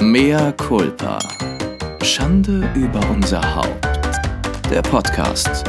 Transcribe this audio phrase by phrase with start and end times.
[0.00, 1.18] Mea culpa.
[2.04, 3.84] Schande über unser Haupt.
[4.70, 5.64] Der Podcast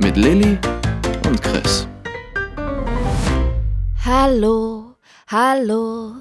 [0.00, 0.56] mit Lilly
[1.26, 1.88] und Chris.
[4.04, 4.94] Hallo,
[5.26, 6.12] hallo,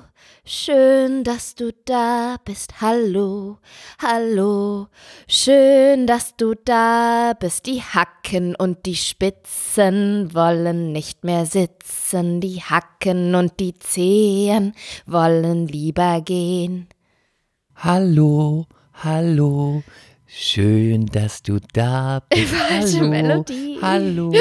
[0.43, 2.81] schön, dass du da bist.
[2.81, 3.59] Hallo,
[4.01, 4.87] hallo,
[5.27, 7.67] schön, dass du da bist.
[7.67, 12.41] Die Hacken und die Spitzen wollen nicht mehr sitzen.
[12.41, 14.73] Die Hacken und die Zehen
[15.05, 16.87] wollen lieber gehen.
[17.85, 18.65] Hallo,
[19.03, 19.83] hallo,
[20.25, 22.47] schön, dass du da bist.
[22.53, 23.77] Falsche hallo, Melodie.
[23.81, 24.31] Hallo.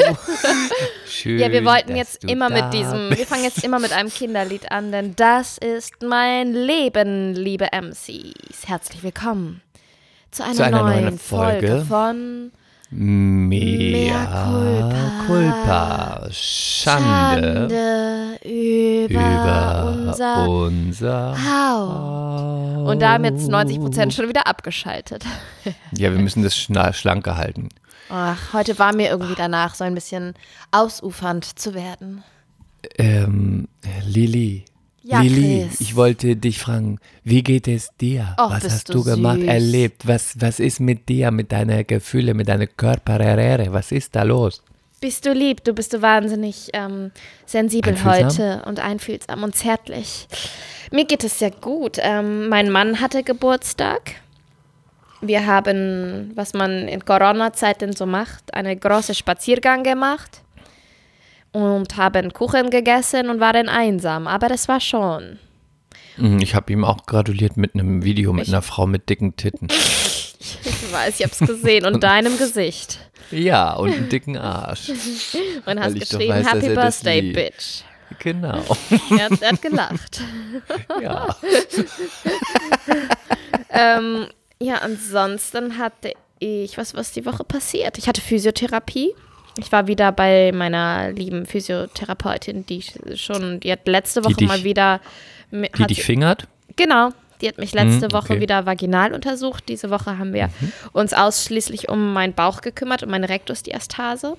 [1.05, 3.19] Schön, Ja, wir wollten jetzt immer mit diesem, bist.
[3.19, 8.65] wir fangen jetzt immer mit einem Kinderlied an, denn das ist mein Leben, liebe MCs.
[8.65, 9.61] Herzlich willkommen
[10.31, 11.67] zu einer, Zu einer neuen, neuen Folge.
[11.67, 11.85] Folge.
[11.85, 12.51] von
[12.95, 14.13] Mea
[15.25, 16.27] culpa.
[16.31, 22.87] Schande, Schande über, über unser unser Haus.
[22.89, 25.25] Und damit 90 Prozent schon wieder abgeschaltet.
[25.95, 27.69] Ja, wir müssen das schlanker halten.
[28.09, 30.33] Ach, heute war mir irgendwie danach so ein bisschen
[30.71, 32.23] ausufernd zu werden.
[32.97, 33.67] Ähm,
[34.05, 34.65] Lili.
[35.05, 35.81] Ja, Lili, Chris.
[35.81, 38.35] ich wollte dich fragen, wie geht es dir?
[38.39, 39.47] Och, was hast du gemacht, süß.
[39.47, 40.07] erlebt?
[40.07, 43.19] Was, was ist mit dir, mit deinen Gefühlen, mit deinem Körper?
[43.73, 44.63] Was ist da los?
[45.01, 47.11] Bist du lieb, du bist du wahnsinnig ähm,
[47.45, 48.25] sensibel Einfühlsam?
[48.25, 50.29] heute und einfühlsam und zärtlich.
[50.91, 51.97] Mir geht es sehr gut.
[51.99, 54.13] Ähm, mein Mann hatte Geburtstag.
[55.19, 60.43] Wir haben, was man in Corona-Zeiten so macht, einen großen Spaziergang gemacht
[61.53, 64.27] und haben Kuchen gegessen und waren einsam.
[64.27, 65.39] Aber das war schon.
[66.17, 69.67] Mhm, Ich habe ihm auch gratuliert mit einem Video mit einer Frau mit dicken Titten.
[70.65, 72.99] Ich weiß, ich habe es gesehen und deinem Gesicht.
[73.31, 74.89] Ja, und einen dicken Arsch.
[75.65, 77.21] Und hast ich geschrieben, weiß, Happy Birthday.
[77.33, 77.83] Bitch.
[78.19, 78.61] Genau.
[79.09, 80.21] Er hat, er hat gelacht.
[81.01, 81.35] Ja.
[83.69, 84.27] Ähm,
[84.59, 87.97] ja, ansonsten hatte ich, was was die Woche passiert?
[87.97, 89.13] Ich hatte Physiotherapie.
[89.57, 92.83] Ich war wieder bei meiner lieben Physiotherapeutin, die
[93.15, 94.99] schon, die hat letzte Woche dich- mal wieder,
[95.51, 96.47] mit, Die dich fingert?
[96.75, 97.09] genau,
[97.41, 98.35] die hat mich letzte Mhm, Woche okay.
[98.37, 98.41] Mhm.
[98.41, 99.65] wieder vaginal untersucht.
[99.67, 100.49] Diese Woche haben wir
[100.93, 104.37] uns ausschließlich um meinen Bauch gekümmert, um meine Rektusdiastase.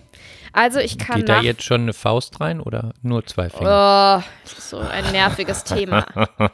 [0.53, 4.23] Also ich kann Geht da jetzt schon eine Faust rein oder nur zwei Finger?
[4.25, 6.07] Oh, das ist so ein nerviges Thema.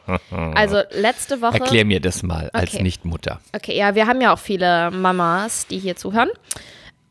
[0.54, 1.54] Also letzte Woche.
[1.60, 2.82] Erklär mir das mal als Okay.
[2.82, 3.40] Nichtmutter.
[3.54, 6.30] Okay, ja, wir haben ja auch viele Mamas, die hier zuhören.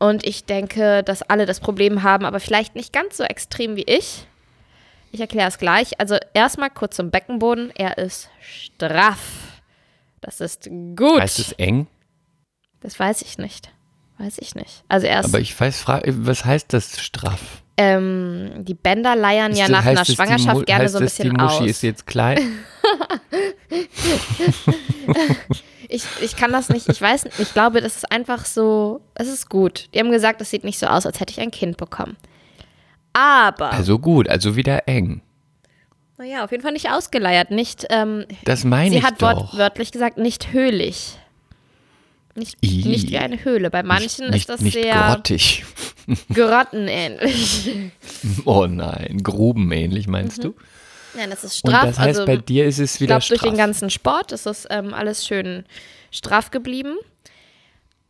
[0.00, 3.84] Und ich denke, dass alle das Problem haben, aber vielleicht nicht ganz so extrem wie
[3.84, 4.26] ich.
[5.12, 6.00] Ich erkläre es gleich.
[6.00, 7.70] Also erstmal kurz zum Beckenboden.
[7.76, 9.60] Er ist straff.
[10.22, 11.20] Das ist gut.
[11.20, 11.86] Heißt es eng?
[12.80, 13.70] das weiß ich nicht.
[14.16, 14.84] Weiß ich nicht.
[14.88, 17.62] Also er ist, Aber ich weiß, was heißt das straff?
[17.76, 21.30] ähm, die Bänder leiern ja Ist- nach heißt einer Schwangerschaft gerne heißt so ein bisschen
[21.30, 21.66] die Muschi aus.
[21.66, 22.38] ist jetzt klein?
[25.92, 29.28] Ich, ich kann das nicht, ich weiß nicht, ich glaube, das ist einfach so, es
[29.28, 29.88] ist gut.
[29.92, 32.16] Die haben gesagt, es sieht nicht so aus, als hätte ich ein Kind bekommen.
[33.12, 35.20] Aber, Also gut, also wieder eng.
[36.16, 39.52] naja, auf jeden Fall nicht ausgeleiert, nicht, ähm, Das meine sie ich hat doch.
[39.52, 41.18] wortwörtlich gesagt, nicht höhlich.
[42.36, 43.70] Nicht, nicht wie eine Höhle.
[43.70, 45.64] Bei manchen nicht, ist das nicht sehr grottig.
[46.32, 47.90] grottenähnlich.
[48.44, 50.54] Oh nein, grubenähnlich meinst du?
[51.14, 51.86] Nein, das ist Und straff.
[51.86, 53.66] das heißt, also, bei dir ist es ich wieder glaube, durch den straff.
[53.66, 55.64] ganzen Sport ist das ähm, alles schön
[56.10, 56.96] straff geblieben.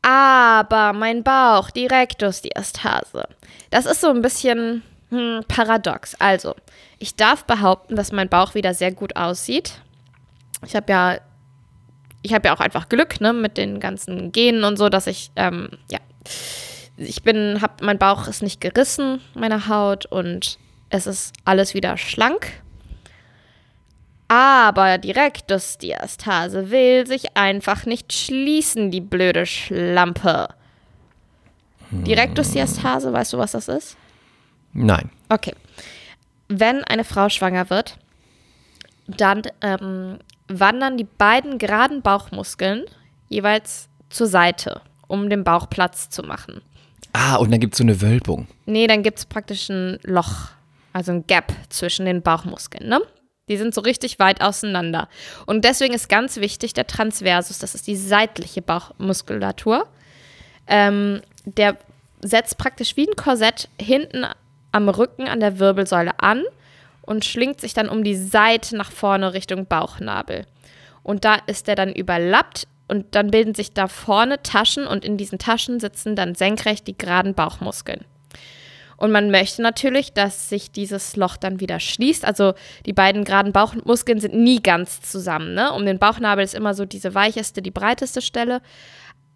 [0.03, 3.29] Aber mein Bauch, die Rektusdiastase,
[3.71, 6.15] das ist so ein bisschen hm, paradox.
[6.19, 6.55] Also,
[6.99, 9.81] ich darf behaupten, dass mein Bauch wieder sehr gut aussieht.
[10.65, 11.19] Ich habe ja,
[12.23, 15.31] ich habe ja auch einfach Glück, ne, mit den ganzen Genen und so, dass ich,
[15.37, 15.99] ähm, ja,
[16.97, 20.59] ich bin, hab, mein Bauch ist nicht gerissen, meine Haut und
[20.91, 22.63] es ist alles wieder schlank.
[24.31, 30.51] Aber die Rektusdiastase will sich einfach nicht schließen, die blöde Schlampe.
[31.91, 33.97] Die Rektusdiastase, weißt du, was das ist?
[34.73, 35.11] Nein.
[35.29, 35.53] Okay.
[36.47, 37.99] Wenn eine Frau schwanger wird,
[39.09, 42.85] dann ähm, wandern die beiden geraden Bauchmuskeln
[43.29, 46.63] jeweils zur Seite, um den Bauch Platz zu machen.
[47.13, 48.47] Ah, und dann gibt es so eine Wölbung.
[48.67, 50.51] Nee, dann gibt es praktisch ein Loch,
[50.93, 53.01] also ein Gap zwischen den Bauchmuskeln, ne?
[53.51, 55.09] Die sind so richtig weit auseinander.
[55.45, 59.87] Und deswegen ist ganz wichtig der Transversus, das ist die seitliche Bauchmuskulatur.
[60.69, 61.77] Ähm, der
[62.23, 64.25] setzt praktisch wie ein Korsett hinten
[64.73, 66.45] am Rücken an der Wirbelsäule an
[67.03, 70.47] und schlingt sich dann um die Seite nach vorne Richtung Bauchnabel.
[71.03, 75.17] Und da ist der dann überlappt und dann bilden sich da vorne Taschen und in
[75.17, 78.05] diesen Taschen sitzen dann senkrecht die geraden Bauchmuskeln.
[79.01, 82.23] Und man möchte natürlich, dass sich dieses Loch dann wieder schließt.
[82.23, 82.53] Also
[82.85, 85.55] die beiden geraden Bauchmuskeln sind nie ganz zusammen.
[85.55, 85.73] Ne?
[85.73, 88.61] Um den Bauchnabel ist immer so diese weicheste, die breiteste Stelle.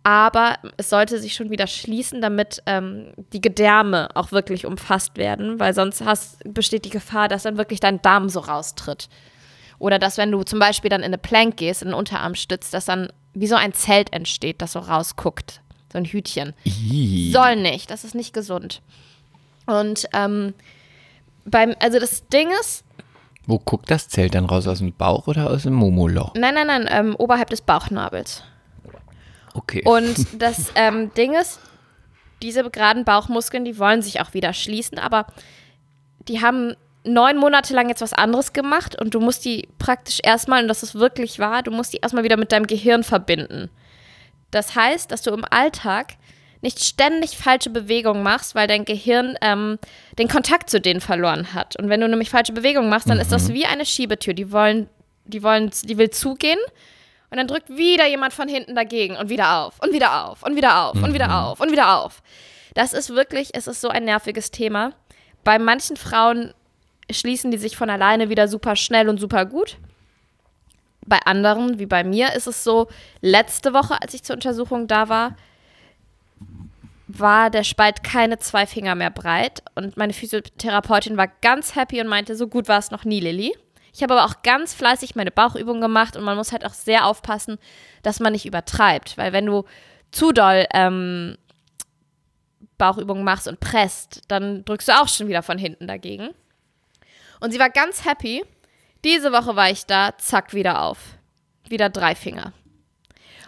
[0.03, 5.59] Aber es sollte sich schon wieder schließen, damit ähm, die Gedärme auch wirklich umfasst werden,
[5.59, 9.09] weil sonst hast, besteht die Gefahr, dass dann wirklich dein Darm so raustritt.
[9.79, 12.75] Oder dass, wenn du zum Beispiel dann in eine Plank gehst, in den Unterarm stützt,
[12.75, 15.63] dass dann wie so ein Zelt entsteht, das so rausguckt.
[15.91, 16.53] So ein Hütchen.
[16.65, 17.33] Ih.
[17.33, 18.83] Soll nicht, das ist nicht gesund.
[19.67, 20.55] Und ähm,
[21.45, 22.85] beim, also das Ding ist,
[23.47, 24.67] Wo guckt das Zelt dann raus?
[24.67, 26.35] Aus dem Bauch oder aus dem Momoloch?
[26.35, 28.43] nein, nein, nein, ähm, oberhalb des Bauchnabels.
[29.55, 29.83] Okay.
[29.85, 31.61] Und das ähm, Ding ist,
[32.43, 35.27] diese geraden Bauchmuskeln, die wollen sich auch wieder schließen, aber
[36.29, 36.75] die haben
[37.05, 40.83] neun Monate lang jetzt was anderes gemacht und du musst die praktisch erstmal, und das
[40.83, 43.71] ist wirklich wahr, du musst die erstmal wieder mit deinem Gehirn verbinden.
[44.51, 46.15] Das heißt, dass du im Alltag
[46.65, 49.79] nicht ständig falsche Bewegungen machst, weil dein Gehirn ähm,
[50.19, 51.77] den Kontakt zu denen verloren hat.
[51.77, 54.33] Und wenn du nämlich falsche Bewegungen machst, dann ist das wie eine Schiebetür.
[54.33, 54.89] Die wollen,
[55.27, 56.59] die wollen, die will zugehen
[57.31, 60.57] und dann drückt wieder jemand von hinten dagegen und wieder auf und wieder auf und
[60.57, 62.23] wieder auf und wieder auf und wieder auf.
[62.73, 64.93] Das ist wirklich, es ist so ein nerviges Thema.
[65.45, 66.55] Bei manchen Frauen
[67.11, 69.77] schließen die sich von alleine wieder super schnell und super gut.
[71.05, 72.89] Bei anderen, wie bei mir, ist es so,
[73.21, 75.37] letzte Woche, als ich zur Untersuchung da war,
[77.06, 79.62] war der Spalt keine zwei Finger mehr breit.
[79.75, 83.55] Und meine Physiotherapeutin war ganz happy und meinte, so gut war es noch nie, Lilly.
[83.93, 87.06] Ich habe aber auch ganz fleißig meine Bauchübungen gemacht und man muss halt auch sehr
[87.06, 87.59] aufpassen,
[88.03, 89.17] dass man nicht übertreibt.
[89.17, 89.65] Weil wenn du
[90.11, 91.37] zu doll ähm,
[92.77, 96.31] Bauchübungen machst und presst, dann drückst du auch schon wieder von hinten dagegen.
[97.41, 98.45] Und sie war ganz happy.
[99.05, 100.99] Diese Woche war ich da, zack, wieder auf.
[101.69, 102.53] Wieder drei Finger.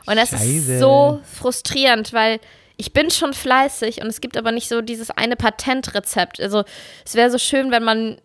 [0.07, 0.45] Und das Scheiße.
[0.75, 2.39] ist so frustrierend, weil
[2.77, 6.41] ich bin schon fleißig und es gibt aber nicht so dieses eine Patentrezept.
[6.41, 6.65] Also
[7.05, 8.21] es wäre so schön, wenn man,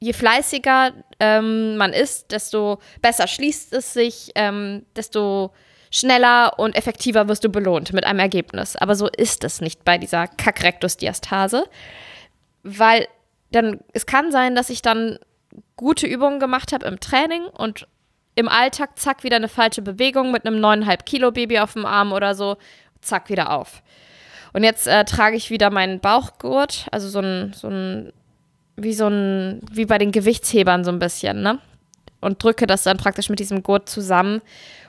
[0.00, 5.52] je fleißiger ähm, man ist, desto besser schließt es sich, ähm, desto
[5.90, 8.74] schneller und effektiver wirst du belohnt mit einem Ergebnis.
[8.74, 11.64] Aber so ist es nicht bei dieser Kackrektusdiastase,
[12.64, 13.06] weil
[13.52, 15.20] dann, es kann sein, dass ich dann
[15.76, 17.86] gute Übungen gemacht habe im Training und
[18.34, 22.12] im Alltag, zack, wieder eine falsche Bewegung mit einem 9,5 Kilo Baby auf dem Arm
[22.12, 22.56] oder so,
[23.04, 23.82] zack, wieder auf.
[24.52, 28.12] Und jetzt äh, trage ich wieder meinen Bauchgurt, also so ein, so ein,
[28.76, 31.58] wie so ein, wie bei den Gewichtshebern so ein bisschen, ne?
[32.20, 34.40] Und drücke das dann praktisch mit diesem Gurt zusammen,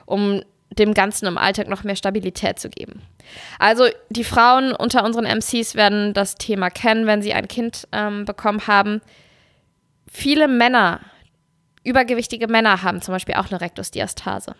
[0.06, 3.02] um dem Ganzen im Alltag noch mehr Stabilität zu geben.
[3.58, 8.24] Also die Frauen unter unseren MCs werden das Thema kennen, wenn sie ein Kind ähm,
[8.24, 9.00] bekommen haben.
[10.10, 11.00] Viele Männer,
[11.82, 14.54] übergewichtige Männer haben zum Beispiel auch eine Rektusdiastase.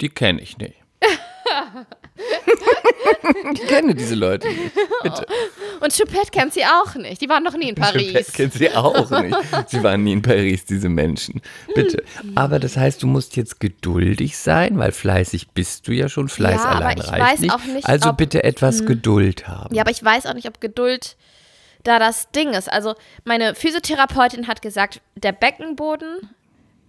[0.00, 0.76] Die kenne ich nicht.
[3.52, 4.72] ich kenne diese Leute nicht.
[5.02, 5.26] Bitte.
[5.80, 7.20] Und Choupette kennt sie auch nicht.
[7.20, 8.12] Die waren noch nie in Paris.
[8.12, 8.32] Paris.
[8.32, 9.36] kennt sie auch nicht.
[9.68, 11.40] Sie waren nie in Paris, diese Menschen.
[11.74, 12.02] Bitte.
[12.34, 16.28] Aber das heißt, du musst jetzt geduldig sein, weil fleißig bist du ja schon.
[16.28, 17.52] Fleiß Ja, aber allein ich reicht weiß nicht.
[17.52, 19.74] auch nicht, also ob- bitte etwas Geduld haben.
[19.74, 21.16] Ja, aber ich weiß auch nicht, ob Geduld
[21.84, 22.72] da das Ding ist.
[22.72, 26.30] Also meine Physiotherapeutin hat gesagt, der Beckenboden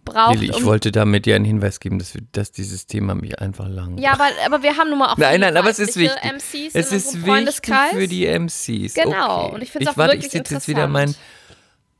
[0.07, 3.15] braucht Lili, ich um wollte damit dir einen Hinweis geben, dass, wir, dass dieses Thema
[3.15, 3.97] mich einfach lang.
[3.97, 6.23] Ja, aber, aber wir haben nun mal auch Nein, nein, aber es ist wichtig.
[6.23, 7.91] MCs es ist wichtig Freundeskreis.
[7.91, 8.93] für die MCs.
[8.93, 9.55] Genau, Okay.
[9.55, 11.15] und ich find's auch warte, wirklich ich setze jetzt wieder mein,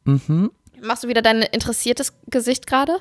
[0.06, 0.51] interessant.
[0.81, 3.00] Machst du wieder dein interessiertes Gesicht gerade?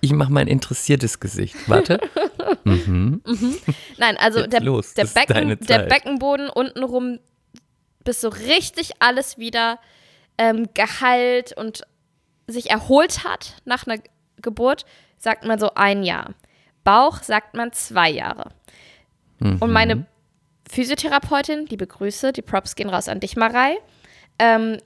[0.00, 1.56] ich mache mein interessiertes Gesicht.
[1.66, 1.98] Warte.
[2.64, 5.78] Nein, also Jetzt der, los, der, Becken, der.
[5.84, 7.20] Beckenboden untenrum,
[8.04, 9.78] bis so richtig alles wieder
[10.36, 11.84] ähm, geheilt und
[12.46, 13.98] sich erholt hat nach einer
[14.42, 14.84] Geburt,
[15.18, 16.34] sagt man so ein Jahr.
[16.84, 18.50] Bauch sagt man zwei Jahre.
[19.40, 19.72] Und Mhm.
[19.72, 20.06] meine
[20.70, 23.76] Physiotherapeutin, liebe Grüße, die Props gehen raus an dich, Marei,
[24.38, 24.78] ähm,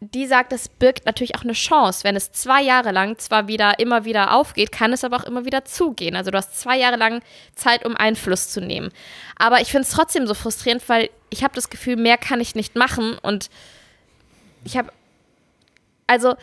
[0.00, 2.04] die sagt, es birgt natürlich auch eine Chance.
[2.04, 5.44] Wenn es zwei Jahre lang zwar wieder immer wieder aufgeht, kann es aber auch immer
[5.44, 6.14] wieder zugehen.
[6.14, 7.20] Also du hast zwei Jahre lang
[7.56, 8.92] Zeit, um Einfluss zu nehmen.
[9.36, 12.54] Aber ich finde es trotzdem so frustrierend, weil ich habe das Gefühl, mehr kann ich
[12.54, 13.18] nicht machen.
[13.18, 13.50] Und
[14.62, 14.92] ich habe,
[16.06, 16.36] also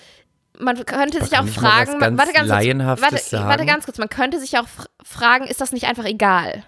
[0.59, 4.39] man könnte sich auch fragen, ganz warte ganz kurz, warte, warte ganz kurz, man könnte
[4.39, 6.63] sich auch fr- fragen, ist das nicht einfach egal?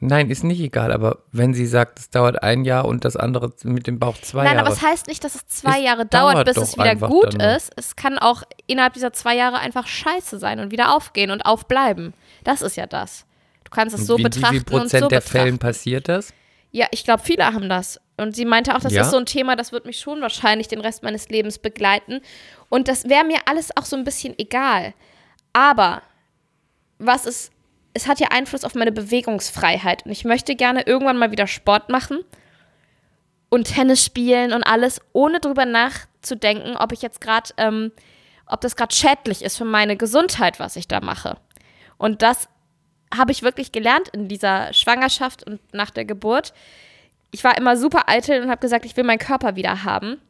[0.00, 3.52] Nein, ist nicht egal, aber wenn sie sagt, es dauert ein Jahr und das andere
[3.64, 4.66] mit dem Bauch zwei Nein, Jahre.
[4.66, 7.34] aber es heißt nicht, dass es zwei Es Jahre dauert, dauert bis es wieder gut
[7.34, 7.72] dann ist.
[7.74, 12.14] Es kann auch innerhalb dieser zwei Jahre einfach scheiße sein und wieder aufgehen und aufbleiben.
[12.44, 13.26] Das ist ja das.
[13.64, 15.30] Du kannst es so Wie- betrachten Wie viel Prozent und so der betrachten.
[15.38, 16.32] Fällen passiert das?
[16.70, 18.00] Ja, ich glaube, viele haben das.
[18.18, 19.02] Und sie meinte auch, das Ja?
[19.02, 22.20] ist so ein Thema, das wird mich schon wahrscheinlich den Rest meines Lebens begleiten.
[22.68, 24.92] Und das wäre mir alles auch so ein bisschen egal.
[25.52, 26.02] Aber
[26.98, 27.52] was ist,
[27.94, 30.04] es hat ja Einfluss auf meine Bewegungsfreiheit.
[30.04, 32.24] Und ich möchte gerne irgendwann mal wieder Sport machen.
[33.50, 37.92] und Tennis spielen und alles, ohne drüber nachzudenken, ob ich jetzt gerade, ähm,
[38.46, 41.38] ob das gerade schädlich ist für meine Gesundheit, was ich da mache.
[41.96, 42.48] Und das
[43.16, 46.52] habe ich wirklich gelernt in dieser Schwangerschaft und nach der Geburt.
[47.30, 50.20] Ich war immer super eitel und habe gesagt, ich will meinen Körper wieder haben,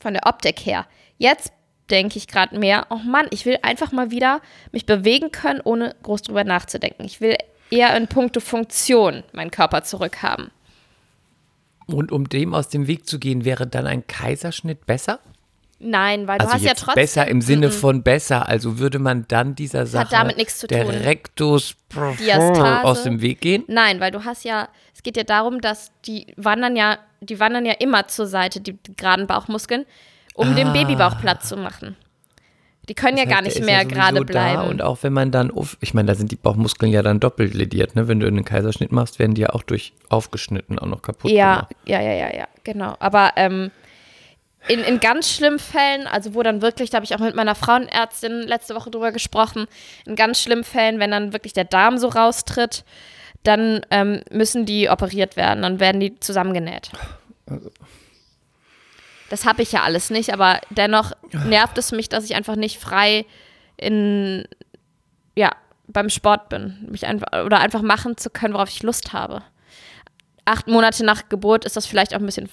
[0.00, 0.86] von der Optik her.
[1.18, 1.52] Jetzt
[1.90, 4.40] denke ich gerade mehr, oh Mann, ich will einfach mal wieder
[4.72, 7.04] mich bewegen können, ohne groß drüber nachzudenken.
[7.04, 7.36] Ich will
[7.70, 10.50] eher in puncto Funktion meinen Körper zurückhaben.
[11.86, 15.18] Und um dem aus dem Weg zu gehen, wäre dann ein Kaiserschnitt besser?
[15.82, 16.94] Nein, weil du Also hast ja trotzdem.
[17.02, 18.46] besser im Sinne von besser.
[18.48, 20.94] Also würde man dann dieser Sache hat damit nichts zu der tun.
[20.94, 21.74] Rectus
[22.18, 22.84] Diastase.
[22.84, 23.64] aus dem Weg gehen?
[23.66, 27.64] Nein, weil du hast ja, es geht ja darum, dass die wandern ja, die wandern
[27.64, 29.86] ja immer zur Seite, die, geraden Bauchmuskeln,
[30.34, 30.72] um dem Ah.
[30.72, 31.96] Babybauch Platz zu machen.
[32.88, 34.62] Die können ja Das gar heißt, der nicht ja mehr sowieso gerade bleiben.
[34.68, 37.54] Und auch wenn man dann, auf, ich meine, da sind die Bauchmuskeln ja dann doppelt
[37.54, 38.08] lediert, ne?
[38.08, 41.54] Wenn du einen Kaiserschnitt machst, werden die ja auch durch aufgeschnitten auch noch kaputt Ja,
[41.54, 41.72] gemacht.
[41.86, 42.96] ja, ja, ja, ja, genau.
[42.98, 43.70] Aber ähm,
[44.68, 47.54] in, in ganz schlimmen Fällen, also wo dann wirklich, da habe ich auch mit meiner
[47.54, 49.66] Frauenärztin letzte Woche drüber gesprochen,
[50.04, 52.84] in ganz schlimmen Fällen, wenn dann wirklich der Darm so raustritt,
[53.42, 56.90] dann ähm, müssen die operiert werden, dann werden die zusammengenäht.
[59.30, 62.78] Das habe ich ja alles nicht, aber dennoch nervt es mich, dass ich einfach nicht
[62.78, 63.24] frei
[63.76, 64.44] in,
[65.36, 65.50] ja,
[65.86, 66.86] beim Sport bin.
[66.90, 69.42] Mich einfach, oder einfach machen zu können, worauf ich Lust habe.
[70.44, 72.50] Acht Monate nach Geburt ist das vielleicht auch ein bisschen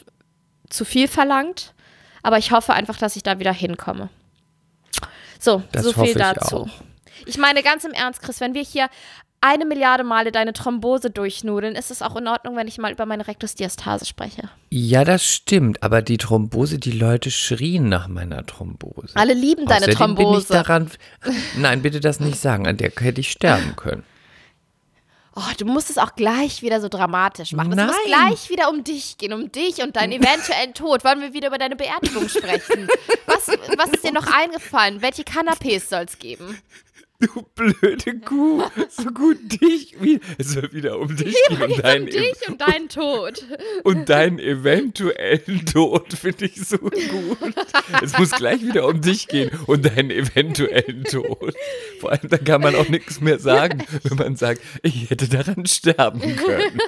[0.69, 1.73] zu viel verlangt,
[2.24, 4.09] aber ich hoffe einfach, dass ich da wieder hinkomme.
[5.39, 6.55] So, Das so viel ich dazu.
[6.63, 6.69] auch.
[7.25, 8.88] Ich meine ganz im Ernst, Chris, wenn wir hier
[9.39, 13.05] eine Milliarde Male deine Thrombose durchnudeln, ist es auch in Ordnung, wenn ich mal über
[13.05, 14.50] meine Rektusdiastase spreche.
[14.71, 19.09] Ja, das stimmt, aber die Thrombose, die Leute schrien nach meiner Thrombose.
[19.13, 20.53] Alle lieben deine Außerdem Bin ich Thrombose.
[20.53, 20.89] daran,
[21.55, 24.03] nein, bitte das nicht sagen, an der hätte ich sterben können.
[25.39, 27.77] Oh, du musst es auch gleich wieder so dramatisch machen.
[27.77, 31.06] Es muss gleich wieder um dich gehen, um dich und deinen eventuellen Tod.
[31.06, 32.88] Wollen wir wieder über deine Beerdigung sprechen?
[33.27, 35.03] Was, was ist dir noch eingefallen?
[35.03, 36.60] Welche Canapés soll es geben?
[37.19, 40.19] Du blöde Kuh, so gut dich wie.
[40.38, 43.43] Es soll wieder um dich gehen und Um deinen, dich und deinen Tod.
[43.83, 47.55] und deinen eventuellen Tod finde ich so gut.
[48.03, 51.55] Es muss gleich wieder um dich gehen und deinen eventuellen Tod.
[52.00, 55.65] Vor allem, da kann man auch nichts mehr sagen, wenn man sagt, ich hätte daran
[55.65, 56.79] sterben können.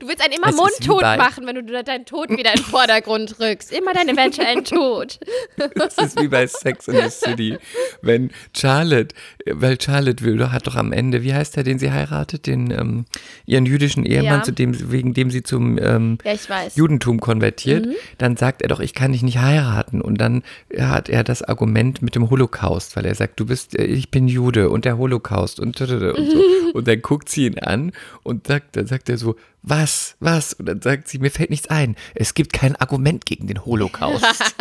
[0.00, 3.38] Du willst einen immer Es Mundtot machen, wenn du deinen Tod wieder in den Vordergrund
[3.40, 3.72] rückst.
[3.72, 5.18] Immer deinen eventuellen Tod.
[5.74, 7.58] Das ist wie bei Sex in the City.
[8.02, 9.14] Wenn Charlotte,
[9.54, 13.04] weil Charlotte will, hat doch am Ende, wie heißt der, den sie heiratet, den ähm,
[13.46, 14.42] ihren jüdischen Ehemann, Ja.
[14.42, 16.34] zu dem, wegen dem sie zum ähm, Ja.
[16.74, 17.92] Judentum konvertiert, Mhm.
[18.18, 20.00] dann sagt er doch, ich kann dich nicht heiraten.
[20.00, 20.42] Und dann
[20.78, 24.28] hat er das Argument mit dem Holocaust, weil er sagt, du bist, äh, ich bin
[24.28, 26.14] Jude und der Holocaust und, und so.
[26.74, 30.52] Und dann guckt sie ihn an und sagt, dann sagt er so, was, was?
[30.52, 31.96] Und dann sagt sie, mir fällt nichts ein.
[32.14, 34.24] Es gibt kein Argument gegen den Holocaust.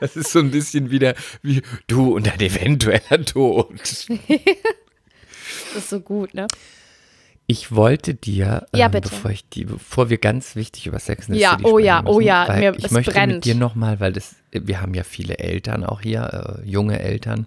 [0.00, 3.68] Das ist so ein bisschen wieder wie du und dein eventueller Tod.
[5.74, 6.46] Das ist so gut, ne?
[7.46, 11.34] Ich wollte dir, Ja, ähm, bevor ich die, bevor wir ganz wichtig über Sex in
[11.34, 13.32] the Ja, City oh ja, oh ja, weil mir- ich möchte brennt.
[13.34, 17.46] mit dir nochmal, weil das, wir haben ja viele Eltern auch hier, äh, junge Eltern,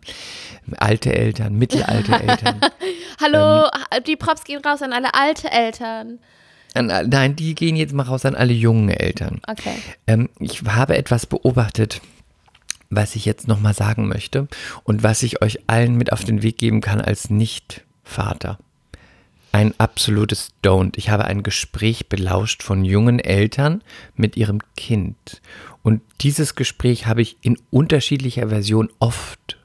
[0.77, 2.59] alte Eltern, mittelalte Eltern.
[3.21, 4.03] Hallo, Ähm.
[4.05, 6.19] die Props gehen raus an alle alte Eltern.
[6.73, 9.41] An, nein, die gehen jetzt mal raus an alle jungen Eltern.
[9.47, 9.75] Okay.
[10.07, 12.01] Ähm, ich habe etwas beobachtet,
[12.95, 14.47] was ich jetzt nochmal sagen möchte
[14.83, 18.57] und was ich euch allen mit auf den Weg geben kann als Nicht-Vater.
[19.51, 20.93] Ein absolutes Don't.
[20.95, 23.83] Ich habe ein Gespräch belauscht von jungen Eltern
[24.15, 25.41] mit ihrem Kind.
[25.83, 29.57] Und dieses Gespräch habe ich in unterschiedlicher Version oft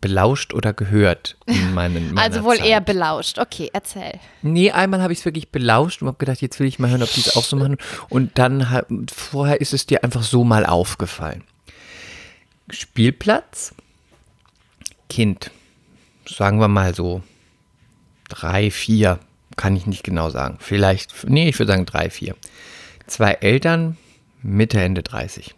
[0.00, 2.66] belauscht oder gehört in meinen Also wohl Zeit.
[2.66, 3.38] eher belauscht.
[3.38, 4.18] Okay, erzähl.
[4.42, 7.02] Nee, einmal habe ich es wirklich belauscht und habe gedacht, jetzt will ich mal hören,
[7.02, 7.76] ob die es auch so machen.
[8.08, 8.66] Und dann,
[9.12, 11.42] vorher ist es dir einfach so mal aufgefallen.
[12.70, 13.74] Spielplatz,
[15.08, 15.50] Kind,
[16.26, 17.22] sagen wir mal so
[18.28, 19.20] drei, vier,
[19.56, 20.58] kann ich nicht genau sagen.
[20.60, 22.36] Vielleicht, nee, ich würde sagen drei, vier.
[23.06, 23.96] Zwei Eltern,
[24.42, 25.54] Mitte, Ende 30.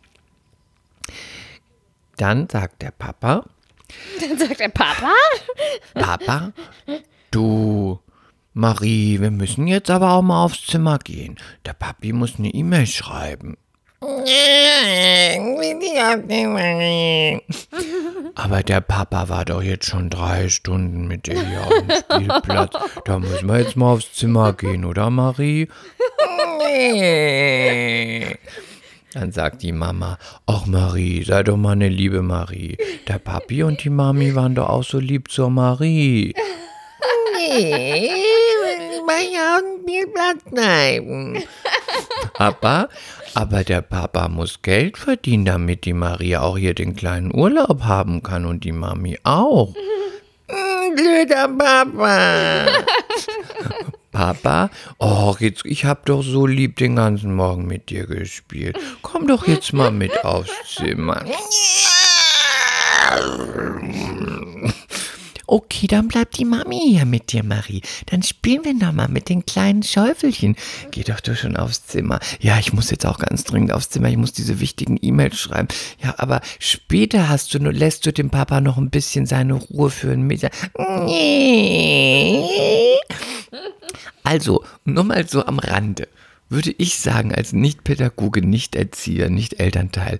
[2.16, 3.44] Dann sagt der Papa,
[4.20, 5.12] Dann sagt der Papa.
[5.94, 6.52] Papa,
[7.30, 8.00] du,
[8.52, 11.36] Marie, wir müssen jetzt aber auch mal aufs Zimmer gehen.
[11.64, 13.56] Der Papi muss eine E-Mail schreiben.
[18.34, 22.74] Aber der Papa war doch jetzt schon drei Stunden mit dir hier auf dem Spielplatz.
[23.06, 25.68] Da müssen wir jetzt mal aufs Zimmer gehen, oder Marie?
[26.58, 28.36] Nee.
[29.14, 32.76] Dann sagt die Mama, ach Marie, sei doch mal eine liebe Marie.
[33.08, 36.34] Der Papi und die Mami waren doch auch so lieb zur Marie.
[37.34, 41.42] Nee, will mal hier auf dem Spielplatz bleiben.
[42.34, 42.88] Aber,
[43.34, 48.22] aber der Papa muss Geld verdienen, damit die Maria auch hier den kleinen Urlaub haben
[48.22, 49.74] kann und die Mami auch.
[50.48, 52.66] Mm, Blöder Papa.
[54.12, 58.78] Papa, oh, jetzt, ich hab doch so lieb den ganzen Morgen mit dir gespielt.
[59.02, 61.22] Komm doch jetzt mal mit aufs Zimmer.
[65.48, 67.82] Okay, dann bleibt die Mami hier mit dir, Marie.
[68.06, 70.56] Dann spielen wir noch mal mit den kleinen Schäufelchen.
[70.90, 72.18] Geh doch du schon aufs Zimmer.
[72.40, 74.08] Ja, ich muss jetzt auch ganz dringend aufs Zimmer.
[74.08, 75.68] Ich muss diese wichtigen E-Mails schreiben.
[76.02, 80.10] Ja, aber später hast du, lässt du dem Papa noch ein bisschen seine Ruhe für
[80.10, 80.52] ein Mittag.
[84.22, 86.08] Also, nur mal so am Rande,
[86.48, 90.18] würde ich sagen, als Nicht-Pädagoge, Nicht-Erzieher, Nicht-Elternteil,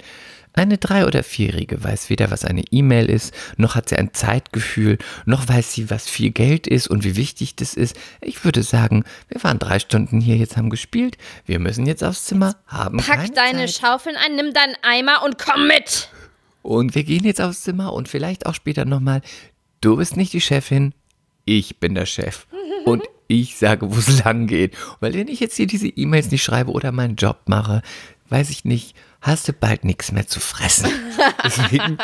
[0.57, 4.99] eine drei- oder vierjährige weiß weder, was eine E-Mail ist, noch hat sie ein Zeitgefühl,
[5.27, 7.97] noch weiß sie, was viel Geld ist und wie wichtig das ist.
[8.21, 12.25] Ich würde sagen, wir waren drei Stunden hier, jetzt haben gespielt, wir müssen jetzt aufs
[12.25, 13.71] Zimmer, haben Pack deine Zeit.
[13.81, 16.09] Schaufeln ein, nimm deinen Eimer und komm mit.
[16.63, 19.21] Und wir gehen jetzt aufs Zimmer und vielleicht auch später nochmal.
[19.81, 20.95] Du bist nicht die Chefin,
[21.45, 22.47] ich bin der Chef.
[22.85, 24.77] Und ich sage, wo es lang geht.
[25.01, 27.83] Weil wenn ich jetzt hier diese E-Mails nicht schreibe oder meinen Job mache,
[28.29, 30.90] weiß ich nicht, hast du bald nichts mehr zu fressen.
[31.44, 31.99] Deswegen,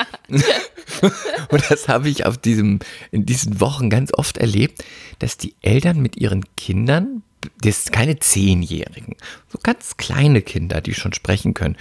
[1.50, 4.84] und das habe ich auf diesem, in diesen Wochen ganz oft erlebt,
[5.18, 7.22] dass die Eltern mit ihren Kindern,
[7.60, 9.16] das sind keine Zehnjährigen,
[9.48, 11.76] so ganz kleine Kinder, die schon sprechen können,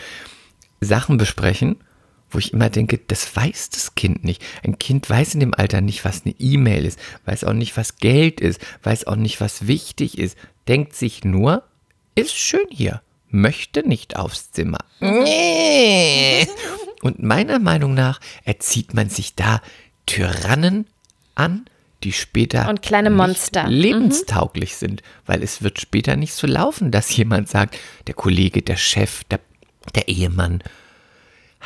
[0.81, 1.77] Sachen besprechen,
[2.31, 4.43] wo ich immer denke, das weiß das Kind nicht.
[4.63, 7.97] Ein Kind weiß in dem Alter nicht, was eine E-Mail ist, weiß auch nicht, was
[7.97, 11.63] Geld ist, weiß auch nicht, was wichtig ist, denkt sich nur,
[12.15, 14.79] ist schön hier, möchte nicht aufs Zimmer.
[14.99, 16.47] Nee.
[17.01, 19.61] Und meiner Meinung nach erzieht man sich da
[20.05, 20.85] Tyrannen
[21.35, 21.65] an,
[22.03, 23.63] die später Und kleine Monster.
[23.63, 23.69] Mhm.
[23.69, 28.77] lebenstauglich sind, weil es wird später nicht so laufen, dass jemand sagt, der Kollege, der
[28.77, 29.39] Chef, der,
[29.95, 30.63] der Ehemann,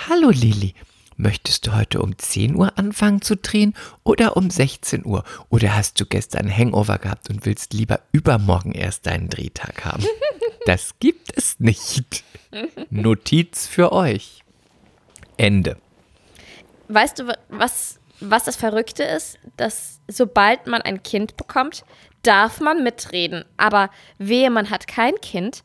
[0.09, 0.73] Hallo Lilly,
[1.17, 5.23] möchtest du heute um 10 Uhr anfangen zu drehen oder um 16 Uhr?
[5.49, 10.03] Oder hast du gestern Hangover gehabt und willst lieber übermorgen erst deinen Drehtag haben?
[10.67, 12.23] Das gibt es nicht.
[12.89, 14.43] Notiz für euch.
[15.37, 15.77] Ende.
[16.87, 19.37] Weißt du, wa- was, was das Verrückte ist?
[19.57, 21.85] Dass sobald man ein Kind bekommt,
[22.23, 23.45] darf man mitreden.
[23.57, 25.63] Aber wehe, man hat kein Kind.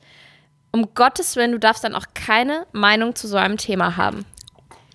[0.71, 4.27] Um Gottes Willen, du darfst dann auch keine Meinung zu so einem Thema haben.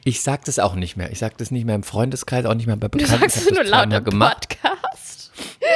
[0.08, 1.12] Ich sag das auch nicht mehr.
[1.12, 3.22] Ich sag das nicht mehr im Freundeskreis, auch nicht mehr bei Du Bekannten.
[3.28, 4.58] sagst Ich es hab nur das laut im gemacht.
[4.62, 5.32] Podcast.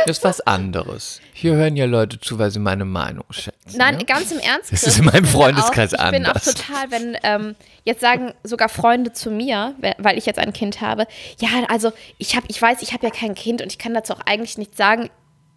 [0.06, 1.20] Das ist was anderes.
[1.34, 3.76] Hier hören ja Leute zu, weil sie meine Meinung schätzen.
[3.78, 4.06] Nein, ja?
[4.06, 4.72] ganz im Ernst.
[4.72, 6.46] Das Chris, ist in meinem ich Freundeskreis auch, Ich bin auch anders.
[6.46, 10.80] total, wenn ähm, jetzt sagen sogar Freunde zu mir, we- weil ich jetzt ein Kind
[10.80, 11.08] habe,
[11.40, 14.14] ja, also ich habe, ich weiß, ich habe ja kein Kind und ich kann dazu
[14.14, 15.10] auch eigentlich nichts sagen.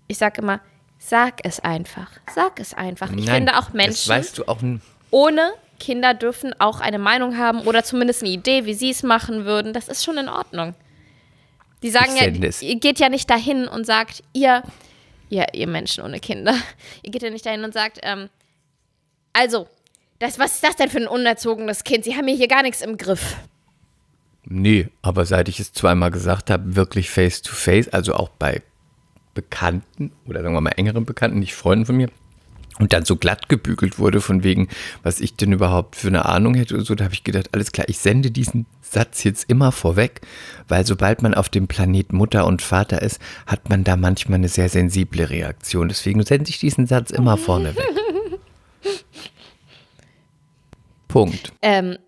[0.08, 0.60] Ich sage immer,
[0.98, 3.10] sag es einfach, sag es einfach.
[3.10, 4.58] Ich Nein, finde auch Das Menschen weißt du auch.
[5.10, 5.52] ohne
[5.82, 9.72] Kinder dürfen auch eine Meinung haben oder zumindest eine Idee, wie sie es machen würden.
[9.72, 10.74] Das ist schon in Ordnung.
[11.82, 14.62] Die sagen ja, ihr geht ja nicht dahin und sagt, ihr,
[15.28, 16.54] ihr, ihr Menschen ohne Kinder,
[17.02, 18.28] ihr geht ja nicht dahin und sagt, ähm,
[19.32, 19.66] also,
[20.20, 22.04] das, was ist das denn für ein unerzogenes Kind?
[22.04, 23.36] Sie haben mir hier gar nichts im Griff.
[24.44, 28.62] Nee, aber seit ich es zweimal gesagt habe, wirklich face to face, also auch bei
[29.34, 32.08] Bekannten oder sagen wir mal engeren Bekannten, nicht Freunden von mir,
[32.78, 34.68] und dann so glatt gebügelt wurde von wegen,
[35.02, 37.72] was ich denn überhaupt für eine Ahnung hätte oder so, da habe ich gedacht, alles
[37.72, 40.20] klar, ich sende diesen Satz jetzt immer vorweg,
[40.68, 44.48] weil sobald man auf dem Planet Mutter und Vater ist, hat man da manchmal eine
[44.48, 45.88] sehr sensible Reaktion.
[45.88, 47.82] Deswegen sende ich diesen Satz immer vorneweg.
[51.08, 51.52] Punkt.
[51.62, 51.98] Ähm,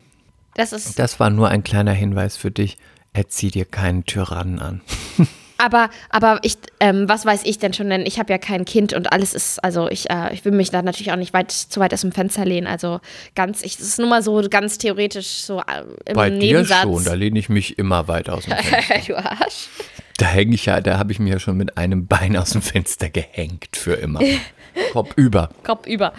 [0.55, 2.79] das ist, Das war nur ein kleiner Hinweis für dich.
[3.13, 4.81] Erzieh dir keinen Tyrannen an.
[5.59, 8.93] aber, aber ich, ähm, was weiß ich denn schon, denn ich habe ja kein Kind
[8.93, 11.81] und alles ist, also ich, äh, ich will mich da natürlich auch nicht weit, zu
[11.81, 12.67] weit aus dem Fenster lehnen.
[12.67, 13.01] Also
[13.35, 16.83] ganz, ich, das ist nur mal so ganz theoretisch so äh, im Bei dir Nebensatz.
[16.83, 19.01] schon, da lehne ich mich immer weiter aus dem Fenster.
[19.07, 19.69] du Arsch.
[20.17, 22.63] Da hänge ich ja, da habe ich mich ja schon mit einem Bein aus dem
[22.63, 24.21] Fenster gehängt für immer.
[24.93, 25.51] Kopf über.
[25.63, 26.13] Kopf über.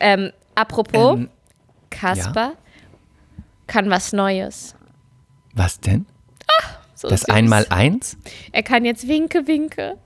[0.00, 1.28] Ähm, apropos, Ähm,
[1.90, 2.52] Kasper
[3.66, 4.74] kann was Neues.
[5.54, 6.06] Was denn?
[7.02, 7.24] So Das.
[7.24, 8.16] Einmaleins?
[8.52, 9.98] Er kann jetzt Winke, Winke.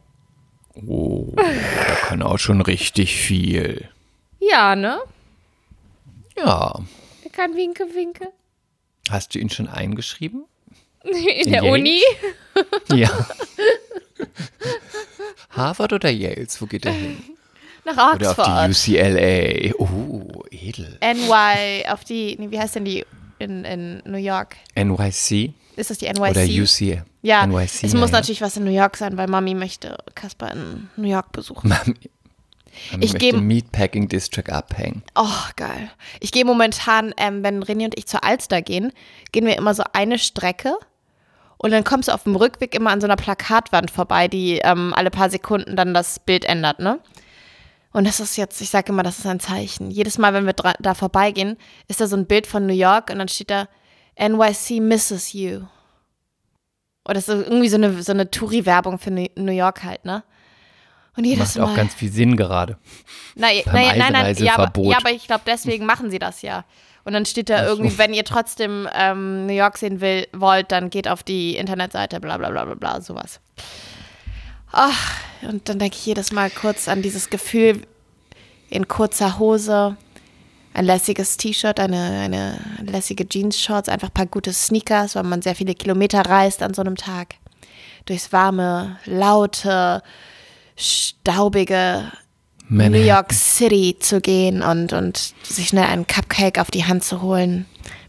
[0.75, 3.89] Oh, der kann auch schon richtig viel.
[4.41, 4.99] Ja, ne?
[6.39, 6.81] Ja.
[7.25, 8.29] Er kann Winke, Winke.
[9.11, 10.45] Hast du ihn schon eingeschrieben?
[11.05, 11.71] In der Yale?
[11.71, 12.01] Uni.
[12.95, 13.11] Ja.
[15.51, 16.61] Harvard oder Yales?
[16.61, 17.23] Wo geht er hin?
[17.85, 18.87] Nach Oder auf Oxford.
[18.87, 19.75] die UCLA?
[19.79, 20.99] Oh, edel.
[21.03, 23.05] NY, auf die, nee, wie heißt denn die
[23.39, 24.57] in, in New York?
[24.75, 26.19] NYC Ist das die NYC?
[26.31, 27.03] oder UC?
[27.23, 30.53] Ja, NYC, es muss ja, natürlich was in New York sein, weil Mami möchte Kasper
[30.53, 31.69] in New York besuchen.
[31.69, 31.95] Mami.
[32.93, 35.03] Man Ich möchte geb- Meatpacking District abhängen.
[35.15, 35.25] Oh,
[35.57, 35.91] geil.
[36.21, 38.93] Ich gehe momentan, ähm, wenn René und ich zur Alster gehen,
[39.33, 40.75] gehen wir immer so eine Strecke
[41.57, 44.93] und dann kommst du auf dem Rückweg immer an so einer Plakatwand vorbei, die ähm,
[44.95, 47.01] alle paar Sekunden dann das Bild ändert, ne?
[47.93, 49.91] Und das ist jetzt, ich sage immer, das ist ein Zeichen.
[49.91, 51.57] Jedes Mal, wenn wir da vorbeigehen,
[51.89, 53.69] ist da so ein Bild von New York und dann steht da
[54.19, 55.63] NYC misses you.
[57.05, 60.25] Oder ist irgendwie so eine, so eine Touri-Werbung für New York halt, ne?
[61.17, 61.77] Und jedes Macht auch Mal.
[61.77, 62.77] ganz viel Sinn gerade.
[63.37, 66.43] Na, Beim naja, nein, nein, ja aber, ja, aber ich glaube, deswegen machen sie das
[66.43, 66.65] ja.
[67.05, 67.71] Und dann steht da so.
[67.71, 72.21] irgendwie, wenn ihr trotzdem ähm, New York sehen will, wollt, dann geht auf die Internetseite,
[72.21, 73.41] bla bla bla bla bla, sowas.
[74.73, 77.83] Ach, und dann denke ich jedes Mal kurz an dieses Gefühl
[78.69, 79.97] in kurzer Hose,
[80.77, 85.55] ein lässiges T-Shirt, eine, eine lässige Jeans-Shorts, einfach ein paar gute Sneakers, weil man sehr
[85.55, 87.37] viele Kilometer reist an so einem Tag.
[88.05, 90.03] Durchs warme, laute,
[90.77, 92.13] staubige
[92.69, 93.07] New Manhattan.
[93.07, 97.65] York City zu gehen und, und sich schnell einen Cupcake auf die Hand zu holen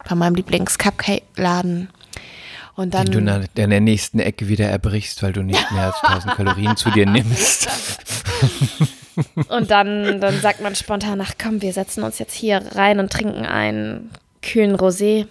[0.08, 1.88] bei meinem Lieblings-Cupcake-Laden.
[2.76, 6.04] Und dann, Den du an der nächsten Ecke wieder erbrichst, weil du nicht mehr als
[6.04, 7.70] 1000 Kalorien zu dir nimmst.
[9.50, 13.12] und dann, dann sagt man spontan, ach komm, wir setzen uns jetzt hier rein und
[13.12, 15.28] trinken einen kühlen Rosé.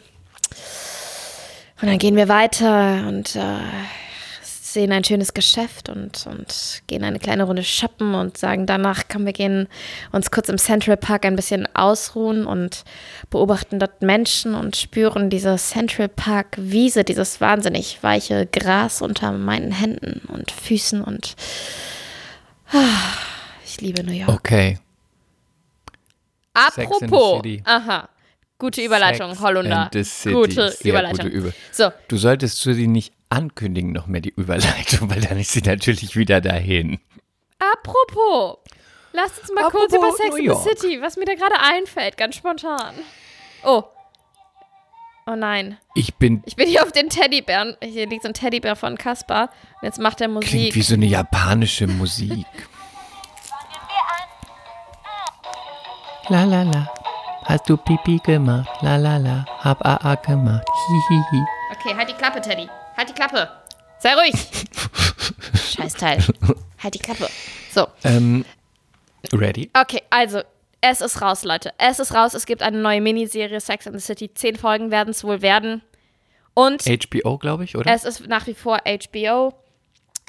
[1.81, 3.59] Und dann gehen wir weiter und äh,
[4.77, 9.25] sehen ein schönes Geschäft und, und gehen eine kleine Runde shoppen und sagen danach, komm,
[9.25, 9.69] wir gehen
[10.13, 12.85] uns kurz im Central Park ein bisschen ausruhen und
[13.31, 19.73] beobachten dort Menschen und spüren diese Central Park Wiese, dieses wahnsinnig weiche Gras unter meinen
[19.73, 21.37] Händen und Füßen und
[22.73, 23.36] ah,
[23.77, 24.29] ich liebe New York.
[24.31, 24.79] Okay.
[26.75, 27.63] Sex and the Apropos, City.
[27.65, 28.09] aha,
[28.59, 29.83] gute Überleitung, Sex Hollunder.
[29.83, 30.35] and the City.
[30.35, 31.27] Gute Sehr Überleitung.
[31.27, 35.39] Gute Über So, du solltest zu sie nicht ankündigen noch mehr die Überleitung, weil dann
[35.39, 36.99] ist sie natürlich wieder dahin.
[37.59, 38.59] Apropos,
[39.13, 40.63] lasst uns mal kurz Apropos über Sex New in York.
[40.63, 42.95] the City, was mir da gerade einfällt, ganz spontan.
[43.65, 43.85] Oh.
[45.29, 45.77] Oh nein.
[45.97, 47.77] Ich bin, Ich bin hier auf den Teddybären.
[47.83, 49.51] Hier liegt so ein Teddybär von Kaspar.
[49.81, 50.75] Und jetzt macht er klingt Musik.
[50.77, 52.47] wie so eine japanische Musik.
[56.29, 56.87] La la la.
[57.45, 58.69] Hast du Pipi gemacht?
[58.83, 59.45] La la la.
[59.63, 60.67] Hab AA gemacht.
[60.89, 61.45] Hihihi.
[61.73, 62.69] Okay, halt die Klappe, Teddy.
[62.97, 63.49] Halt die Klappe.
[63.99, 64.35] Sei ruhig.
[65.77, 66.19] Scheißteil.
[66.83, 67.29] Halt die Klappe.
[67.73, 68.45] So, Ähm,
[69.33, 69.71] ready?
[69.81, 70.41] okay, also,
[70.81, 71.73] es ist raus, Leute.
[71.79, 72.35] Es ist raus.
[72.35, 74.33] Es gibt eine neue Miniserie, Sex and the City.
[74.35, 75.83] Zehn Folgen werden es wohl werden.
[76.55, 77.93] Und HBO, glaube ich, oder?
[77.93, 79.53] Es ist nach wie vor HBO.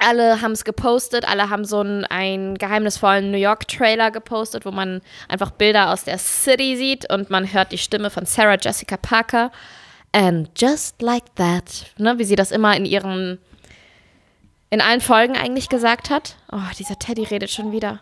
[0.00, 5.00] Alle haben es gepostet, alle haben so einen, einen geheimnisvollen New York-Trailer gepostet, wo man
[5.28, 9.50] einfach Bilder aus der City sieht und man hört die Stimme von Sarah Jessica Parker.
[10.12, 13.38] And just like that, ne, wie sie das immer in ihren,
[14.70, 16.36] in allen Folgen eigentlich gesagt hat.
[16.52, 18.00] Oh, dieser Teddy redet schon wieder.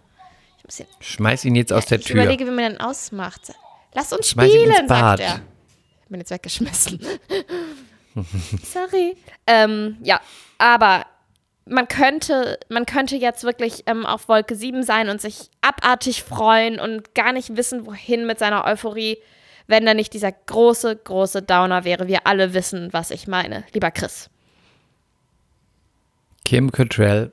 [0.69, 2.23] Ich, ihn, Schmeiß ihn jetzt aus der ich Tür.
[2.23, 3.53] überlege, wie man den ausmacht.
[3.95, 5.41] Lass uns Schmeiß spielen, sagt er.
[6.03, 7.01] Ich bin jetzt weggeschmissen.
[8.63, 9.17] Sorry.
[9.47, 10.21] Ähm, ja,
[10.59, 11.07] aber
[11.69, 16.79] man könnte, man könnte jetzt wirklich ähm, auf Wolke 7 sein und sich abartig freuen
[16.79, 19.19] und gar nicht wissen, wohin mit seiner Euphorie,
[19.67, 22.07] wenn da nicht dieser große, große Downer wäre.
[22.07, 23.65] Wir alle wissen, was ich meine.
[23.73, 24.31] Lieber Chris.
[26.45, 27.33] Kim Cattrall,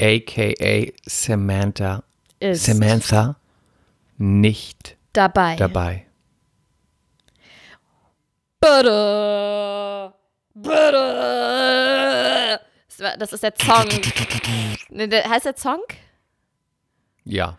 [0.00, 0.92] a.k.a.
[1.04, 2.04] Samantha,
[2.38, 3.34] Ist Samantha,
[4.16, 5.56] nicht dabei.
[5.56, 6.06] dabei.
[8.60, 10.12] Bitte.
[10.54, 12.60] Bitte.
[13.18, 13.86] Das ist der Song.
[14.90, 15.80] Ne, der- Heißt der Song?
[17.24, 17.58] Ja.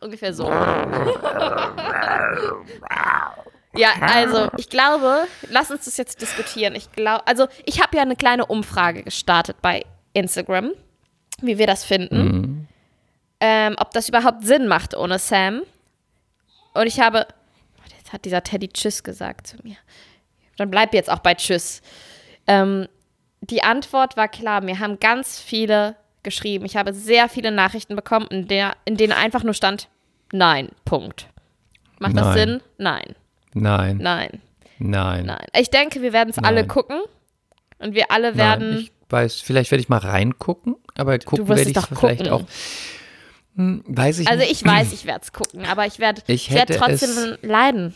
[0.00, 0.44] Ungefähr so.
[3.76, 6.74] ja, also ich glaube, lass uns das jetzt diskutieren.
[6.74, 10.72] Ich glaube, also ich habe ja eine kleine Umfrage gestartet bei Instagram,
[11.40, 12.68] wie wir das finden.
[13.40, 15.62] Ähm, ob das überhaupt Sinn macht ohne Sam.
[16.74, 17.26] Und ich habe,
[17.98, 19.76] jetzt hat dieser Teddy Tschüss gesagt zu mir.
[20.56, 21.82] Dann bleib jetzt auch bei Tschüss.
[22.46, 22.86] Ähm,
[23.40, 24.60] die Antwort war klar.
[24.60, 26.64] Mir haben ganz viele geschrieben.
[26.64, 29.88] Ich habe sehr viele Nachrichten bekommen, in, der, in denen einfach nur stand,
[30.32, 31.28] nein, Punkt.
[31.98, 32.36] Macht das Nein.
[32.38, 32.60] Sinn?
[32.78, 33.14] Nein,
[33.54, 34.40] Nein, nein,
[34.78, 35.26] nein.
[35.26, 35.46] nein.
[35.58, 37.00] Ich denke, wir werden es alle gucken.
[37.78, 38.70] Und wir alle werden.
[38.70, 42.28] Nein, ich weiß, vielleicht werde ich mal reingucken, aber gucken werde ich vielleicht gucken.
[42.30, 42.42] auch.
[43.54, 44.52] Hm, weiß ich also nicht.
[44.52, 47.94] ich weiß, ich werde es gucken, aber ich werde Ich ich werd trotzdem es- leiden.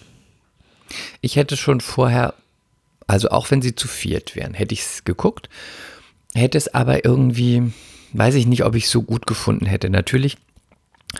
[1.21, 2.35] Ich hätte schon vorher,
[3.11, 5.49] also auch wenn sie zu viert wären, hätte ich es geguckt,
[6.33, 7.73] hätte es aber irgendwie,
[8.13, 9.91] weiß ich nicht, ob ich es so gut gefunden hätte.
[9.91, 10.37] Natürlich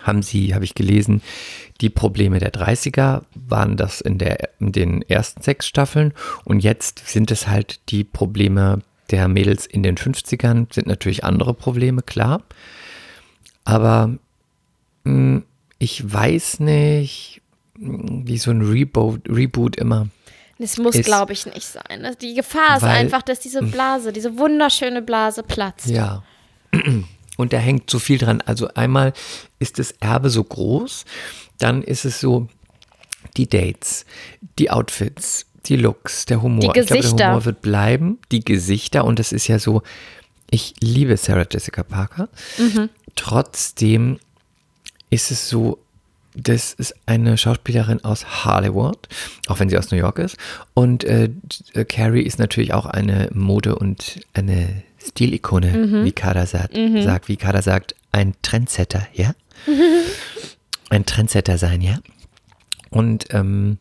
[0.03, 1.21] haben sie, habe ich gelesen,
[1.81, 7.09] die Probleme der 30er waren das in, der, in den ersten sechs Staffeln und jetzt
[7.09, 12.45] sind es halt die Probleme der Mädels in den 50ern, sind natürlich andere Probleme, klar.
[13.65, 14.17] Aber
[15.03, 15.43] mh,
[15.81, 17.43] ich weiß nicht,
[17.75, 20.09] wie so ein Reboot, Reboot immer.
[20.61, 22.05] Das muss, glaube ich, nicht sein.
[22.05, 25.87] Also Die Gefahr ist einfach, dass diese Blase, diese wunderschöne Blase platzt.
[25.87, 26.23] Ja.
[27.39, 28.43] Und da hängt so viel dran.
[28.45, 29.15] Also einmal
[29.59, 31.07] ist das Erbe so groß,
[31.59, 32.49] dann ist es so
[33.39, 34.05] die Dates,
[34.59, 36.61] die Outfits, die Looks, der Humor.
[36.61, 37.29] Die Ich glaube, der Gesichter.
[37.29, 39.83] Humor wird bleiben, die Gesichter und das ist ja so,
[40.51, 42.29] ich liebe Sarah Jessica Parker.
[42.59, 42.91] Mhm.
[43.17, 44.19] Trotzdem
[45.09, 45.79] ist es so,
[46.35, 49.09] das ist eine Schauspielerin aus Hollywood,
[49.49, 50.37] auch wenn sie aus New York ist.
[50.75, 51.31] Und äh,
[51.89, 57.63] Carrie ist natürlich auch eine Mode- und eine Stilikone, wie Kada sagt, sagt, wie Kada
[57.63, 59.33] sagt, ein Trendsetter, ja?
[60.91, 61.99] ein Trendsetter sein, ja?
[62.91, 63.79] Und ähm,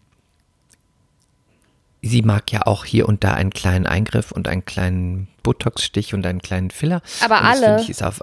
[2.02, 6.26] sie mag ja auch hier und da einen kleinen Eingriff und einen kleinen Botox-Stich und
[6.26, 7.02] einen kleinen Filler.
[7.24, 7.82] Aber und alle?
[7.82, 8.22] Ich, ist auf,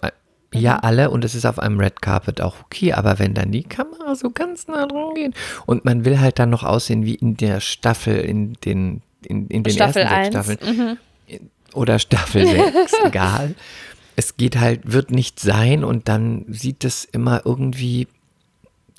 [0.55, 3.65] ja, alle und es ist auf einem Red Carpet auch okay, aber wenn dann die
[3.65, 5.35] Kamera so ganz nah dran geht
[5.67, 9.65] und man will halt dann noch aussehen wie in der Staffel, in den, in, in
[9.65, 10.69] den Staffel ersten sechs 1.
[10.69, 10.99] Staffeln
[11.75, 13.55] oder Staffel 6, egal.
[14.15, 18.09] Es geht halt, wird nicht sein und dann sieht es immer irgendwie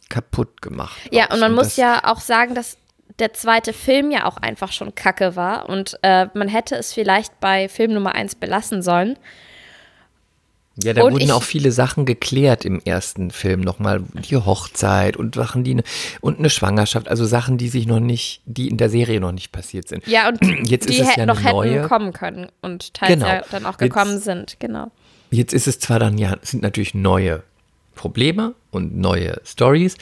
[0.09, 0.97] kaputt gemacht.
[1.11, 1.33] Ja, aus.
[1.33, 2.77] und man muss das, ja auch sagen, dass
[3.19, 7.39] der zweite Film ja auch einfach schon kacke war und äh, man hätte es vielleicht
[7.39, 9.17] bei Film Nummer 1 belassen sollen.
[10.83, 14.03] Ja, da und wurden ich- auch viele Sachen geklärt im ersten Film nochmal.
[14.29, 15.83] Die Hochzeit und Sachen, die ne,
[16.21, 19.51] und eine Schwangerschaft, also Sachen, die sich noch nicht, die in der Serie noch nicht
[19.51, 20.05] passiert sind.
[20.07, 21.71] Ja, und Jetzt die ist es ja noch neue.
[21.79, 23.25] hätten kommen können und teils Genau.
[23.27, 24.91] ja dann auch Jetzt- gekommen sind, genau.
[25.31, 27.43] Jetzt ist es zwar dann ja, es sind natürlich neue
[27.95, 29.97] Probleme und neue Stories.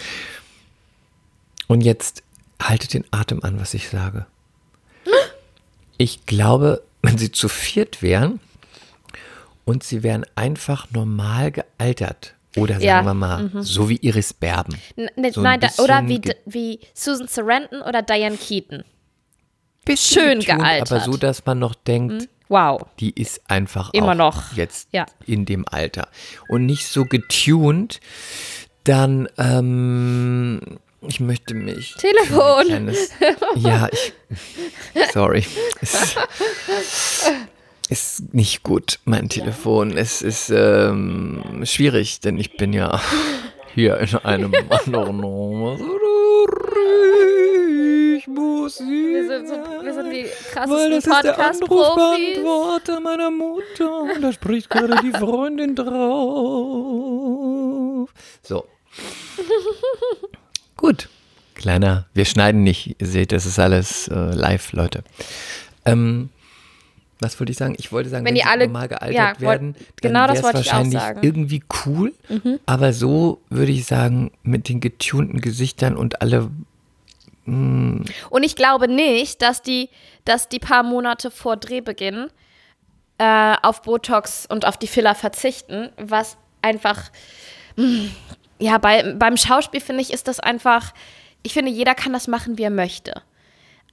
[1.68, 2.22] Und jetzt
[2.62, 4.26] haltet den Atem an, was ich sage.
[5.98, 8.42] Ich glaube, wenn sie zu viert wären
[9.66, 12.34] und sie wären einfach normal gealtert.
[12.58, 14.80] Oder sagen Ja, wir mal, so wie Iris Berben.
[14.96, 18.86] N So ein nein, oder wie, wie Susan Sarandon oder Diane Keaton.
[19.84, 20.92] Bisschen schön getuned, gealtert.
[20.94, 22.86] Aber so, dass man noch denkt, Wow.
[23.00, 24.54] die ist einfach Immer auch noch.
[24.56, 25.06] jetzt Ja.
[25.26, 26.08] in dem Alter.
[26.48, 28.00] Und nicht so getuned,
[28.86, 30.62] dann, ähm,
[31.02, 31.94] ich möchte mich.
[31.96, 32.62] Telefon.
[32.62, 33.10] Ein kleines,
[33.58, 34.14] ja, ich.
[35.12, 35.46] Sorry.
[37.90, 39.96] Ist nicht gut, mein Telefon.
[39.96, 43.00] Es ist ähm, schwierig, denn ich bin ja
[43.76, 45.78] hier in einem anderen Raum.
[48.18, 52.40] Ich muss Wir sind, so, wir sind die weil das krassesten ist der Podcast-Profis.
[53.04, 54.02] Meiner Mutter.
[54.02, 55.90] Und da spricht gerade die Freundin drauf.
[58.42, 58.66] So.
[60.78, 61.10] Gut.
[61.54, 62.96] Kleiner, wir schneiden nicht.
[63.00, 65.04] Ihr seht, das ist alles äh, live, Leute.
[65.86, 66.30] Ähm,
[67.26, 67.76] was wollte ich sagen?
[67.78, 70.60] Ich wollte sagen, Wenn wenn, die alle- normal gealtert ja, werden, dann genau das wollte
[70.62, 71.20] ich auch wahrscheinlich sagen.
[71.24, 72.14] irgendwie cool.
[72.66, 76.50] Aber so würde ich sagen, mit den getunten Gesichtern und alle
[77.48, 78.06] Und
[78.44, 79.90] ich glaube nicht, dass die,
[80.24, 82.28] dass die paar Monate vor Drehbeginn
[83.18, 87.12] äh, auf Botox und auf die Filler verzichten, was einfach,
[87.76, 88.06] mh,
[88.60, 90.94] ja, bei, beim Schauspiel finde ich, ist das einfach,
[91.44, 93.22] ich finde, jeder kann das machen, wie er möchte.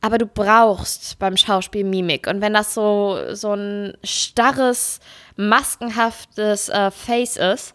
[0.02, 2.26] Aber du brauchst beim Schauspiel Mimik.
[2.26, 4.98] Und wenn das so, so ein starres,
[5.36, 7.74] maskenhaftes äh, Face ist,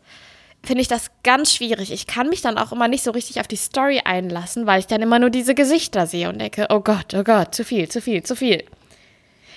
[0.61, 1.91] finde ich das ganz schwierig.
[1.91, 4.87] Ich kann mich dann auch immer nicht so richtig auf die Story einlassen, weil ich
[4.87, 8.01] dann immer nur diese Gesichter sehe und denke, oh Gott, oh Gott, zu viel, zu
[8.01, 8.63] viel, zu viel.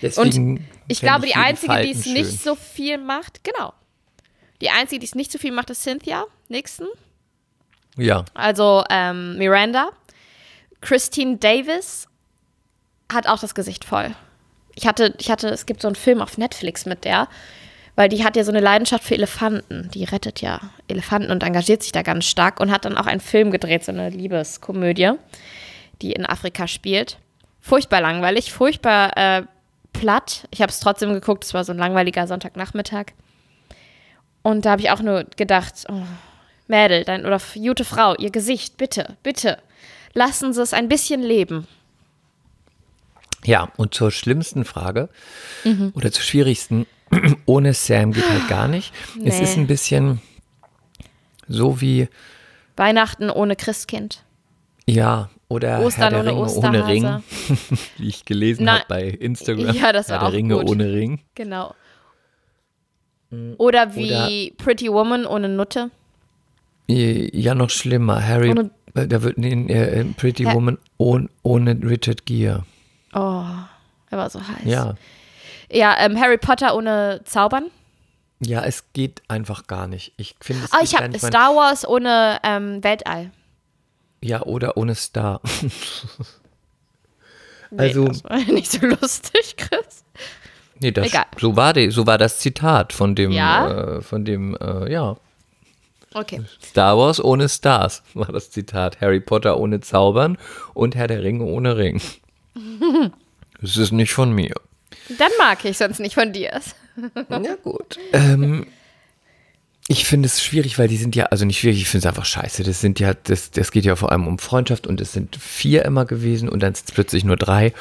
[0.00, 2.12] Deswegen Ich fänd glaube, die hier einzige, die es schön.
[2.12, 3.72] nicht so viel macht, genau.
[4.60, 6.88] Die einzige, die es nicht so viel macht, ist Cynthia Nixon,
[7.96, 9.90] Ja, also ähm, Miranda.
[10.80, 12.06] Christine Davis
[13.12, 14.14] hat auch das Gesicht voll.
[14.74, 17.28] Ich hatte, ich hatte, es gibt so einen Film auf Netflix mit der,
[17.96, 19.90] weil die hat ja so eine Leidenschaft für Elefanten.
[19.92, 23.20] Die rettet ja Elefanten und engagiert sich da ganz stark und hat dann auch einen
[23.20, 25.12] Film gedreht, so eine Liebeskomödie,
[26.00, 27.18] die in Afrika spielt.
[27.60, 29.42] Furchtbar langweilig, furchtbar äh,
[29.92, 30.48] platt.
[30.50, 33.06] Ich habe es trotzdem geguckt, es war so ein langweiliger Sonntagnachmittag.
[34.42, 36.02] Und da habe ich auch nur gedacht, oh,
[36.68, 39.58] Mädel, dein, oder gute Frau, ihr Gesicht, bitte, bitte,
[40.14, 41.66] lassen Sie es ein bisschen leben.
[43.44, 45.08] Ja, und zur schlimmsten Frage
[45.64, 45.92] Mhm.
[45.94, 46.86] oder zur schwierigsten,
[47.46, 48.92] ohne Sam geht halt gar nicht.
[49.24, 49.42] Es Nee.
[49.44, 50.20] ist ein bisschen
[51.48, 52.08] so wie,
[52.76, 54.22] Weihnachten ohne Christkind.
[54.86, 57.78] ja, oder Ostern Herr der ohne Ringe ohne Ring, Osterhase.
[57.98, 59.74] wie ich gelesen habe bei Instagram.
[59.74, 60.68] Ja, das Herr war der auch Ringe gut.
[60.70, 61.20] ohne Ring.
[61.34, 61.74] Genau.
[63.58, 65.90] Oder wie Pretty Woman ohne Nutte.
[66.88, 68.26] Ja, noch schlimmer.
[68.26, 72.64] Harry, Ohne- äh, da wird in äh, Pretty Herr- Woman ohne, ohne Richard Gere.
[73.14, 73.44] Oh,
[74.10, 74.64] er war so heiß.
[74.64, 74.94] Ja,
[75.70, 77.70] Ja, ähm, Harry Potter ohne Zaubern.
[78.40, 80.12] Ja, es geht einfach gar nicht.
[80.16, 83.30] Ich finde es Oh, geht ich habe Star Wars ohne ähm, Weltall.
[84.22, 85.40] Ja, oder ohne Star.
[87.72, 90.04] Nee, Also- das war nicht so lustig, Chris.
[90.80, 91.26] Nee, das, Egal.
[91.38, 93.68] so war die, so war das Zitat von dem, Ja?
[93.98, 95.16] äh, von dem, äh, ja.
[96.14, 96.42] Okay.
[96.64, 99.00] Star Wars ohne Stars war das Zitat.
[99.00, 100.36] Harry Potter ohne Zaubern
[100.74, 102.00] und Herr der Ringe ohne Ring.
[103.60, 104.54] Das ist nicht von mir.
[105.18, 106.60] Dann mag ich sonst nicht von dir.
[107.28, 107.98] Ja, gut.
[108.12, 108.66] Ähm,
[109.88, 112.26] ich finde es schwierig, weil die sind ja, also nicht schwierig, ich finde es einfach
[112.26, 112.62] scheiße.
[112.62, 115.84] Das sind ja, das, das geht ja vor allem um Freundschaft und es sind vier
[115.84, 117.72] immer gewesen und dann sind es plötzlich nur drei.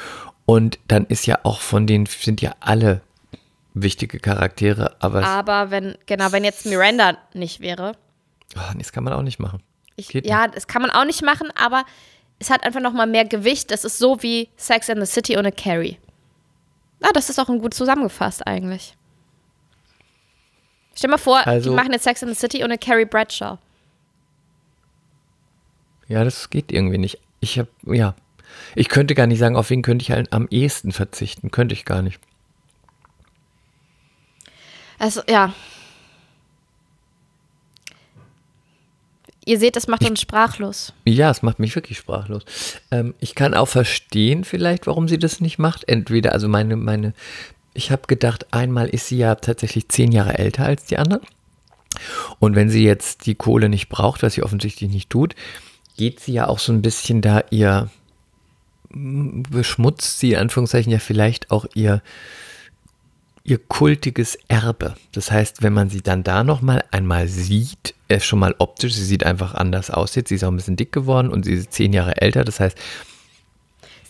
[0.46, 3.02] Und dann ist ja auch von denen, sind ja alle
[3.74, 7.92] wichtige Charaktere, aber es, Aber wenn, genau, wenn jetzt Miranda nicht wäre,
[8.54, 9.62] ah, nee, das kann man auch nicht machen.
[9.96, 11.84] ich, ja, das kann man auch nicht machen, aber
[12.40, 13.70] es hat einfach nochmal mehr Gewicht.
[13.70, 15.98] Das ist so wie Sex and the City ohne Carrie.
[17.02, 18.96] Ah, das ist auch ein gut zusammengefasst eigentlich.
[20.96, 23.58] Stell mal vor, Also- die machen jetzt Sex and the City ohne Carrie Bradshaw.
[26.08, 27.18] Ja, das geht irgendwie nicht.
[27.38, 28.14] Ich habe, ja,
[28.74, 31.50] ich könnte gar nicht sagen, auf wen könnte ich halt am ehesten verzichten.
[31.52, 32.20] Könnte ich gar nicht.
[34.98, 35.54] Also, ja.
[39.50, 40.92] Ihr seht, das macht uns sprachlos.
[41.04, 42.44] Ja, es macht mich wirklich sprachlos.
[42.92, 45.88] Ähm, ich kann auch verstehen vielleicht, warum sie das nicht macht.
[45.88, 47.14] Entweder, also meine, meine,
[47.74, 51.22] ich habe gedacht, einmal ist sie ja tatsächlich zehn Jahre älter als die anderen.
[52.38, 55.34] Und wenn sie jetzt die Kohle nicht braucht, was sie offensichtlich nicht tut,
[55.96, 57.90] geht sie ja auch so ein bisschen da ihr,
[58.88, 62.02] beschmutzt sie in Anführungszeichen ja vielleicht auch ihr,
[63.44, 64.94] ihr kultiges Erbe.
[65.12, 69.04] Das heißt, wenn man sie dann da nochmal einmal sieht, äh, schon mal optisch, sie
[69.04, 71.72] sieht einfach anders aus jetzt, sie ist auch ein bisschen dick geworden und sie ist
[71.72, 72.76] zehn Jahre älter, das heißt,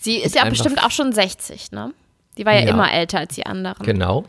[0.03, 1.93] Sie ist ja bestimmt auch schon 60, ne?
[2.35, 2.69] Die war ja, Ja.
[2.69, 3.85] immer älter als die anderen.
[3.85, 4.25] Genau.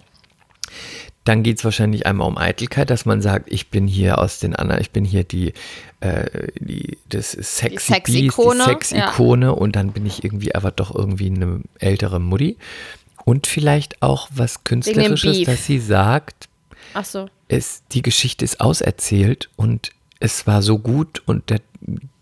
[1.24, 4.54] Dann geht es wahrscheinlich einmal um Eitelkeit, dass man sagt, ich bin hier aus den
[4.54, 5.54] anderen, ich bin hier die,
[6.00, 10.94] äh, die das sexy Beast, Sexikone, die Sexikone und dann bin ich irgendwie aber doch
[10.94, 12.58] irgendwie eine ältere Mutti.
[13.24, 16.48] Und vielleicht auch was Künstlerisches, dass sie sagt,
[16.94, 17.28] Ach so.
[17.48, 21.60] es, die Geschichte ist auserzählt und es war so gut und der,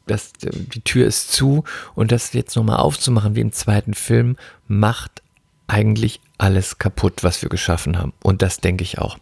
[0.07, 4.37] das, die Tür ist zu und das jetzt nochmal aufzumachen wie im zweiten Film
[4.69, 5.23] macht
[5.67, 8.13] eigentlich alles kaputt, was wir geschaffen haben.
[8.23, 9.19] Und das denke ich auch.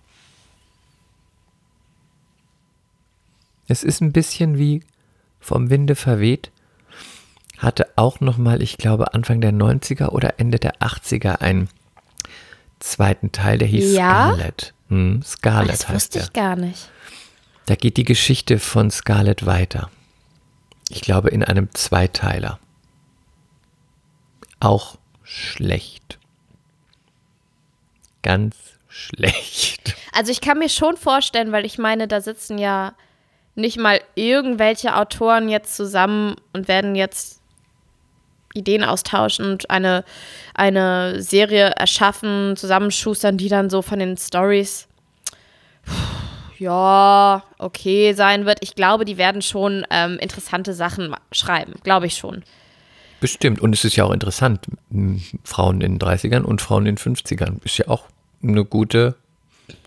[3.67, 4.83] Es ist ein bisschen wie
[5.41, 6.51] vom Winde verweht.
[7.59, 11.69] Hatte auch nochmal, ich glaube, Anfang der 90er oder Ende der 80er einen
[12.79, 14.29] zweiten Teil, der hieß Ja?
[14.33, 14.75] Scarlet.
[14.89, 16.23] Hm, Scarlet Das heißt wusste der.
[16.27, 16.89] ich gar nicht.
[17.67, 19.91] Da geht die Geschichte von Scarlett weiter.
[20.89, 22.59] Ich glaube in einem Zweiteiler.
[24.61, 26.19] Auch schlecht.
[28.23, 28.57] Ganz
[28.89, 29.95] schlecht.
[30.13, 32.95] Also ich kann mir schon vorstellen, weil ich meine, da sitzen ja
[33.55, 37.38] nicht mal irgendwelche Autoren jetzt zusammen und werden jetzt
[38.59, 40.05] Ideen austauschen und eine,
[40.55, 44.89] eine Serie erschaffen, zusammenschustern, die dann so von den Stories
[46.59, 48.59] ja, okay sein wird.
[48.63, 52.43] Ich glaube, die werden schon ähm, interessante Sachen schreiben, glaube ich schon.
[53.21, 53.61] Bestimmt.
[53.61, 54.61] Und es ist ja auch interessant.
[55.45, 57.65] Frauen in den 30ern und Frauen in den 50ern.
[57.65, 58.05] Ist ja auch
[58.43, 59.17] eine gute.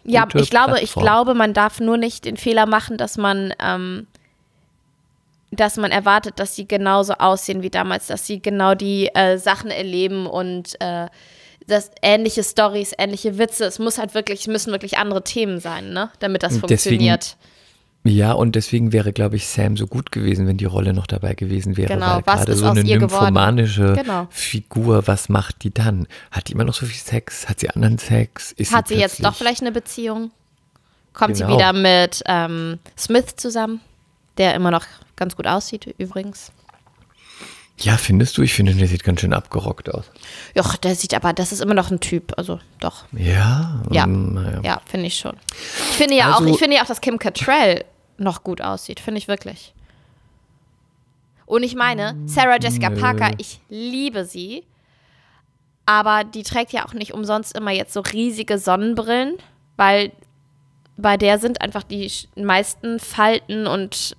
[0.03, 1.03] Ja, gute ich glaube, ich Plattform.
[1.03, 4.07] glaube, man darf nur nicht den Fehler machen, dass man, ähm,
[5.51, 9.69] dass man erwartet, dass sie genauso aussehen wie damals, dass sie genau die äh, Sachen
[9.69, 11.07] erleben und äh,
[11.67, 13.65] das ähnliche Stories, ähnliche Witze.
[13.65, 16.95] Es muss halt wirklich, es müssen wirklich andere Themen sein, ne, damit das Und deswegen-
[16.95, 17.37] funktioniert.
[18.03, 21.35] Ja, und deswegen wäre, glaube ich, Sam so gut gewesen, wenn die Rolle noch dabei
[21.35, 21.93] gewesen wäre.
[21.93, 24.25] Genau, weil was gerade ist so aus eine ihr nymphomanische Genau.
[24.31, 26.07] Figur, was macht die dann?
[26.31, 27.47] Hat die immer noch so viel Sex?
[27.47, 28.53] Hat sie anderen Sex?
[28.53, 30.31] Ist Hat sie jetzt plötzlich- doch vielleicht eine Beziehung?
[31.13, 31.57] Kommt sie Genau.
[31.57, 33.81] wieder mit ähm, Smith zusammen,
[34.37, 36.51] der immer noch ganz gut aussieht übrigens.
[37.79, 38.43] Ja, findest du?
[38.43, 40.05] Ich finde, der sieht ganz schön abgerockt aus.
[40.55, 43.05] Joch, der sieht aber, das ist immer noch ein Typ, also doch.
[43.11, 43.81] Ja?
[43.89, 44.59] Ja, mm, naja.
[44.63, 45.35] ja, finde ich schon.
[45.89, 47.83] Ich finde ja Also- auch, ich finde ja auch, dass Kim Cattrall
[48.17, 49.73] noch gut aussieht, finde ich wirklich.
[51.47, 52.99] Und ich meine, Sarah Jessica Nö.
[53.01, 54.63] Parker, ich liebe sie,
[55.87, 59.37] aber die trägt ja auch nicht umsonst immer jetzt so riesige Sonnenbrillen,
[59.75, 60.11] weil
[61.01, 64.15] bei der sind einfach die meisten Falten und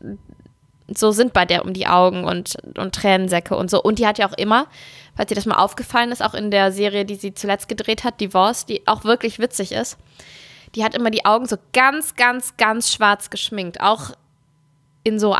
[0.95, 3.83] so sind bei der um die Augen und, und Tränensäcke und so.
[3.83, 4.67] Und die hat ja auch immer,
[5.15, 8.21] falls dir das mal aufgefallen ist, auch in der Serie, die sie zuletzt gedreht hat,
[8.21, 9.97] Divorce, die auch wirklich witzig ist,
[10.75, 14.11] die hat immer die Augen so ganz, ganz, ganz schwarz geschminkt, auch
[15.05, 15.35] in so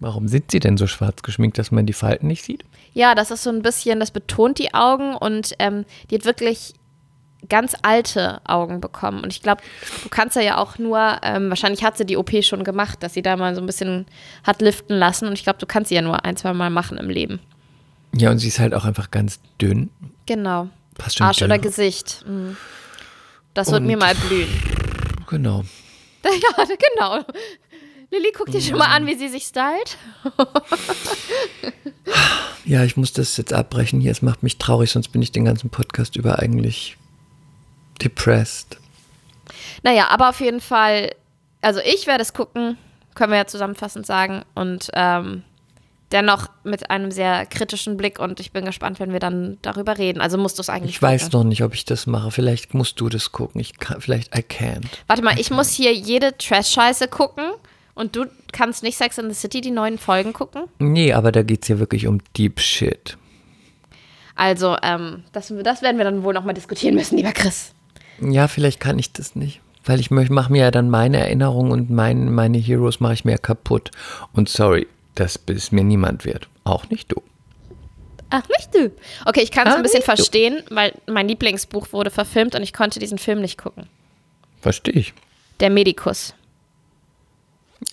[0.00, 2.64] Warum sind sie denn so schwarz geschminkt, dass man die Falten nicht sieht?
[2.94, 6.72] Ja, das ist so ein bisschen, das betont die Augen und ähm, die hat wirklich
[7.48, 9.22] ganz alte Augen bekommen.
[9.22, 9.62] Und ich glaube,
[10.02, 13.22] du kannst ja auch nur, ähm, wahrscheinlich hat sie die OP schon gemacht, dass sie
[13.22, 14.06] da mal so ein bisschen
[14.44, 15.26] hat liften lassen.
[15.26, 17.38] Und ich glaube, du kannst sie ja nur ein, zwei Mal machen im Leben.
[18.14, 19.90] Ja, und sie ist halt auch einfach ganz dünn.
[20.26, 20.68] Genau.
[20.98, 21.46] Passt schon Arsch dünn.
[21.50, 22.24] oder Gesicht.
[22.26, 22.56] Mhm.
[23.54, 24.48] Das wird Und- mir mal blühen.
[25.28, 25.64] Genau.
[26.24, 27.24] Ja, genau.
[28.10, 29.96] Lilly, guck dir schon mal an, wie sie sich stylt.
[32.64, 34.10] Ja, ich muss das jetzt abbrechen hier.
[34.12, 36.96] Es macht mich traurig, sonst bin ich den ganzen Podcast über eigentlich
[38.02, 38.78] depressed.
[39.82, 41.14] Naja, aber auf jeden Fall,
[41.62, 42.76] also ich werde es gucken,
[43.14, 44.42] können wir ja zusammenfassend sagen.
[44.54, 45.42] Und ähm,
[46.12, 50.20] dennoch mit einem sehr kritischen Blick und ich bin gespannt, wenn wir dann darüber reden.
[50.20, 51.38] Also musst du es eigentlich Ich weiß gucken.
[51.40, 52.30] noch nicht, ob ich das mache.
[52.30, 53.60] Vielleicht musst du das gucken.
[53.60, 54.86] Ich kann, vielleicht I can't.
[55.06, 57.50] Warte mal, ich muss hier jede Trash-Scheiße gucken
[57.94, 60.64] und du kannst nicht Sex in the City, die neuen Folgen gucken?
[60.78, 63.16] Nee, aber da geht es ja wirklich um Deep Shit.
[64.36, 67.74] Also, ähm, das, das werden wir dann wohl nochmal diskutieren müssen, lieber Chris.
[68.20, 69.60] Ja, vielleicht kann ich das nicht.
[69.84, 73.38] Weil ich mache mir ja dann meine Erinnerungen und mein, meine Heroes mache ich mir
[73.38, 73.90] kaputt.
[74.32, 76.48] Und sorry, das ist mir niemand wert.
[76.64, 77.22] Auch nicht du.
[78.28, 78.92] Ach, nicht du.
[79.26, 80.16] Okay, ich kann es Ah, ein bisschen nicht du.
[80.16, 83.86] verstehen, weil mein Lieblingsbuch wurde verfilmt und ich konnte diesen Film nicht gucken.
[84.60, 85.14] Verstehe ich.
[85.60, 86.34] Der Medikus.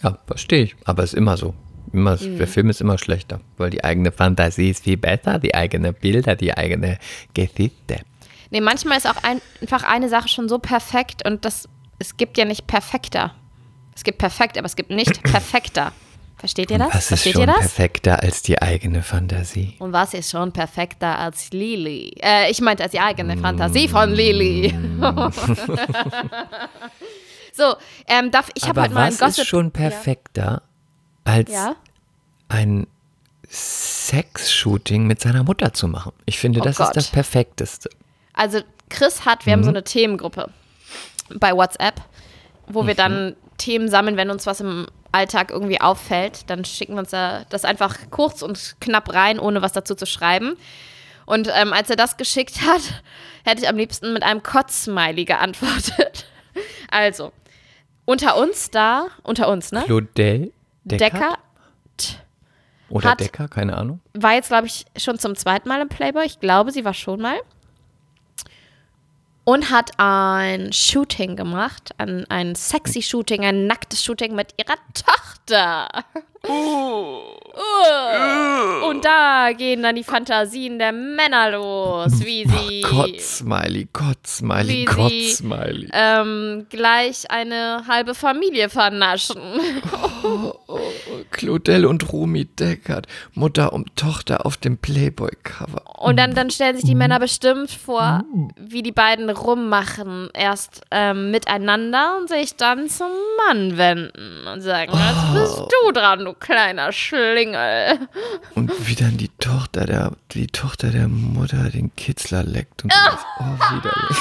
[0.04, 0.76] Ja, verstehe ich.
[0.86, 1.54] Aber es ist immer so.
[1.94, 2.38] Immer, Mhm.
[2.38, 6.36] Der Film ist immer schlechter, weil die eigene Fantasie ist viel besser, die eigene Bilder,
[6.36, 6.98] die eigene
[7.34, 8.02] Geschichte.
[8.50, 11.68] Nee, manchmal ist auch ein, einfach eine Sache schon so perfekt und das,
[12.00, 13.34] es gibt ja nicht perfekter.
[13.96, 15.94] Es gibt perfekt, aber es gibt nicht perfekter.
[16.38, 16.90] Versteht ihr das?
[16.90, 17.58] Was ist Versteht schon ihr das?
[17.60, 19.74] perfekter als die eigene Fantasie?
[19.80, 22.14] Und was ist schon perfekter als Lili?
[22.22, 24.72] Äh, ich meinte als die eigene Fantasie von Lili.
[27.58, 27.76] so,
[28.08, 29.42] ähm, darf, ich habe heute mal ein was Gossip.
[29.44, 30.62] ist schon perfekter
[31.26, 31.76] als Ja.
[32.50, 32.88] ein
[33.50, 36.14] Sex-Shooting mit seiner Mutter zu machen?
[36.26, 36.88] Ich finde, Oh das Gott.
[36.90, 37.90] ist das Perfekteste.
[38.34, 40.50] Also Chris hat, wir haben so eine Themengruppe
[41.36, 41.96] bei WhatsApp,
[42.68, 47.00] wo wir dann Themen sammeln, wenn uns was im Alltag irgendwie auffällt, dann schicken wir
[47.00, 50.56] uns da das einfach kurz und knapp rein, ohne was dazu zu schreiben.
[51.26, 52.82] Und ähm, als er das geschickt hat,
[53.44, 56.26] hätte ich am liebsten mit einem Kotz-Smiley geantwortet.
[56.90, 57.34] Also,
[58.08, 59.84] unter uns da, unter uns, ne?
[59.84, 60.52] Claudel
[60.86, 61.38] Decker?
[62.90, 64.00] Oder hat- Decker, keine Ahnung.
[64.14, 66.26] war jetzt, glaube ich, schon zum zweiten Mal im Playboy.
[66.26, 67.36] Ich glaube, sie war schon mal.
[69.50, 75.88] Und hat ein Shooting gemacht, ein, ein sexy Shooting, ein nacktes Shooting mit ihrer Tochter.
[76.46, 77.22] Uh.
[78.90, 84.86] Und da gehen dann die Fantasien der Männer los, wie sie Gott-Smiley, Gott-Smiley, Wie sie-
[84.86, 85.90] Gott-Smiley.
[85.94, 89.40] ähm, gleich eine halbe Familie vernaschen.
[91.32, 96.00] Claudel und Rumi Deckert, Mutter und Tochter auf dem Playboy-Cover.
[96.00, 98.24] Und dann, dann stellen sich die Männer bestimmt vor,
[98.58, 100.30] wie die beiden rummachen.
[100.34, 103.12] Erst ähm, miteinander und sich dann zum
[103.46, 108.00] Mann wenden und sagen, jetzt bist du dran, du kleiner Schlingel.
[108.56, 113.00] Und wie dann die Tochter der, die Tochter der Mutter den Kitzler leckt und so.
[113.40, 114.18] Oh, widerlich.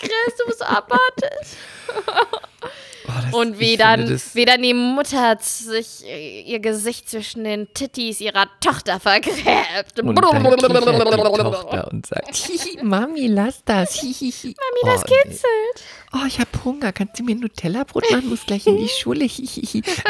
[0.00, 1.56] Chris, du bist abartig.
[3.32, 8.20] Oh, Und wie dann, wie dann die Mutter sich äh, ihr Gesicht zwischen den Tittis
[8.20, 10.00] ihrer Tochter vergräbt.
[10.00, 14.02] Und Tochter und sagt, Mami, lass das.
[14.02, 15.84] Mami, das kitzelt.
[16.12, 16.92] Oh, ich habe Hunger.
[16.92, 18.28] Kannst du mir Nutella-Brot machen?
[18.30, 19.26] Muss gleich in die Schule.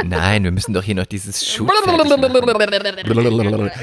[0.04, 2.32] Nein, wir müssen doch hier noch dieses Shoot fertig machen.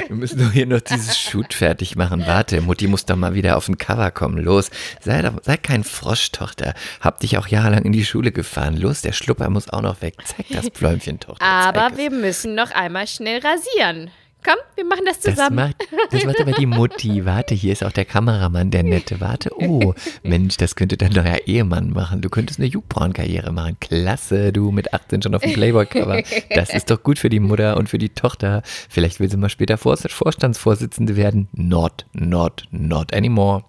[0.07, 2.23] Wir müssen doch hier noch dieses Shoot fertig machen.
[2.25, 4.39] Warte, Mutti muss doch mal wieder auf ein Cover kommen.
[4.39, 4.71] Los,
[5.03, 6.73] sei, sei kein Frosch, Tochter.
[7.01, 8.77] Hab dich auch jahrelang in die Schule gefahren.
[8.77, 10.15] Los, der Schlupper muss auch noch weg.
[10.23, 11.43] Zeig das Pfläumchen, Tochter.
[11.45, 14.11] Aber wir müssen noch einmal schnell rasieren.
[14.45, 15.55] Komm, wir machen das Das zusammen.
[15.55, 15.75] macht,
[16.11, 17.25] das macht aber die Mutti.
[17.25, 19.19] Warte, hier ist auch der Kameramann, der nette.
[19.19, 19.93] Warte, oh,
[20.23, 22.21] Mensch, das könnte dein neuer Ehemann machen.
[22.21, 23.77] Du könntest eine Jugendbraun-Karriere machen.
[23.81, 26.21] Klasse, du mit 18 schon auf dem Playboy-Cover.
[26.55, 28.61] Das ist doch gut für die Mutter und für die Tochter.
[28.89, 31.49] Vielleicht will sie mal später Vor Vorstandsvorsitzende werden.
[31.53, 33.63] Not, not, not anymore.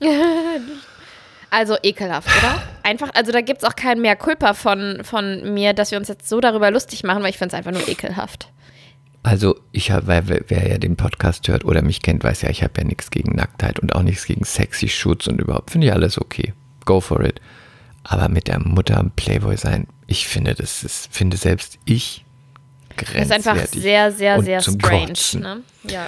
[1.52, 2.62] Also ekelhaft, oder?
[2.82, 6.08] Einfach, also da gibt es auch kein mehr Culpa von, von mir, dass wir uns
[6.08, 8.48] jetzt so darüber lustig machen, weil ich finde es einfach nur ekelhaft.
[9.22, 12.62] Also ich habe, wer, wer ja den Podcast hört oder mich kennt, weiß ja, ich
[12.62, 15.92] habe ja nichts gegen Nacktheit und auch nichts gegen sexy Shoots und überhaupt finde ich
[15.92, 16.54] alles okay.
[16.86, 17.38] Go for it.
[18.02, 22.24] Aber mit der Mutter am Playboy sein, ich finde, das ist, finde selbst ich
[22.96, 23.46] Das ist grenzwertig.
[23.46, 25.12] einfach sehr, sehr, sehr strange.
[25.34, 25.60] Ne?
[25.84, 26.06] Ja.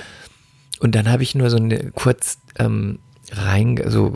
[0.80, 2.98] Und dann habe ich nur so eine kurz ähm,
[3.32, 4.14] rein, so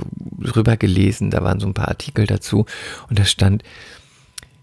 [0.55, 2.67] rüber gelesen, da waren so ein paar Artikel dazu
[3.09, 3.63] und da stand,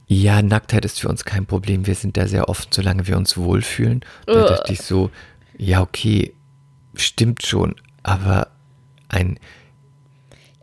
[0.07, 1.87] Ja, Nacktheit ist für uns kein Problem.
[1.87, 4.01] Wir sind da sehr offen, solange wir uns wohlfühlen.
[4.27, 4.47] Da Ugh.
[4.49, 5.09] dachte ich so,
[5.57, 6.33] ja, okay,
[6.93, 8.49] stimmt schon, aber
[9.09, 9.39] ein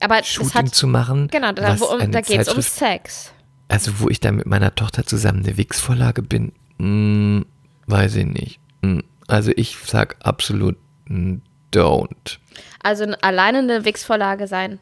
[0.00, 3.32] Aber Shooting hat, zu machen, genau, da, wo, da geht es um Sex.
[3.68, 7.42] also wo ich dann mit meiner Tochter zusammen eine Wix-Vorlage bin, mm,
[7.86, 8.60] weiß ich nicht.
[8.82, 10.76] Mm, also ich sag absolut
[11.06, 11.36] mm,
[11.72, 12.38] don't.
[12.82, 14.78] Also alleine eine Wix-Vorlage sein,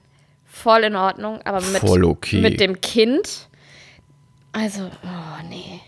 [0.47, 2.41] voll in Ordnung, aber mit, okay.
[2.41, 3.49] mit dem Kind,
[4.53, 5.81] also, oh nee.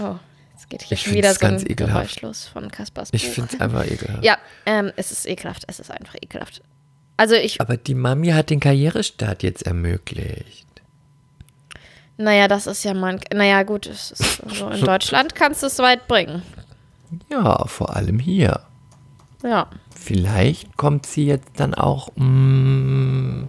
[0.00, 0.16] Oh,
[0.52, 1.94] jetzt geht hier schon wieder so ein ganz ekelhaft.
[1.94, 4.24] Geräusch los von Kaspers Ich finde es einfach ekelhaft.
[4.24, 6.62] Ja, ähm, es ist ekelhaft, es ist einfach ekelhaft.
[7.16, 10.66] Also ich, Aber die Mami hat den Karrierestart jetzt ermöglicht.
[12.16, 15.78] naja, das ist ja mein, naja gut, es ist, also in Deutschland kannst du es
[15.78, 16.42] weit bringen.
[17.30, 18.60] Ja, vor allem hier.
[19.42, 19.68] Ja.
[19.94, 23.44] Vielleicht kommt sie jetzt dann auch mm,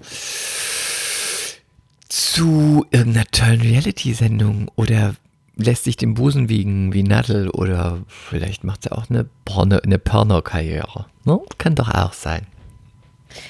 [2.08, 5.16] zu irgendeiner tollen Reality-Sendung oder
[5.56, 10.00] lässt sich den Busen wiegen wie Nadel oder vielleicht macht sie auch eine, Porno, eine
[10.00, 11.06] Porno-Karriere.
[11.26, 11.40] Ne?
[11.58, 12.48] Kann doch auch sein.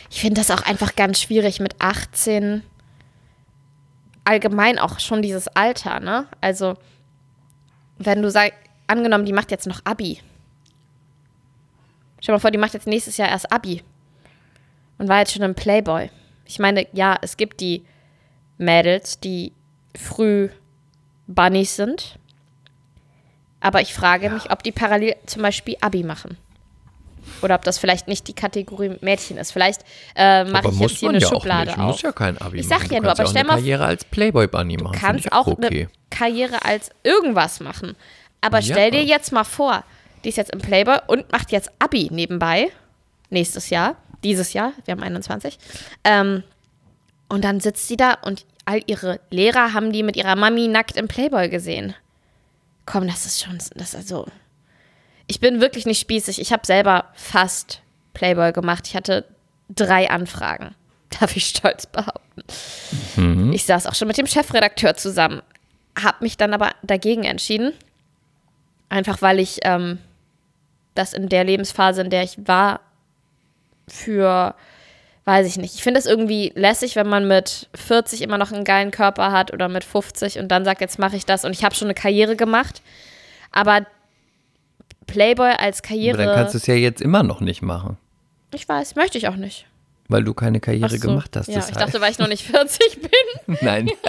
[0.10, 2.64] Ich finde das auch einfach ganz schwierig mit 18.
[4.26, 6.28] Allgemein auch schon dieses Alter, ne?
[6.42, 6.76] Also,
[7.98, 8.54] wenn du sagst,
[8.86, 10.20] angenommen, die macht jetzt noch Abi.
[12.22, 13.84] Stell dir mal vor, die macht jetzt nächstes Jahr erst Abi.
[14.98, 16.10] Und war jetzt schon im Playboy.
[16.46, 17.84] Ich meine, ja, es gibt die
[18.58, 19.52] Mädels, die
[20.00, 20.50] früh
[21.28, 22.18] Bunnies sind.
[23.60, 26.38] Aber ich frage mich, ob die parallel zum Beispiel Abi machen.
[27.44, 29.52] Oder ob das vielleicht nicht die Kategorie Mädchen ist.
[29.52, 29.82] Vielleicht
[30.16, 31.78] äh, mache ich jetzt hier eine Schublade auch nicht.
[31.78, 31.88] Du auf.
[31.88, 32.92] musst ja kein Abi Ich sag machen.
[32.94, 34.94] ja Du nur, kannst aber stell eine mal- Karriere als Playboy-Bunny machen.
[34.94, 35.68] Du kannst ich auch okay.
[35.82, 37.96] eine Karriere als irgendwas machen.
[38.42, 38.74] Aber Ja.
[38.74, 39.84] stell dir jetzt mal vor,
[40.24, 42.72] die ist jetzt im Playboy und macht jetzt Abi nebenbei.
[43.30, 43.96] Nächstes Jahr.
[44.24, 44.74] Dieses Jahr.
[44.86, 45.58] Wir haben 21.
[46.04, 46.44] Ähm,
[47.30, 50.98] und dann sitzt sie da und all ihre Lehrer haben die mit ihrer Mami nackt
[50.98, 51.96] im Playboy gesehen.
[52.86, 54.28] Komm, das ist schon, das ist also.
[55.28, 56.42] Ich bin wirklich nicht spießig.
[56.42, 57.82] Ich habe selber fast
[58.14, 58.88] Playboy gemacht.
[58.88, 59.26] Ich hatte
[59.70, 60.76] drei Anfragen.
[61.20, 62.44] Darf ich stolz behaupten.
[63.54, 65.42] Ich saß auch schon mit dem Chefredakteur zusammen,
[66.02, 67.74] habe mich dann aber dagegen entschieden.
[68.90, 70.00] Einfach weil ich ähm,
[70.96, 72.82] das in der Lebensphase, in der ich war,
[73.88, 74.56] für,
[75.26, 75.76] weiß ich nicht.
[75.76, 79.52] Ich finde es irgendwie lässig, wenn man mit 40 immer noch einen geilen Körper hat
[79.54, 81.94] oder mit 50 und dann sagt, jetzt mache ich das und ich habe schon eine
[81.96, 82.82] Karriere gemacht.
[83.52, 83.86] Aber
[85.08, 87.98] Playboy als Karriere, Aber dann kannst du es ja jetzt immer noch nicht machen,
[88.54, 89.66] ich weiß, möchte ich auch nicht.
[90.08, 91.08] weil du keine Karriere so.
[91.08, 91.48] gemacht hast.
[91.48, 91.76] Ja, ich heißt.
[91.76, 93.00] dachte, weil ich noch nicht 40
[93.48, 93.58] bin.
[93.62, 93.90] Nein.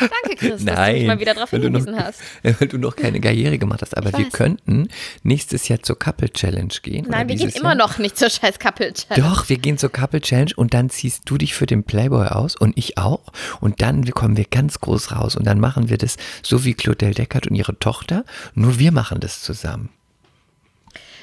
[0.00, 2.20] Danke, Chris, dass du mich Nein, mal wieder darauf noch- hingewiesen hast.
[2.42, 3.96] Weil du noch keine Karriere gemacht hast.
[3.96, 4.32] Aber Ich wir weiß.
[4.32, 4.88] könnten
[5.22, 7.06] nächstes Jahr zur Couple Challenge gehen.
[7.08, 7.74] Nein, wir gehen immer Jahr.
[7.76, 9.28] noch nicht zur scheiß Couple Challenge.
[9.28, 12.56] Doch, wir gehen zur Couple Challenge und dann ziehst du dich für den Playboy aus
[12.56, 13.22] und ich auch.
[13.60, 17.14] Und dann kommen wir ganz groß raus und dann machen wir das so wie Claudel
[17.14, 18.24] Deckert und ihre Tochter.
[18.54, 19.90] Nur wir machen das zusammen.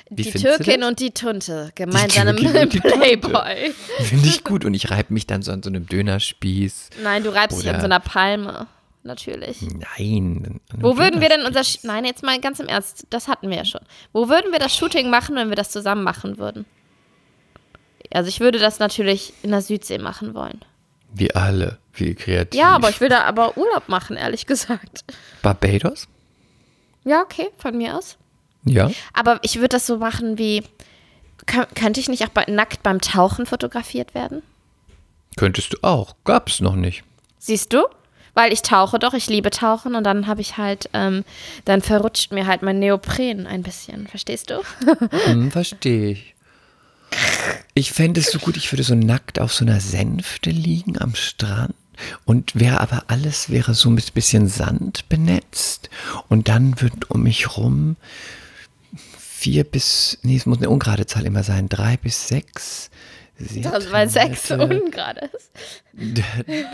[0.09, 2.35] Wie die Türkin und die Tunte, gemeinsam im.
[2.69, 3.73] Playboy.
[3.99, 4.63] Finde ich gut.
[4.63, 6.91] Und ich reibe mich dann so an so einem Dönerspieß.
[7.03, 8.67] Nein, du reibst dich an so einer Palme.
[9.03, 9.61] Natürlich.
[9.61, 10.59] Nein.
[10.75, 11.63] Wo würden wir denn unser.
[11.63, 13.81] Sch Nein, jetzt mal ganz im Ernst, das hatten wir ja schon.
[14.11, 16.65] Wo würden wir das Shooting machen, wenn wir das zusammen machen würden?
[18.13, 20.59] Also, ich würde das natürlich in der Südsee machen wollen.
[21.13, 21.79] Wir alle.
[21.93, 22.59] Wie kreativ.
[22.59, 25.03] Ja, aber ich will da aber Urlaub machen, ehrlich gesagt.
[25.41, 26.07] Barbados?
[27.05, 28.17] Ja, okay, von mir aus.
[28.67, 28.91] Ja.
[29.13, 30.63] Aber ich würde das so machen wie.
[31.45, 34.41] Kö- Könnte ich nicht auch bei, nackt beim Tauchen fotografiert werden?
[35.37, 36.15] Könntest du auch.
[36.25, 37.03] Gab's noch nicht.
[37.39, 37.83] Siehst du?
[38.33, 41.23] Weil ich tauche doch, ich liebe Tauchen und dann habe ich halt, ähm,
[41.65, 44.61] dann verrutscht mir halt mein Neopren ein bisschen, verstehst du?
[45.25, 46.35] Hm, verstehe ich.
[47.73, 51.15] Ich fände es so gut, ich würde so nackt auf so einer Sänfte liegen am
[51.15, 51.73] Strand
[52.25, 55.89] und wäre aber alles wäre so mit bisschen Sand benetzt
[56.27, 57.95] und dann wird um mich rum
[59.37, 62.89] vier bis, nee, es muss eine ungerade Zahl immer sein, drei bis sechs.
[63.39, 65.51] Das, weil trainierte- ungerade ist.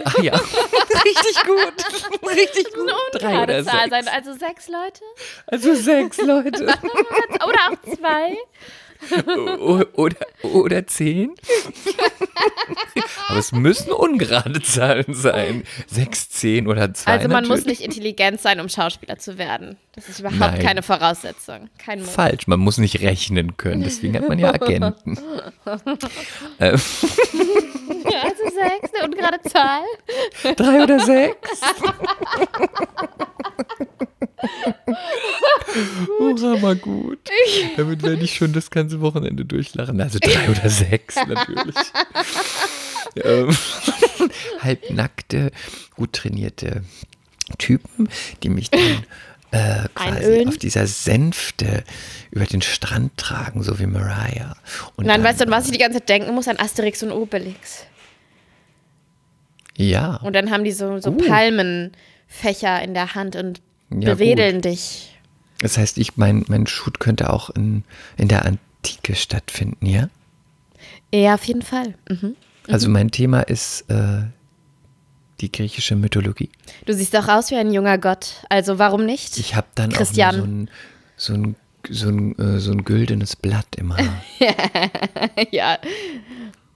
[0.05, 2.89] Ah ja, richtig gut, richtig gut.
[3.13, 4.05] Drei Ungerade oder Zahl sechs.
[4.05, 4.07] sein.
[4.07, 5.01] Also sechs Leute?
[5.47, 6.63] Also sechs Leute.
[7.47, 8.37] Oder auch zwei?
[9.93, 11.31] Oder, oder zehn.
[13.27, 15.63] Aber es müssen ungerade Zahlen sein.
[15.87, 17.11] Sechs, zehn oder zwei.
[17.11, 17.79] Also man muss natürlich.
[17.79, 19.77] nicht intelligent sein, um Schauspieler zu werden.
[19.95, 20.61] Das ist überhaupt Nein.
[20.61, 21.69] keine Voraussetzung.
[21.77, 22.09] Kein Muss.
[22.09, 23.83] Falsch, man muss nicht rechnen können.
[23.83, 25.17] Deswegen hat man ja Agenten.
[26.59, 26.81] ähm,
[28.11, 29.83] Ja, also sechs, eine ungerade Zahl.
[30.55, 30.99] drei oder
[34.43, 36.09] sechs.
[36.19, 37.19] oh, hammer gut.
[37.77, 39.99] Damit werde ich schon das ganze Wochenende durchlachen.
[40.01, 41.75] Also drei oder sechs natürlich.
[43.23, 43.55] ähm,
[44.61, 45.51] halbnackte,
[45.95, 46.83] gut trainierte
[47.57, 48.09] Typen,
[48.41, 49.05] die mich dann
[49.51, 51.83] äh, quasi auf dieser Sänfte
[52.31, 54.55] über den Strand tragen, so wie Mariah.
[54.95, 56.47] Und Und dann weißt du, an was ich die ganze Zeit denken muss?
[56.47, 57.85] An Asterix und Obelix.
[59.75, 61.17] Ja, Und dann haben die so, so Uh.
[61.17, 63.61] Palmenfächer in der Hand und
[63.91, 65.17] Ja, bewedeln dich.
[65.59, 67.83] das heißt, ich mein, mein Shoot könnte auch in,
[68.17, 70.09] in der Antike stattfinden, ja?
[71.13, 71.93] Ja, auf jeden Fall.
[72.09, 72.35] Mhm.
[72.67, 74.23] Also mein Thema ist äh,
[75.41, 76.49] die griechische Mythologie.
[76.85, 78.43] Du siehst auch aus wie ein junger Gott.
[78.49, 79.37] Also warum nicht?
[79.37, 80.35] Ich habe dann Christian.
[80.35, 80.69] auch so ein,
[81.17, 81.55] so ein,
[81.89, 84.23] so ein, äh, so ein güldenes Blatt im Haar.
[85.51, 85.77] ja.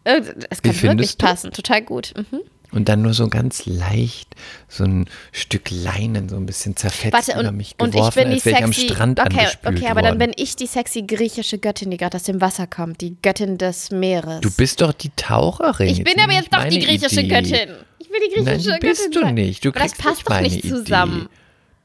[0.03, 1.25] Äh, Es kann findest wirklich du?
[1.25, 1.51] passen.
[1.51, 2.13] Total gut.
[2.15, 2.41] Mhm.
[2.71, 4.35] Und dann nur so ganz leicht
[4.67, 8.23] so ein Stück Leinen so ein bisschen zerfetzt Warte, über und, mich und geworfen, ich
[8.25, 8.73] bin als wäre ich am.
[8.73, 10.31] Strand okay, okay, aber dann worden.
[10.31, 13.01] bin ich die sexy griechische Göttin, die gerade aus dem Wasser kommt.
[13.01, 14.41] Die Göttin des Meeres.
[14.41, 15.87] Du bist doch die Taucherin.
[15.87, 17.29] ich bin aber jetzt doch die griechische Idee.
[17.29, 17.75] Göttin.
[17.99, 18.89] Ich will die griechische Nein, Göttin.
[18.89, 19.65] bist du nicht.
[19.65, 21.27] Du aber das kriegst passt nicht doch nicht Idee.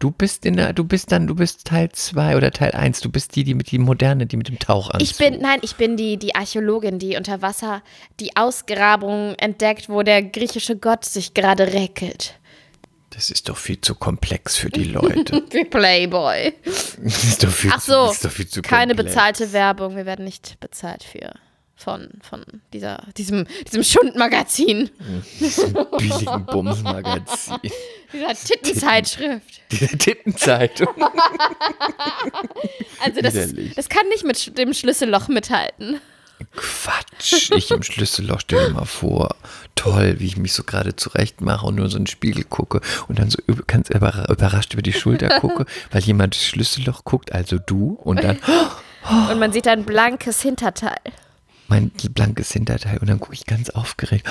[0.02, 3.02] Du bist in der, du bist dann, du bist Teil 2 oder Teil 1.
[3.02, 5.00] Du bist die, die mit die moderne, die mit dem Tauchanzug.
[5.00, 7.84] Ich bin, nein, ich bin die, die Archäologin, die unter Wasser
[8.18, 12.34] die Ausgrabung entdeckt, wo der griechische Gott sich gerade räkelt.
[13.10, 15.44] Das ist doch viel zu komplex für die Leute.
[15.52, 16.52] Wie Playboy.
[16.64, 19.14] Das ist doch viel Ach zu, so, das ist doch viel zu keine komplex.
[19.14, 19.94] bezahlte Werbung.
[19.94, 21.32] Wir werden nicht bezahlt für
[21.76, 24.90] von, von dieser, diesem, diesem Schundmagazin,
[25.98, 27.56] billigen Bumsmagazin.
[28.12, 29.60] dieser Tittenzeitschrift.
[29.72, 30.88] Diese Tittenzeitung.
[33.02, 33.74] Also das, Widerlich.
[33.74, 36.00] das kann nicht mit dem Schlüsselloch mithalten.
[36.56, 37.50] Quatsch.
[37.56, 39.36] Ich im Schlüsselloch stell dir mal vor.
[39.74, 42.80] Toll, wie ich mich so gerade zurecht mache und nur so in den Spiegel gucke
[43.08, 47.32] und dann so ganz überra- überrascht über die Schulter gucke, weil jemand das Schlüsselloch guckt,
[47.32, 48.38] also du, und dann
[49.30, 51.00] Und man sieht ein blankes Hinterteil.
[51.72, 54.28] Mein blankes Hinterteil und dann gucke ich ganz aufgeregt.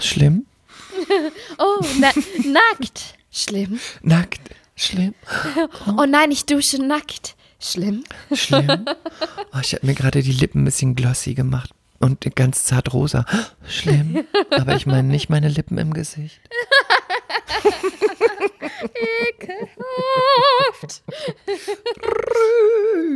[0.00, 0.46] Schlimm?
[1.58, 2.10] Oh, na,
[2.44, 3.14] nackt.
[3.32, 3.78] Schlimm.
[4.02, 4.40] Nackt?
[4.76, 5.14] Schlimm?
[5.96, 7.36] Oh nein, ich dusche nackt.
[7.60, 8.02] Schlimm.
[8.32, 8.84] Schlimm?
[9.54, 11.70] Oh, ich habe mir gerade die Lippen ein bisschen glossy gemacht
[12.00, 13.24] und ganz zart rosa.
[13.68, 14.24] Schlimm?
[14.50, 16.40] Aber ich meine nicht meine Lippen im Gesicht.
[19.40, 21.02] Ekelhaft.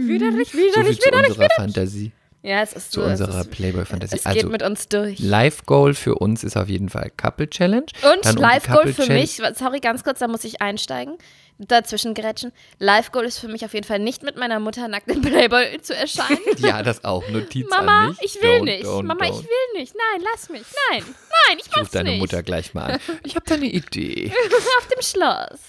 [0.06, 1.28] widerlich, So widerlich, viel zu widerlich.
[1.30, 2.12] unserer Fantasie,
[2.46, 3.06] Ja, es ist zu so.
[3.06, 4.16] Es, unserer ist, Playboy-Fantasie.
[4.16, 5.18] es Also geht mit uns durch.
[5.18, 7.86] Live-Goal für uns ist auf jeden Fall Couple Challenge.
[8.02, 11.16] Und Dann um Live-Goal Couple für Challenge- mich, sorry, ganz kurz, da muss ich einsteigen,
[11.58, 12.52] dazwischen grätschen.
[12.80, 15.96] Live-Goal ist für mich auf jeden Fall nicht mit meiner Mutter nackt im Playboy zu
[15.96, 16.36] erscheinen.
[16.58, 17.26] Ja, das auch.
[17.30, 18.18] Notiz Mama, an mich.
[18.22, 18.84] ich will Don't, nicht.
[18.84, 19.30] don't, Mama, don't.
[19.30, 19.94] ich will nicht.
[19.94, 20.62] Nein, lass mich.
[20.90, 21.02] Nein,
[21.48, 22.20] nein, ich Ruf mach's deine nicht.
[22.20, 23.00] Mutter gleich mal an.
[23.24, 24.30] Ich habe da eine Idee.
[24.78, 25.60] Auf dem Schloss.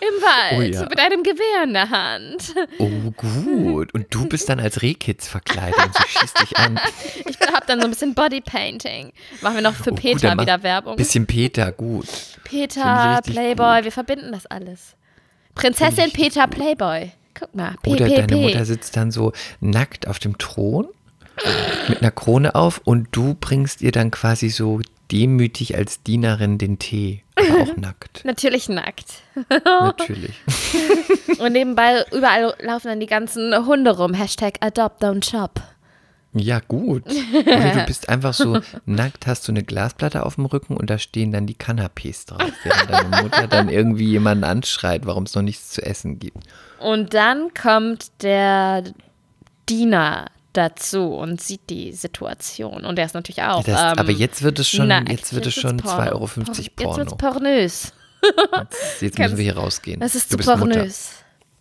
[0.00, 0.58] Im Wald.
[0.58, 0.82] Oh ja.
[0.88, 2.54] Mit einem Gewehr in der Hand.
[2.78, 3.92] Oh, gut.
[3.94, 6.78] Und du bist dann als Rehkitz verkleidet und sie schießt dich an.
[7.26, 9.12] Ich hab dann so ein bisschen Bodypainting.
[9.40, 10.96] Machen wir noch für Oh, gut, Peter mach- wieder Werbung.
[10.96, 12.06] Bisschen Peter, gut.
[12.44, 14.94] Peter, Playboy, wir verbinden das alles.
[15.54, 17.12] Prinzessin Peter Playboy.
[17.34, 18.34] Guck mal, Oder deine PPP.
[18.40, 20.88] Mutter sitzt dann so nackt auf dem Thron
[21.88, 24.80] mit einer Krone auf und du bringst ihr dann quasi so
[25.10, 27.22] demütig als Dienerin den Tee.
[27.34, 28.24] Aber auch nackt.
[28.24, 29.22] Natürlich nackt.
[29.48, 30.34] Natürlich.
[31.38, 34.14] Und nebenbei überall laufen dann die ganzen Hunde rum.
[34.14, 35.60] Hashtag Adopt, don't shop.
[36.38, 37.04] Ja, gut.
[37.06, 40.98] Oder du bist einfach so nackt, hast du eine Glasplatte auf dem Rücken und da
[40.98, 45.42] stehen dann die Canapés drauf, während deine Mutter dann irgendwie jemanden anschreit, warum es noch
[45.42, 46.36] nichts zu essen gibt.
[46.78, 48.84] Und dann kommt der
[49.68, 50.26] Diener
[50.56, 52.84] dazu und sieht die Situation.
[52.84, 53.62] Und der ist natürlich auch.
[53.64, 56.02] Das, ähm, aber jetzt wird es schon, jetzt wird es schon Porno.
[56.02, 56.96] 2,50 Euro Jetzt Porno.
[56.98, 57.92] wird's pornös.
[58.22, 60.00] Jetzt, jetzt müssen wir hier rausgehen.
[60.00, 60.58] Das ist du zu bist Mutter.
[60.74, 61.10] pornös.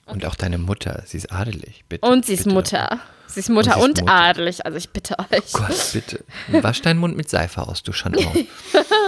[0.08, 2.08] Und auch deine Mutter, sie ist adelig, bitte.
[2.08, 2.56] Und sie ist bitte.
[2.56, 3.00] Mutter.
[3.28, 4.14] Sie ist Mutter Und und, ist Mutter.
[4.14, 4.66] adelig.
[4.66, 5.52] Also ich bitte euch.
[5.52, 6.24] Gott, bitte.
[6.50, 8.32] Wasch deinen Mund mit Seife aus, du Schandau.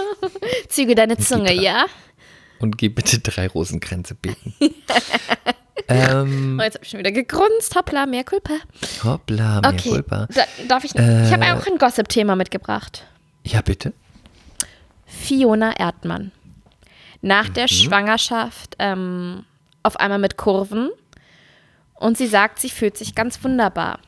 [0.70, 1.86] Züge deine Zunge, ja?
[2.60, 4.56] Und geh bitte drei Rosenkränze beten.
[5.88, 7.76] ähm, Oh, jetzt habe ich schon wieder gegrunzt.
[7.76, 8.54] Hoppla, mehr Culpa.
[9.04, 9.90] hoppla, mehr Okay.
[9.90, 10.28] culpa.
[10.34, 10.94] Da, darf ich.
[10.96, 13.06] ich habe auch ein Gossip-Thema mitgebracht.
[13.44, 13.94] Ja, bitte.
[15.06, 16.32] Fiona Erdmann.
[17.22, 17.54] Nach Mhm.
[17.54, 19.46] der Schwangerschaft ähm,
[19.84, 20.90] auf einmal mit Kurven.
[21.96, 24.00] Und sie sagt, sie fühlt sich ganz wunderbar.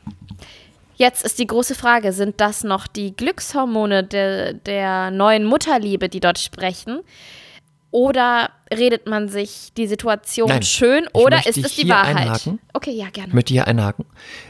[0.94, 6.20] Jetzt ist die große Frage, sind das noch die Glückshormone der, der neuen Mutterliebe, die
[6.20, 7.00] dort sprechen?
[7.92, 12.16] Oder redet man sich die Situation Nein, schön oder ist es die hier Wahrheit?
[12.18, 12.60] einhaken.
[12.72, 13.34] Okay, ja, gerne.
[13.34, 14.04] Möchte hier einhaken.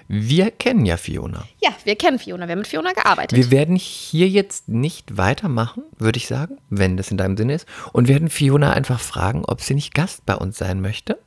[0.08, 1.44] Wir kennen ja Fiona.
[1.62, 3.38] Ja, wir kennen Fiona, wir haben mit Fiona gearbeitet.
[3.38, 7.66] Wir werden hier jetzt nicht weitermachen, würde ich sagen, wenn das in deinem Sinne ist.
[7.94, 11.18] Und werden Fiona einfach fragen, ob sie nicht Gast bei uns sein möchte.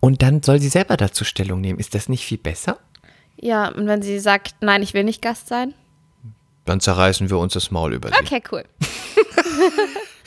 [0.00, 1.78] Und dann soll sie selber dazu Stellung nehmen.
[1.78, 2.78] Ist das nicht viel besser?
[3.42, 5.72] ja, und wenn sie sagt, nein, ich will nicht Gast sein,
[6.66, 8.14] Dann zerreißen wir uns das Maul über sie.
[8.20, 8.64] Okay, cool.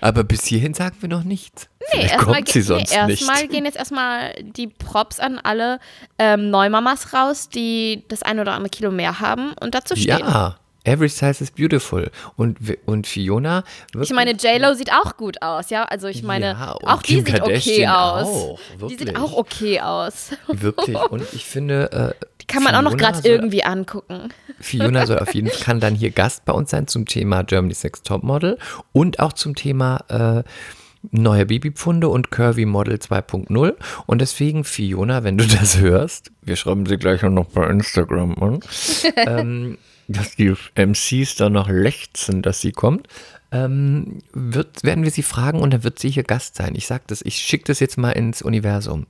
[0.00, 1.68] Aber bis hierhin sagen wir noch nichts.
[1.94, 5.80] Nee, erstmal ge- nee, erstmal gehen jetzt erstmal die Props an alle
[6.18, 10.20] ähm, Neumamas raus, die das ein oder andere Kilo mehr haben und dazu stehen.
[10.20, 12.10] Ja, every size is beautiful.
[12.36, 13.64] Und, und Fiona
[14.00, 15.84] Ich meine, J-Lo sieht auch gut aus, ja.
[15.84, 18.26] Also ich meine, Ja, auch die Kim sieht okay Kardashian aus.
[18.28, 20.30] auch, die sieht auch okay aus.
[20.48, 20.96] wirklich.
[20.96, 24.28] Und ich finde, äh, Die kann man auch noch gerade irgendwie angucken.
[24.60, 27.82] Fiona soll auf jeden Fall kann dann hier Gast bei uns sein zum Thema Germany's
[27.84, 28.58] Next Topmodel
[28.92, 30.42] und auch zum Thema äh,
[31.12, 33.74] neue Babypfunde und Curvy Model 2.0.
[34.06, 38.34] Und deswegen, Fiona, wenn du das hörst, wir schreiben sie gleich auch noch bei Instagram
[38.40, 38.60] an,
[39.16, 39.78] ähm,
[40.08, 43.06] dass die MCs da noch lechzen, dass sie kommt.
[43.52, 46.74] Ähm, wird, werden wir sie fragen und dann wird sie hier Gast sein.
[46.76, 49.06] Ich sag das, ich schicke das jetzt mal ins Universum.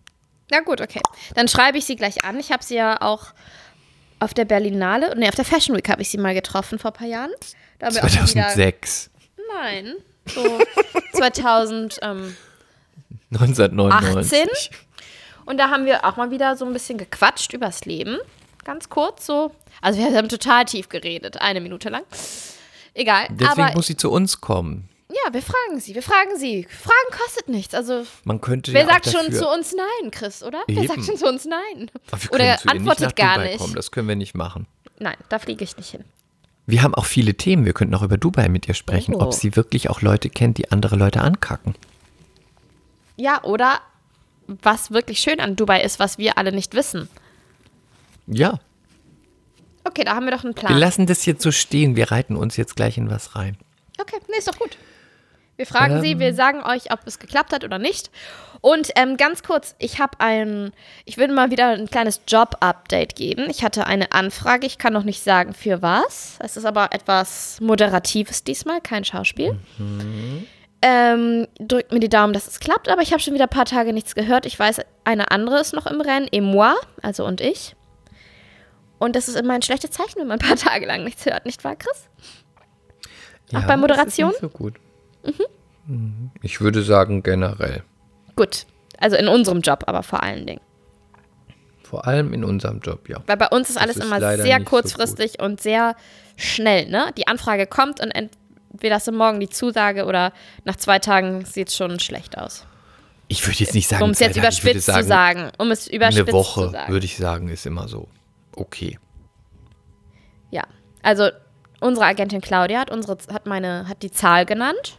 [0.51, 1.01] Na gut, okay.
[1.35, 2.39] Dann schreibe ich sie gleich an.
[2.39, 3.27] Ich habe sie ja auch
[4.19, 6.95] auf der Berlinale, nee, auf der Fashion Week habe ich sie mal getroffen vor ein
[6.95, 7.31] paar Jahren.
[7.79, 9.11] Da haben wir auch mal wieder, 2006,
[9.55, 9.95] nein,
[10.27, 10.59] so
[11.15, 12.37] 2000, ähm,
[13.33, 14.41] 1999.
[14.53, 14.77] 18.
[15.47, 18.19] Und da haben wir auch mal wieder so ein bisschen gequatscht übers Leben.
[18.65, 19.53] Ganz kurz so.
[19.81, 22.03] Also wir haben total tief geredet, eine Minute lang.
[22.93, 23.29] Egal.
[23.31, 24.90] Deswegen muss sie zu uns kommen.
[25.11, 26.67] Ja, wir fragen sie, wir fragen sie.
[26.69, 27.75] Fragen kostet nichts.
[27.75, 30.63] Also Man könnte wer ja sagt schon zu uns nein, Chris, oder?
[30.67, 31.03] Wer sagt Eben.
[31.07, 31.91] schon zu uns nein?
[32.11, 33.59] Wir Oder antwortet nicht gar Dubai nicht.
[33.59, 33.75] Kommen.
[33.75, 34.67] Das können wir nicht machen.
[34.99, 36.05] Nein, da fliege ich nicht hin.
[36.67, 37.65] Wir haben auch viele Themen.
[37.65, 39.21] Wir könnten auch über Dubai mit ihr sprechen, Oh.
[39.23, 41.75] ob sie wirklich auch Leute kennt, die andere Leute ankacken.
[43.17, 43.81] Ja, oder
[44.47, 47.09] was wirklich schön an Dubai ist, was wir alle nicht wissen.
[48.27, 48.61] Ja,
[49.83, 50.79] Okay, da haben wir doch einen wir Plan.
[50.79, 51.97] lassen das jetzt so stehen.
[51.97, 53.57] Wir reiten uns jetzt gleich in was rein.
[53.99, 54.77] Okay, nee, ist doch gut.
[55.61, 56.21] Wir fragen Sie, Ähm.
[56.21, 58.11] wir sagen euch, ob es geklappt hat oder nicht.
[58.63, 60.73] Und ähm, ganz kurz, ich habe ein,
[61.05, 63.51] ich würde mal wieder ein kleines Job-Update geben.
[63.51, 66.39] Ich hatte eine Anfrage, ich kann noch nicht sagen für was.
[66.43, 69.59] Es ist aber etwas Moderatives diesmal, kein Schauspiel.
[70.81, 73.67] Ähm, drückt mir die Daumen, dass es klappt, aber ich habe schon wieder ein paar
[73.67, 74.47] Tage nichts gehört.
[74.47, 77.77] Ich weiß, eine andere ist noch im Rennen, et moi, also und ich.
[78.99, 81.45] Und das ist immer ein schlechtes Zeichen, wenn man ein paar Tage lang nichts hört,
[81.45, 82.09] nicht wahr, Chris?
[83.55, 84.31] Auch bei Moderation?
[84.31, 84.75] Das ist nicht so gut.
[85.87, 86.31] Mhm.
[86.43, 87.83] Ich würde sagen generell.
[88.37, 88.67] Gut.
[88.99, 90.61] Also in unserem Job, aber vor allen Dingen.
[91.83, 93.21] Vor allem in unserem Job, ja.
[93.27, 95.97] Weil bei uns ist alles ist immer sehr nicht so kurzfristig und sehr
[96.37, 97.11] schnell, ne?
[97.17, 100.33] Die Anfrage kommt und entweder hast du morgen die Zusage oder
[100.65, 102.65] nach zwei Tagen sieht es schon schlecht aus.
[103.27, 105.51] Ich würde jetzt nicht sagen, Um es jetzt überspitzt zu sagen.
[105.59, 106.93] Um es überspitzt Eine Woche, zu sagen.
[106.93, 108.09] würde ich sagen, ist immer so.
[108.55, 108.99] Okay.
[110.51, 110.65] Ja.
[111.03, 111.31] Also
[111.81, 114.99] unsere Agentin Claudia hat unsere hat meine hat die Zahl genannt.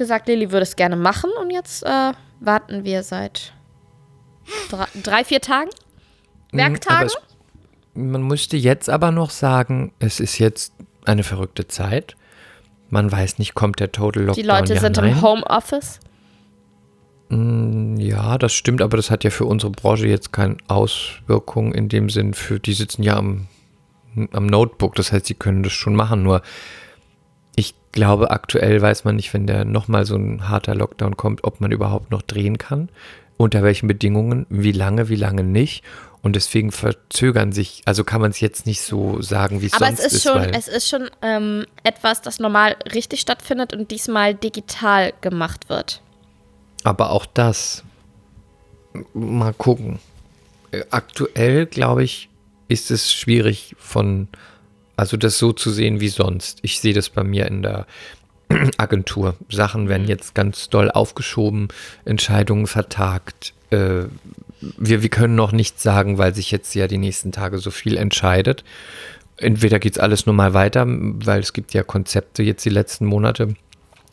[0.00, 3.52] Gesagt, Lilly würde es gerne machen und jetzt äh, warten wir seit
[4.70, 5.68] drei, drei vier Tagen.
[6.52, 7.08] Aber Werktagen?
[7.08, 7.18] es,
[7.92, 10.72] man müsste jetzt aber noch sagen, es ist jetzt
[11.04, 12.16] eine verrückte Zeit.
[12.88, 15.12] Man weiß nicht, kommt der Total Lockdown Die Leute ja, sind nein.
[15.12, 16.00] im Homeoffice.
[17.28, 22.08] Ja, das stimmt, aber das hat ja für unsere Branche jetzt keine Auswirkung in dem
[22.08, 23.48] Sinn, für die sitzen ja am,
[24.32, 26.40] am Notebook, das heißt, sie können das schon machen, nur
[27.60, 31.60] ich glaube, aktuell weiß man nicht, wenn der nochmal so ein harter Lockdown kommt, ob
[31.60, 32.88] man überhaupt noch drehen kann,
[33.36, 35.84] unter welchen Bedingungen, wie lange, wie lange nicht.
[36.22, 39.86] Und deswegen verzögern sich, also kann man es jetzt nicht so sagen, wie es Aber
[39.86, 44.34] sonst es ist schon, es ist schon ähm, etwas, das normal richtig stattfindet und diesmal
[44.34, 46.02] digital gemacht wird.
[46.84, 47.84] Aber auch das,
[49.14, 49.98] mal gucken.
[50.72, 52.28] Äh, Aktuell, glaube ich,
[52.68, 54.28] ist es schwierig von,
[55.00, 56.58] also das so zu sehen wie sonst.
[56.60, 57.86] Ich sehe das bei mir in der
[58.76, 59.34] Agentur.
[59.48, 61.68] Sachen werden jetzt ganz doll aufgeschoben,
[62.04, 63.54] Entscheidungen vertagt.
[63.70, 64.04] Äh,
[64.60, 67.96] wir, wir können noch nichts sagen, weil sich jetzt ja die nächsten Tage so viel
[67.96, 68.62] entscheidet.
[69.38, 73.06] Entweder geht es alles nur mal weiter, weil es gibt ja Konzepte jetzt die letzten
[73.06, 73.54] Monate,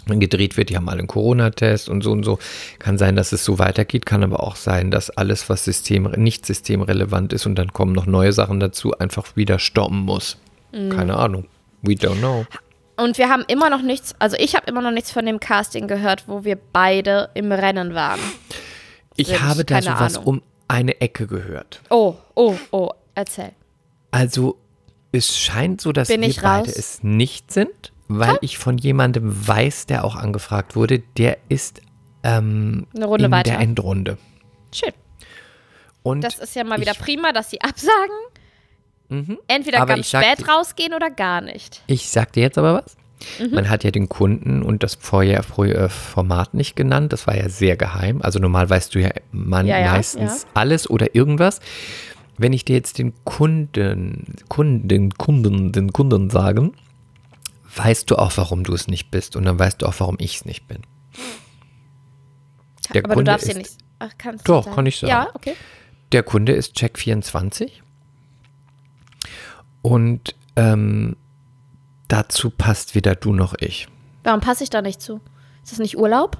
[0.05, 2.39] wenn gedreht wird, die haben alle einen Corona-Test und so und so.
[2.79, 6.45] Kann sein, dass es so weitergeht, kann aber auch sein, dass alles, was System, nicht
[6.45, 10.37] systemrelevant ist und dann kommen noch neue Sachen dazu, einfach wieder stoppen muss.
[10.71, 11.45] Keine Ahnung.
[11.81, 12.45] We don't know.
[12.97, 15.87] Und wir haben immer noch nichts, also ich habe immer noch nichts von dem Casting
[15.87, 18.19] gehört, wo wir beide im Rennen waren.
[19.15, 21.81] Ich Sind, habe da sowas um eine Ecke gehört.
[21.89, 23.51] Oh, oh, oh, erzähl.
[24.11, 24.57] Also
[25.11, 26.67] es scheint so, dass wir beide raus?
[26.75, 31.81] es nicht sind, weil ich von jemandem weiß, der auch angefragt wurde, der ist
[32.23, 33.51] ähm, Eine Runde in weiter.
[33.51, 34.17] der Endrunde.
[34.73, 34.91] Schön.
[36.03, 37.03] Und Das ist ja mal wieder Mhm.
[37.03, 38.15] prima, dass sie absagen.
[39.47, 41.81] Entweder Aber ganz spät dir- rausgehen oder gar nicht.
[41.87, 42.97] Ich sag dir jetzt aber was.
[43.39, 43.55] Mhm.
[43.55, 47.13] Man hat ja den Kunden und das vorher Format nicht genannt.
[47.13, 48.21] Das war ja sehr geheim.
[48.21, 51.59] Also normal weißt du ja, man Ja, ja, meistens alles oder irgendwas.
[52.37, 56.73] Wenn ich dir jetzt den Kunden, Kunden, Kunden, den Kunden sagen,
[57.75, 60.35] weißt du auch, warum du es nicht bist und dann weißt du auch, warum ich
[60.35, 60.81] es nicht bin.
[62.93, 63.77] Der Aber du Kunde darfst ist, dir nicht.
[63.99, 64.75] Ach, kannst du Doch, sagen.
[64.75, 65.09] kann ich sagen.
[65.09, 65.55] Ja, okay.
[66.11, 67.71] Der Kunde ist Check24
[69.81, 71.15] und ähm,
[72.07, 73.87] dazu passt weder du noch ich.
[74.23, 75.21] Warum passe ich da nicht zu?
[75.63, 76.37] Ist das nicht Urlaub?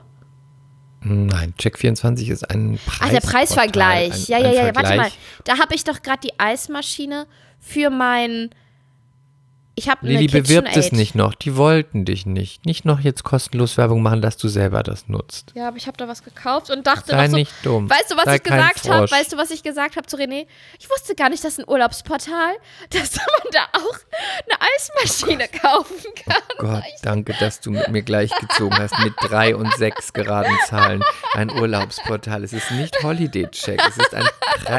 [1.01, 2.99] Nein, Check24 ist ein Preis.
[3.01, 4.13] Ach, der Preisvergleich.
[4.13, 4.87] Ein, ja, ja, ja, warte mal.
[4.87, 5.17] Vergleich.
[5.43, 7.27] Da habe ich doch gerade die Eismaschine
[7.59, 8.49] für mein.
[9.79, 11.35] Ich habe Lilly bewirbt es nicht noch.
[11.35, 12.65] Die wollten dich nicht.
[12.65, 15.51] Nicht noch jetzt kostenlos Werbung machen, dass du selber das nutzt.
[15.53, 17.87] Ja, aber ich habe da was gekauft und dachte Sei noch so, nicht dumm.
[17.87, 19.11] Weißt du, was Sei ich gesagt habe?
[19.11, 20.47] Weißt du, was ich gesagt habe zu René?
[20.79, 22.55] Ich wusste gar nicht, dass ein Urlaubsportal,
[22.89, 23.99] dass man da auch
[24.47, 26.41] eine Eismaschine kaufen kann.
[26.57, 31.03] Gott, danke, dass du mit mir gleichgezogen hast mit drei und sechs geraden Zahlen.
[31.35, 32.43] Ein Urlaubsportal.
[32.43, 33.79] Es ist nicht Holiday Check.
[33.87, 34.25] Es ist ein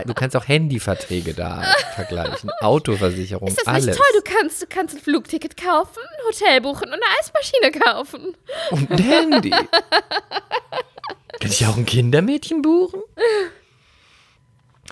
[0.07, 1.63] Du kannst auch Handyverträge da
[1.95, 2.51] vergleichen.
[2.61, 3.87] Autoversicherung, Ist das alles.
[3.87, 4.07] nicht toll?
[4.15, 8.35] Du kannst, du kannst ein Flugticket kaufen, ein Hotel buchen und eine Eismaschine kaufen.
[8.71, 9.51] Und ein Handy.
[9.51, 13.01] Kann ich auch ein Kindermädchen buchen?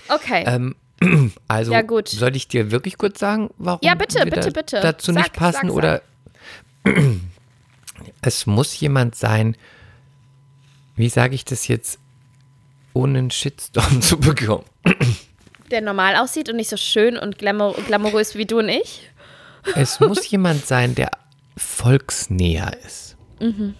[0.09, 0.45] Okay.
[0.47, 0.77] Ähm,
[1.49, 2.09] also, Ja, gut.
[2.09, 4.81] soll ich dir wirklich kurz sagen, warum Ja, bitte, wir bitte, da, bitte.
[4.81, 5.69] dazu Sag, nicht passen?
[5.69, 5.77] sag.
[5.77, 6.03] Oder
[8.23, 9.57] es muss jemand sein,
[10.95, 11.99] wie sage ich das jetzt,
[12.95, 14.65] ohne einen Shitstorm zu bekommen?
[15.71, 19.11] Der normal aussieht und nicht so schön und glamour glamourös wie du und ich.
[19.75, 21.11] Es muss jemand sein, der
[21.57, 23.17] volksnäher ist.
[23.41, 23.75] Mhm.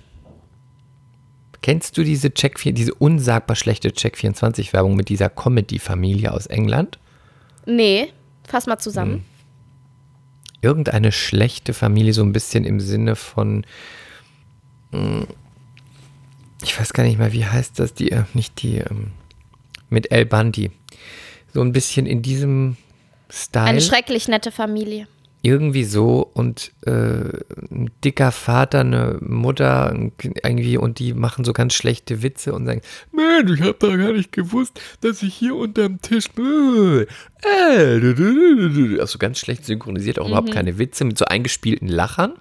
[1.63, 6.99] Kennst du diese Check, diese unsagbar schlechte Check24-Werbung mit dieser Comedy-Familie aus England?
[7.67, 8.13] Nee,
[8.47, 8.81] fass mal Hm.
[8.81, 9.25] zusammen.
[10.63, 13.65] irgendeine schlechte Familie, so ein bisschen im Sinne von,
[14.91, 15.23] mm,
[16.63, 19.13] ich weiß gar nicht mehr, wie heißt das, die, äh, nicht die, ähm,
[19.91, 20.73] mit El Bandi.
[21.53, 22.77] So ein bisschen in diesem
[23.31, 23.67] Style.
[23.67, 25.07] Eine schrecklich nette Familie.
[25.43, 26.91] Irgendwie so und äh,
[27.71, 32.81] ein dicker Vater, eine Mutter irgendwie und die machen so ganz schlechte Witze und sagen,
[33.13, 37.07] Mensch, ich hab doch gar nicht gewusst, dass ich hier unterm Tisch äh,
[38.99, 42.33] also ganz schlecht synchronisiert, auch überhaupt keine Witze mit so eingespielten Lachern.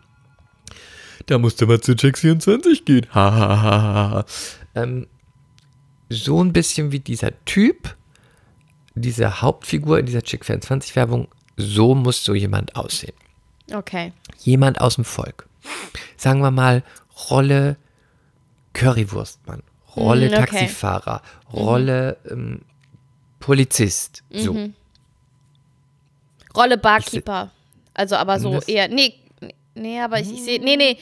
[1.28, 3.08] Da musste man zu Check 24 gehen.
[3.14, 4.26] Ha, ha, ha, ha, ha.
[4.76, 5.08] Ähm,
[6.10, 7.96] so ein bisschen wie dieser Typ,
[8.94, 11.28] diese Hauptfigur in dieser Check 24 Werbung,
[11.58, 13.14] so muss so jemand aussehen.
[13.74, 14.14] Okay.
[14.40, 15.48] Jemand aus dem Volk.
[16.18, 16.84] Sagen wir mal
[17.30, 17.78] Rolle
[18.74, 19.64] Currywurstmann,
[19.96, 20.46] Rolle Mm, okay.
[20.46, 21.22] Taxifahrer,
[21.54, 22.62] Rolle ähm,
[23.40, 24.24] Polizist.
[24.32, 24.54] So.
[24.54, 24.74] Mhm.
[26.56, 27.52] Rolle Barkeeper.
[27.94, 28.88] Also aber so Das- eher.
[28.88, 29.14] Nee,
[29.76, 30.60] nee, aber ich, ich sehe.
[30.60, 30.98] Nee, nee.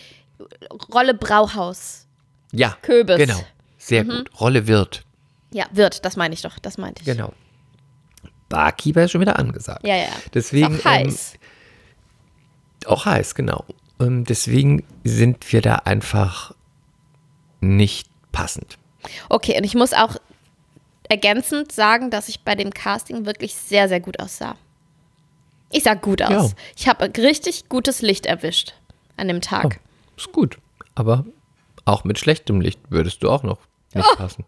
[0.94, 2.06] Rolle Brauhaus.
[2.52, 3.18] Ja, Köbis.
[3.18, 3.40] genau.
[3.78, 4.30] Sehr gut.
[4.40, 5.04] Rolle Wirt.
[5.52, 6.58] Ja, wird, das meine ich doch.
[6.60, 7.06] Das meinte ich.
[7.06, 7.34] Genau.
[8.54, 9.86] Barkeeper ist schon wieder angesagt.
[9.86, 10.08] Ja, ja.
[10.34, 11.34] Deswegen, Ist auch heiß.
[11.34, 13.66] Ähm, auch heiß, genau.
[14.00, 16.54] Ähm, deswegen sind wir da einfach
[17.62, 18.78] nicht passend.
[19.30, 20.18] Okay, und ich muss auch
[21.10, 24.56] ergänzend sagen, dass ich bei dem Casting wirklich sehr, sehr gut aussah.
[25.72, 26.52] Ich sah gut aus.
[26.52, 26.58] Ja.
[26.76, 28.74] Ich habe richtig gutes Licht erwischt
[29.18, 29.80] an dem Tag.
[30.18, 30.60] Ist gut.
[30.96, 31.26] Aber
[31.86, 33.58] auch mit schlechtem Licht würdest du auch noch
[33.96, 34.16] nicht Oh.
[34.16, 34.46] passen.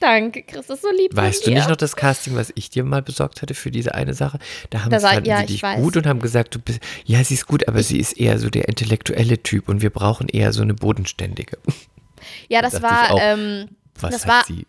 [0.00, 1.14] Danke, Chris, das ist so lieb.
[1.14, 4.14] Weißt du nicht noch das Casting, was ich dir mal besorgt hatte für diese eine
[4.14, 4.38] Sache?
[4.70, 5.80] Da haben Da fanden ja, sie ich dich weiß.
[5.80, 8.48] gut und haben gesagt, du bist, ja, sie ist gut, aber sie ist eher so
[8.50, 11.58] der intellektuelle Typ und wir brauchen eher so eine bodenständige.
[12.48, 13.18] Ja, das ich war, auch.
[13.20, 14.66] ähm, Was das hat war sie?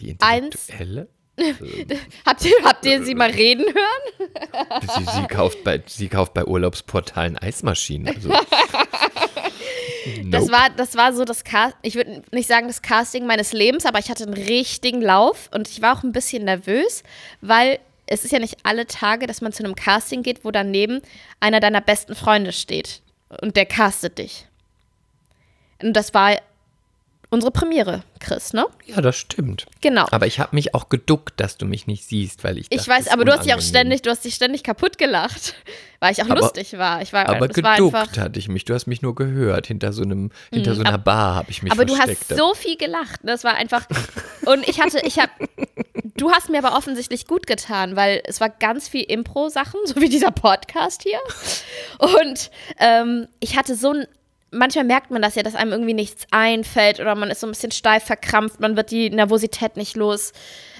[0.00, 1.08] Die eins- intellektuelle?
[2.24, 4.30] Habt ihr, habt ihr sie mal reden hören?
[4.96, 8.14] Sie, sie, kauft bei, sie kauft bei Urlaubsportalen Eismaschinen.
[8.14, 8.30] Also.
[10.26, 10.52] Das Nope.
[10.52, 13.98] war, das war so das Cast ich würde nicht sagen das Casting meines Lebens, aber
[13.98, 17.02] ich hatte einen richtigen Lauf und ich war auch ein bisschen nervös,
[17.40, 21.00] weil es ist ja nicht alle Tage, dass man zu einem Casting geht, wo daneben
[21.40, 23.00] einer deiner besten Freunde steht
[23.40, 24.46] und der castet dich.
[25.82, 26.36] Und das war
[27.34, 28.64] unsere Premiere, Chris, ne?
[28.86, 29.66] Ja, das stimmt.
[29.82, 30.06] Genau.
[30.10, 32.66] Aber ich habe mich auch geduckt, dass du mich nicht siehst, weil ich.
[32.70, 35.54] Ich dachte, weiß, aber du hast dich auch ständig, du hast dich ständig kaputt gelacht,
[36.00, 37.02] weil ich auch Aber- lustig war.
[37.02, 38.64] Ich war, Aber es war geduckt einfach, hatte ich mich.
[38.64, 39.66] Du hast mich nur gehört.
[39.66, 42.30] Hinter so einem, hinter so einer Bar habe ich mich Aber du versteckt.
[42.30, 43.20] hast so viel gelacht.
[43.22, 43.86] Das war einfach.
[44.46, 45.30] Und ich hatte, ich habe.
[46.16, 50.08] Du hast mir aber offensichtlich gut getan, weil es war ganz viel Impro-Sachen, so wie
[50.08, 51.18] dieser Podcast hier.
[51.98, 54.06] Und ähm, ich hatte so ein.
[54.54, 57.50] Manchmal merkt man das ja, dass einem irgendwie nichts einfällt oder man ist so ein
[57.50, 60.32] bisschen steif verkrampft, man wird die Nervosität nicht los.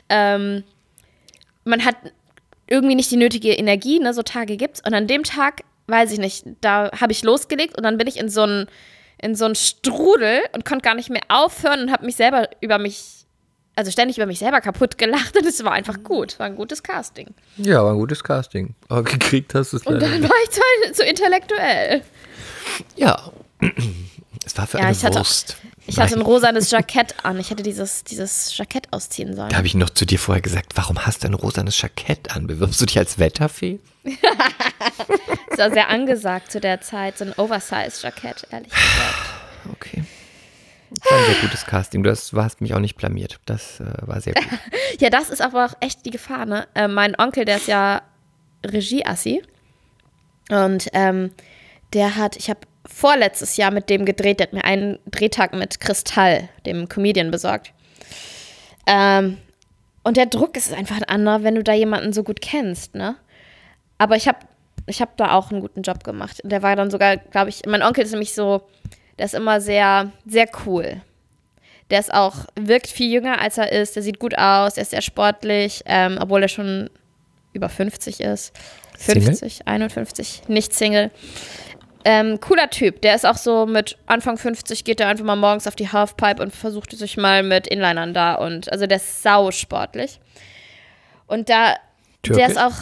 [0.09, 0.65] Ähm,
[1.65, 1.97] man hat
[2.69, 4.15] irgendwie nicht die nötige Energie, ne?
[4.15, 4.81] So Tage gibt's.
[4.87, 8.17] Und an dem Tag, weiß ich nicht, da habe ich losgelegt und dann bin ich
[8.19, 8.67] in so einen
[9.23, 12.79] in so einen Strudel und konnte gar nicht mehr aufhören und habe mich selber über
[12.79, 13.25] mich,
[13.77, 16.83] also ständig über mich selber kaputt gelacht und es war einfach gut, war ein gutes
[16.83, 17.29] Casting.
[17.57, 18.75] ja, war ein gutes Casting.
[18.89, 20.31] Aber gekriegt hast du es Und leider dann nicht.
[20.31, 20.61] war ich zu,
[20.93, 22.03] zu intellektuell.
[22.97, 23.31] Ja.
[24.45, 25.57] Es war für Ja, eine ich hatte- Wurst.
[25.87, 27.39] Ich hatte ein rosanes Jackett an.
[27.39, 29.51] Ich hätte dieses, dieses Jackett ausziehen sollen.
[29.51, 32.47] Da habe ich noch zu dir vorher gesagt, warum hast du ein rosanes Jackett an?
[32.47, 33.79] Bewirbst du dich als Wetterfee?
[35.51, 37.17] Das war sehr angesagt zu der Zeit.
[37.19, 39.15] So ein Oversize-Jackett, ehrlich gesagt.
[39.73, 40.03] Okay.
[40.91, 42.03] Das war ein sehr gutes Casting.
[42.03, 43.39] Du hast, hast mich auch nicht blamiert.
[43.47, 44.45] Das äh, war sehr gut.
[45.01, 46.67] Ja, das ist aber auch echt die Gefahr, ne?
[46.75, 48.03] Äh, mein Onkel, der ist ja
[48.67, 49.43] Regieassi.
[50.51, 51.31] Und ähm,
[51.93, 55.81] der hat, ich habe vorletztes Jahr mit dem gedreht, der hat mir einen Drehtag mit
[55.81, 57.73] Kristall, dem Comedian, besorgt.
[58.87, 59.39] Ähm,
[60.03, 63.17] und der Druck ist einfach ein anderer, wenn du da jemanden so gut kennst, ne?
[63.97, 64.39] Aber ich habe
[64.87, 66.41] ich hab da auch einen guten Job gemacht.
[66.45, 68.63] Der war dann sogar, glaube ich, mein Onkel ist nämlich so,
[69.19, 71.01] der ist immer sehr, sehr cool.
[71.91, 74.91] Der ist auch, wirkt viel jünger als er ist, der sieht gut aus, er ist
[74.91, 76.91] sehr sportlich, ähm, obwohl er schon
[77.53, 78.53] über 50 ist.
[78.99, 79.23] Single?
[79.23, 81.11] 50, 51, nicht Single.
[82.07, 85.67] Ähm, cooler Typ, der ist auch so mit Anfang 50 geht er einfach mal morgens
[85.67, 89.51] auf die Halfpipe und versucht sich mal mit Inlinern da und also der ist sau
[89.51, 90.21] sportlich.
[91.27, 91.77] Und da,
[92.23, 92.41] Türke?
[92.41, 92.75] der ist auch,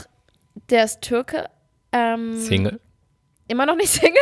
[0.71, 1.49] der ist Türke,
[1.93, 2.81] ähm, Single?
[3.47, 4.17] immer noch nicht Single.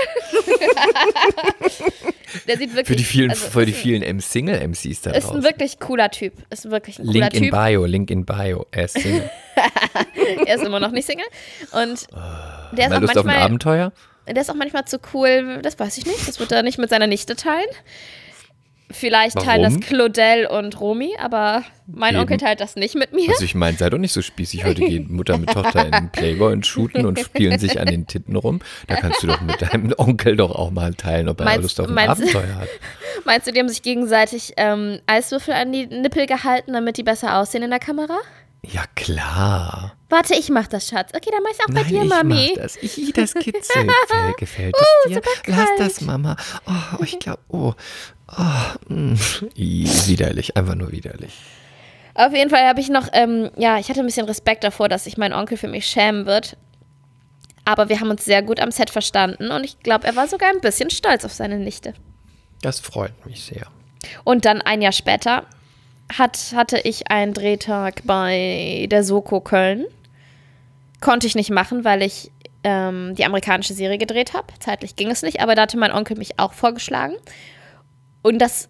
[2.47, 5.11] der sieht wirklich, Für die vielen, also, für die ist ein- vielen M Single-MCs da
[5.13, 5.43] ist ein draußen.
[5.45, 6.35] wirklich cooler Typ.
[6.51, 7.51] Ist wirklich ein cooler Link in Typ.
[7.53, 8.67] Bio, Link in Bio.
[8.71, 9.31] Er ist Single.
[10.47, 11.27] Er ist immer noch nicht Single.
[11.73, 12.07] Und
[12.73, 13.93] der ist, auch Lust auf ein manchmal, Abenteuer?
[14.33, 16.27] Der ist auch manchmal zu cool, das weiß ich nicht.
[16.29, 17.67] Das wird er nicht mit seiner Nichte teilen.
[18.93, 19.87] Vielleicht teilen das Warum?
[19.87, 22.23] Claudel und Romy, aber mein Eben.
[22.23, 23.31] Onkel teilt das nicht mit mir.
[23.31, 24.65] Also ich meine, sei doch nicht so spießig.
[24.65, 28.09] Heute gehen Mutter mit Tochter in den Playboy und shooten und spielen sich an den
[28.09, 28.59] Titten rum.
[28.89, 31.81] Da kannst du doch mit deinem Onkel doch auch mal teilen, ob er Meinst- Lust
[31.81, 32.69] auf ein meinst- Abenteuer hat.
[33.25, 37.39] Meinst du, die haben sich gegenseitig ähm, Eiswürfel an die Nippel gehalten, damit die besser
[37.39, 38.19] aussehen in der Kamera?
[38.63, 39.97] Ja, klar.
[40.11, 41.13] Warte, ich mach das, Schatz.
[41.15, 42.53] Okay, dann mach ich's auch bei Nein, dir, ich Mami.
[42.55, 42.77] mach das.
[42.77, 43.89] Ich, das kitzelt.
[43.89, 45.23] Gefällt, gefällt es dir?
[45.47, 46.37] Lass das, Mama.
[46.67, 47.75] Oh, ich glaube, oh.
[48.37, 49.15] oh mm.
[49.55, 51.33] Widerlich, einfach nur widerlich.
[52.15, 55.05] Auf jeden Fall habe ich noch, ähm, ja, ich hatte ein bisschen Respekt davor, dass
[55.05, 56.57] sich mein Onkel für mich schämen wird.
[57.65, 60.51] Aber wir haben uns sehr gut am Set verstanden und ich glaube, er war sogar
[60.51, 61.95] ein bisschen stolz auf seine Nichte.
[62.63, 63.67] Das freut mich sehr.
[64.25, 65.47] Und dann ein Jahr später
[66.19, 69.87] hat, hatte ich einen Drehtag bei der Soko Köln.
[71.01, 72.31] Konnte ich nicht machen, weil ich
[72.63, 74.47] ähm, die amerikanische Serie gedreht habe.
[74.59, 77.15] Zeitlich ging es nicht, aber da hatte mein Onkel mich auch vorgeschlagen.
[78.23, 78.69] Und das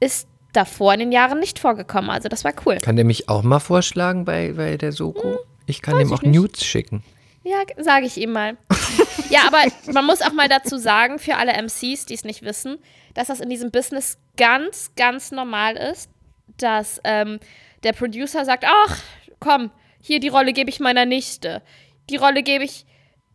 [0.00, 2.10] ist davor in den Jahren nicht vorgekommen.
[2.10, 2.78] Also das war cool.
[2.78, 5.38] Kann der mich auch mal vorschlagen bei, bei der Soko?
[5.66, 6.34] Ich kann ihm Hm, auch nicht.
[6.34, 7.02] Nudes schicken.
[7.44, 8.56] Ja, sage ich ihm mal.
[9.30, 9.58] ja, aber
[9.92, 12.76] man muss auch mal dazu sagen, für alle MCs, die es nicht wissen,
[13.14, 16.10] dass das in diesem Business ganz, ganz normal ist,
[16.56, 17.38] dass ähm,
[17.82, 18.98] der Producer sagt, ach,
[19.40, 19.70] komm,
[20.00, 21.62] hier die Rolle gebe ich meiner Nichte.
[22.10, 22.86] Die Rolle gebe ich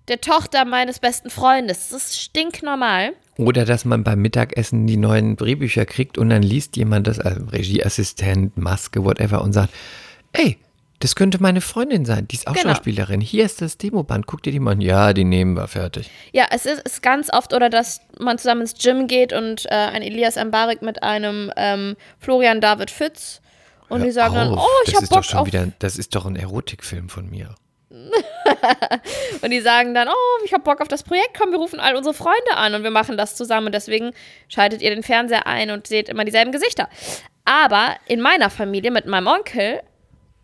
[0.07, 1.89] der Tochter meines besten Freundes.
[1.89, 3.13] Das ist stinknormal.
[3.37, 7.45] Oder dass man beim Mittagessen die neuen Drehbücher kriegt und dann liest jemand das, also
[7.45, 9.73] Regieassistent, Maske, whatever, und sagt,
[10.33, 10.57] ey,
[11.03, 12.69] das könnte meine Freundin sein, die ist auch Genau.
[12.69, 13.19] Schauspielerin.
[13.19, 14.79] Hier ist das Demoband, guck dir die mal an.
[14.79, 16.09] Ja, die nehmen wir, fertig.
[16.31, 19.73] Ja, es ist, ist ganz oft, oder dass man zusammen ins Gym geht und äh,
[19.73, 23.41] ein Elias Ambarik mit einem ähm, Florian David Fitz
[23.89, 25.67] und die sagen dann, Auf, oh, ich das hab ist Bock doch schon auf wieder,
[25.79, 27.53] das ist doch ein Erotikfilm von mir.
[29.41, 31.95] Und die sagen dann, oh, ich habe Bock auf das Projekt, komm, wir rufen all
[31.95, 33.67] unsere Freunde an und wir machen das zusammen.
[33.67, 34.13] Und deswegen
[34.47, 36.89] schaltet ihr den Fernseher ein und seht immer dieselben Gesichter.
[37.45, 39.81] Aber in meiner Familie mit meinem Onkel,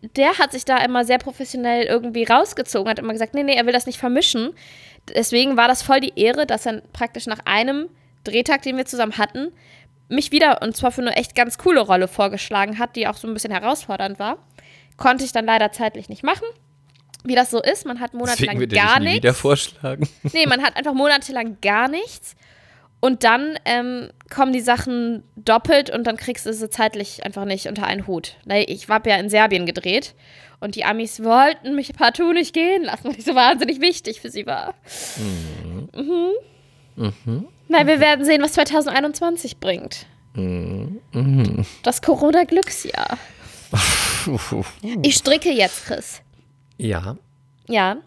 [0.02, 3.66] der hat sich da immer sehr professionell irgendwie rausgezogen, hat immer gesagt, nee, nee, er
[3.66, 4.54] will das nicht vermischen.
[5.14, 7.90] Deswegen war das voll die Ehre, dass er praktisch nach einem
[8.24, 9.52] Drehtag, den wir zusammen hatten,
[10.08, 13.28] mich wieder, und zwar für eine echt ganz coole Rolle vorgeschlagen hat, die auch so
[13.28, 14.38] ein bisschen herausfordernd war.
[14.98, 16.48] Konnte ich dann leider zeitlich nicht machen.
[17.24, 19.16] Wie das so ist, man hat Deswegen monatelang wird er gar nichts.
[19.18, 20.08] wieder vorschlagen.
[20.34, 22.36] Nee, man hat einfach monatelang gar nichts.
[23.02, 27.68] Und dann ähm, kommen die Sachen doppelt und dann kriegst du sie zeitlich einfach nicht
[27.68, 28.36] unter einen Hut.
[28.68, 30.16] Ich habe ja in Serbien gedreht
[30.60, 34.30] und die Amis wollten mich partout nicht gehen lassen, weil ich so wahnsinnig wichtig für
[34.30, 34.74] sie war.
[35.96, 36.34] Mhm.
[37.70, 40.06] Na, wir werden sehen, was 2021 bringt.
[41.84, 43.18] Das Corona-Glücksjahr.
[45.04, 46.22] Ich stricke jetzt, Chris.
[46.78, 47.16] Ja.
[47.68, 47.98] Ja.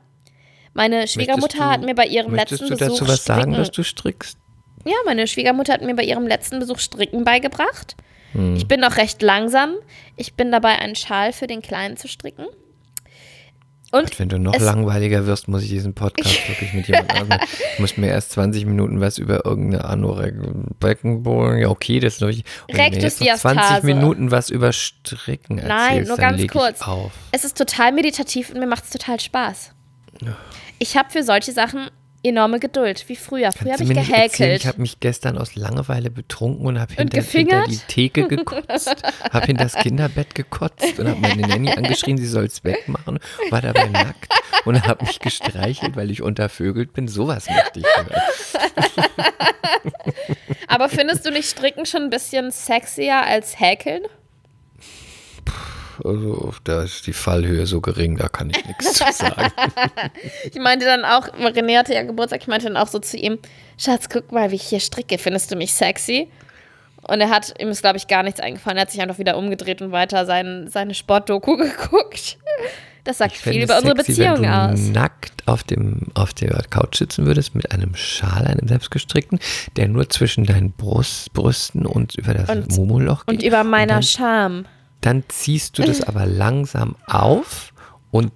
[0.74, 3.70] Meine Schwiegermutter du- hat mir bei ihrem Möchtest letzten du dazu Besuch was sagen, dass
[3.70, 4.36] du strickst?
[4.84, 7.96] Ja, meine Schwiegermutter hat mir bei ihrem letzten Besuch Stricken beigebracht.
[8.32, 8.56] Hm.
[8.56, 9.74] Ich bin noch recht langsam.
[10.16, 12.46] Ich bin dabei, einen Schal für den Kleinen zu stricken.
[13.92, 17.46] Und Wenn du noch langweiliger wirst, muss ich diesen Podcast wirklich mit jemandem ausmachen.
[17.74, 21.58] Ich muss mir erst 20 Minuten was über irgendeine Anorexie-Beckenboden.
[21.58, 22.44] Ja, okay, das ist natürlich.
[22.68, 23.86] Und du mir jetzt noch 20 Rectusdiastase.
[23.86, 26.80] Minuten was über Stricken erzählst, Nein, nur ganz kurz.
[26.80, 27.12] Ich auf.
[27.32, 29.72] es ist total meditativ und mir macht es total Spaß.
[30.78, 31.90] Ich habe für solche Sachen
[32.22, 33.52] enorme Geduld, wie früher.
[33.52, 34.60] Früher habe ich nicht erzählen, gehäkelt.
[34.60, 39.02] Ich habe mich gestern aus Langeweile betrunken und habe hinter, hinter die Theke gekotzt,
[39.32, 43.18] habe hinter das Kinderbett gekotzt und habe meine Nanny angeschrien, sie soll es wegmachen,
[43.50, 44.32] war dabei nackt
[44.64, 47.08] und habe mich gestreichelt, weil ich untervögelt bin.
[47.08, 48.22] Sowas möchte ich hören.
[50.68, 54.02] Aber findest du nicht Stricken schon ein bisschen sexier als Häkeln?
[56.04, 59.52] Also, da ist die Fallhöhe so gering, da kann ich nichts zu sagen.
[60.44, 63.38] Ich meinte dann auch, René hatte ja Geburtstag, ich meinte dann auch so zu ihm,
[63.78, 66.28] Schatz, guck mal, wie ich hier stricke, findest du mich sexy?
[67.02, 68.76] Und er hat, ihm ist, glaube ich, gar nichts eingefallen.
[68.78, 72.38] Er hat sich einfach wieder umgedreht und weiter sein, seine Sportdoku geguckt.
[73.04, 74.78] Das sagt viel fände über es unsere sexy, Beziehung wenn du aus.
[74.92, 79.40] nackt auf, dem, auf der Couch sitzen würdest mit einem Schal, einem selbstgestrickten,
[79.76, 83.26] der nur zwischen deinen Brust, Brüsten und über das Und- geht.
[83.26, 84.66] Und über meiner dann, Scham.
[85.02, 87.72] Dann ziehst du das aber langsam auf
[88.10, 88.32] und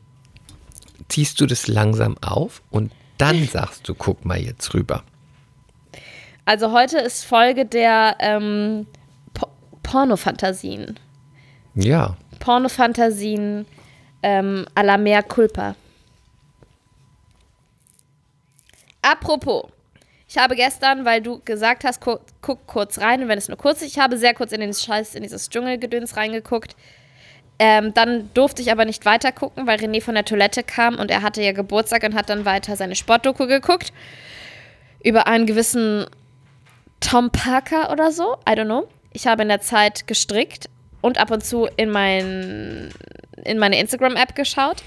[1.08, 5.02] ziehst du das langsam auf und dann sagst du, guck mal jetzt rüber.
[6.44, 8.86] Also heute ist Folge der ähm,
[9.32, 9.48] po
[9.82, 10.98] Pornofantasien.
[11.74, 13.66] Ja, Pornofantasien
[14.22, 15.74] ähm, à la mea culpa.
[19.02, 19.70] Apropos,
[20.36, 23.56] ich habe gestern, weil du gesagt hast, gu guck kurz rein, und wenn es nur
[23.56, 26.76] kurz ist, ich habe sehr kurz in den Scheiß, in dieses Dschungelgedöns reingeguckt.
[27.58, 31.10] Ähm, dann durfte ich aber nicht weiter gucken, weil René von der Toilette kam und
[31.10, 33.94] er hatte ja Geburtstag und hat dann weiter seine Sportdoku geguckt.
[35.02, 36.04] Über einen gewissen
[37.00, 38.88] Tom Parker oder so, I don't know.
[39.14, 40.68] Ich habe in der Zeit gestrickt
[41.00, 42.92] und ab und zu in, mein,
[43.42, 44.82] in meine Instagram-App geschaut.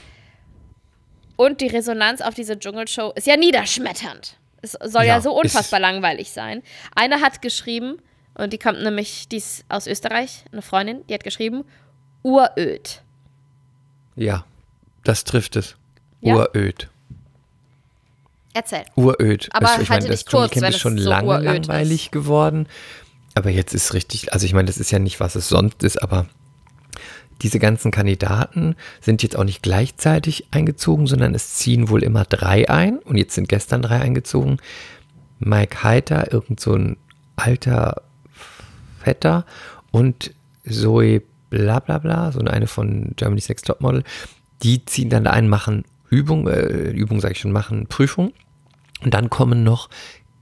[1.38, 4.39] Und die Resonanz auf diese Dschungelshow ist ja niederschmetternd.
[4.62, 6.62] Es soll ja, Ja, so ist- unfassbar langweilig sein.
[6.96, 7.98] Eine hat geschrieben,
[8.36, 11.64] und die kommt nämlich, die ist aus Österreich, eine Freundin, die hat geschrieben,
[12.24, 13.02] uröd.
[14.16, 14.46] ja,
[15.04, 15.76] das trifft es.
[16.22, 16.36] Ja?
[16.36, 16.90] Uröd.
[18.54, 18.84] Erzähl.
[18.96, 19.48] Uröd.
[19.54, 22.68] Aber Also, ich halte meine, das kurz, Dschungelcamp ist schon so lange langweilig geworden.
[23.36, 26.02] Aber jetzt ist richtig, also ich meine, das ist ja nicht, was es sonst ist,
[26.02, 26.26] aber
[27.42, 32.70] diese ganzen Kandidaten sind jetzt auch nicht gleichzeitig eingezogen, sondern es ziehen wohl immer drei
[32.70, 33.00] ein.
[33.00, 34.58] Und jetzt sind gestern drei eingezogen.
[35.40, 36.98] Mike Heiter, irgend so ein
[37.38, 38.02] alter
[39.00, 39.46] Vetter
[39.92, 40.34] und
[40.70, 44.04] Zoe bla bla bla, so eine von Germany's Next Topmodel,
[44.62, 48.34] die ziehen dann da ein, machen Übung, äh, Übung sage ich schon, machen Prüfung.
[49.02, 49.90] Und dann kommen noch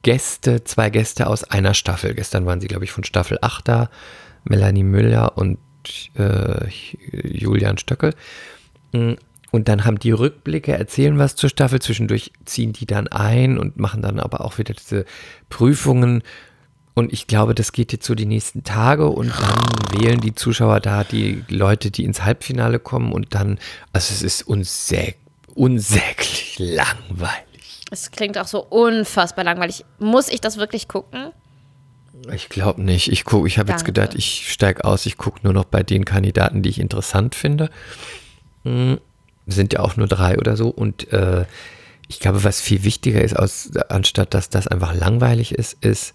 [0.01, 2.15] Gäste, zwei Gäste aus einer Staffel.
[2.15, 3.89] Gestern waren sie, glaube ich, von Staffel 8 da,
[4.43, 5.59] Melanie Müller und
[6.17, 6.67] äh,
[7.11, 8.13] Julian Stöckel.
[8.91, 9.13] Mm,
[9.51, 13.77] Und dann haben die Rückblicke, erzählen was zur Staffel, zwischendurch ziehen die dann ein und
[13.77, 15.05] machen dann aber auch wieder diese
[15.49, 16.21] Prüfungen.
[16.93, 20.79] Und ich glaube, das geht jetzt so die nächsten Tage und dann wählen die Zuschauer
[20.79, 23.59] da die Leute, die ins Halbfinale kommen und dann,
[23.93, 25.17] also es ist unsäg,
[25.53, 27.83] unsäglich langweilig.
[27.91, 29.85] Es klingt auch so unfassbar langweilig.
[29.99, 31.31] Muss ich das wirklich gucken?
[32.33, 33.11] Ich glaube nicht.
[33.11, 36.05] Ich guck, ich habe jetzt gedacht, ich steige aus, ich gucke nur noch bei den
[36.05, 37.69] Kandidaten, die ich interessant finde.
[38.63, 38.99] Hm,
[39.45, 40.69] sind ja auch nur drei oder so.
[40.69, 41.45] Und äh,
[42.07, 46.13] ich glaube, was viel wichtiger ist, aus, anstatt dass das einfach langweilig ist, ist,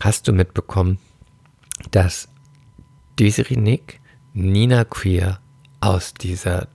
[0.00, 0.98] hast du mitbekommen,
[1.90, 2.28] dass
[3.18, 4.00] Desiree Nick
[4.34, 5.40] Nina Queer
[5.80, 6.68] aus dieser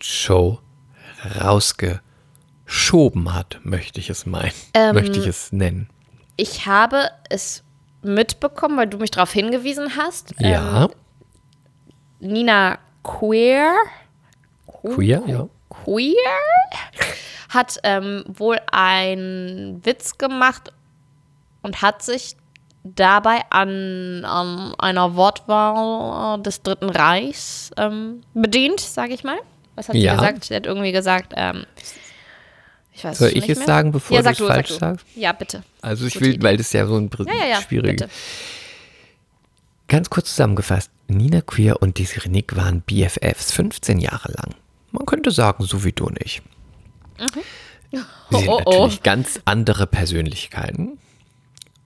[0.00, 0.60] Show
[1.40, 5.88] rausgeschoben hat, möchte ich es meinen, Ähm, möchte ich es nennen.
[6.38, 7.62] Ich habe es
[8.02, 10.32] mitbekommen, weil du mich darauf hingewiesen hast.
[10.38, 10.90] Ja, Ähm,
[12.20, 13.74] Nina Queer.
[14.94, 15.48] queer, ja.
[15.68, 16.14] Queer
[17.50, 20.72] hat ähm, wohl einen Witz gemacht
[21.62, 22.36] und hat sich
[22.84, 29.38] dabei an, an einer Wortwahl des Dritten Reichs ähm, bedient, sage ich mal.
[29.74, 30.12] Was hat Ja.
[30.12, 30.44] sie gesagt?
[30.44, 31.64] Sie hat irgendwie gesagt, ähm,
[32.98, 33.66] ich weiß Soll es ich es mehr.
[33.66, 35.06] sagen, bevor ja, du sag es du, falsch sag sagst?
[35.16, 35.62] Ja, bitte.
[35.80, 36.42] Also ich Gute will, Idee.
[36.46, 37.96] weil das ja so ein Ja, ja, ja, schwierig.
[37.96, 38.08] bitte.
[39.88, 44.54] Ganz kurz zusammengefasst, Nina Queer und Desiree Nick waren BFFs 15 Jahre lang.
[44.92, 46.42] Man könnte sagen, so wie du nicht.
[47.90, 47.96] Sie
[48.36, 48.70] sind Oh, oh.
[48.72, 50.98] natürlich ganz andere Persönlichkeiten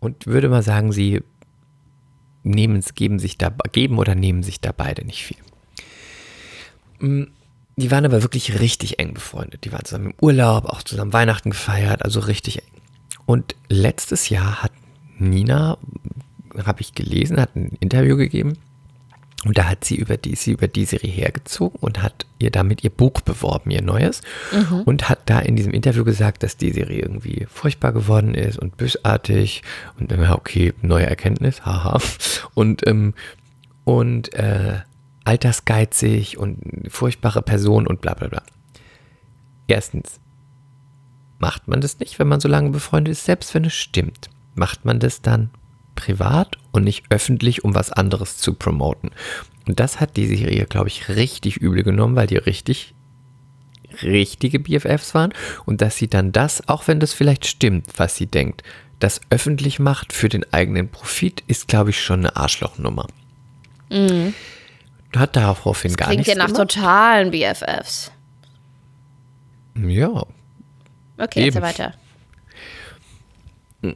[0.01, 1.23] und würde mal sagen, sie
[2.43, 5.37] nehmen es, geben sich da, geben oder nehmen sich da beide nicht viel.
[7.77, 9.65] Die waren aber wirklich richtig eng befreundet.
[9.65, 12.71] Die waren zusammen im Urlaub, auch zusammen Weihnachten gefeiert, also richtig eng.
[13.25, 14.73] Und letztes Jahr hat
[15.19, 15.79] Nina,
[16.65, 18.59] habe ich gelesen, hat ein Interview gegeben
[19.45, 22.85] und da hat sie über die, sie über die Serie hergezogen und hat ihr damit
[22.85, 24.21] ihr Buch beworben, ihr neues.
[24.85, 28.77] Und hat da in diesem Interview gesagt, dass die Serie irgendwie furchtbar geworden ist und
[28.77, 29.63] bösartig.
[29.99, 31.99] Und ja, okay, neue Erkenntnis, haha.
[32.55, 33.15] Und, ähm,
[33.85, 34.81] und äh,
[35.25, 36.59] altersgeizig und
[36.89, 38.43] furchtbare Person und bla bla bla.
[39.69, 40.21] Erstens,
[41.39, 44.31] macht man das nicht, wenn man so lange befreundet ist, selbst wenn es stimmt.
[44.55, 45.51] Macht man das dann
[45.95, 49.11] privat und nicht öffentlich, um was anderes zu promoten.
[49.67, 52.95] Und das hat die Serie, glaube ich, richtig übel genommen, weil die richtig,
[54.03, 55.33] richtige BFFs waren.
[55.65, 58.63] Und dass sie dann das, auch wenn das vielleicht stimmt, was sie denkt,
[58.99, 63.09] das öffentlich macht für den eigenen Profit, ist, glaube ich, schon eine Arschlochnummer.
[63.91, 64.33] Mhm.
[65.17, 66.71] Hat daraufhin gar nichts Klingt ja nach gemacht.
[66.75, 68.11] totalen BFFs.
[69.77, 70.25] Ja,
[71.19, 71.65] Okay, jetzt Eben.
[71.65, 71.95] weiter.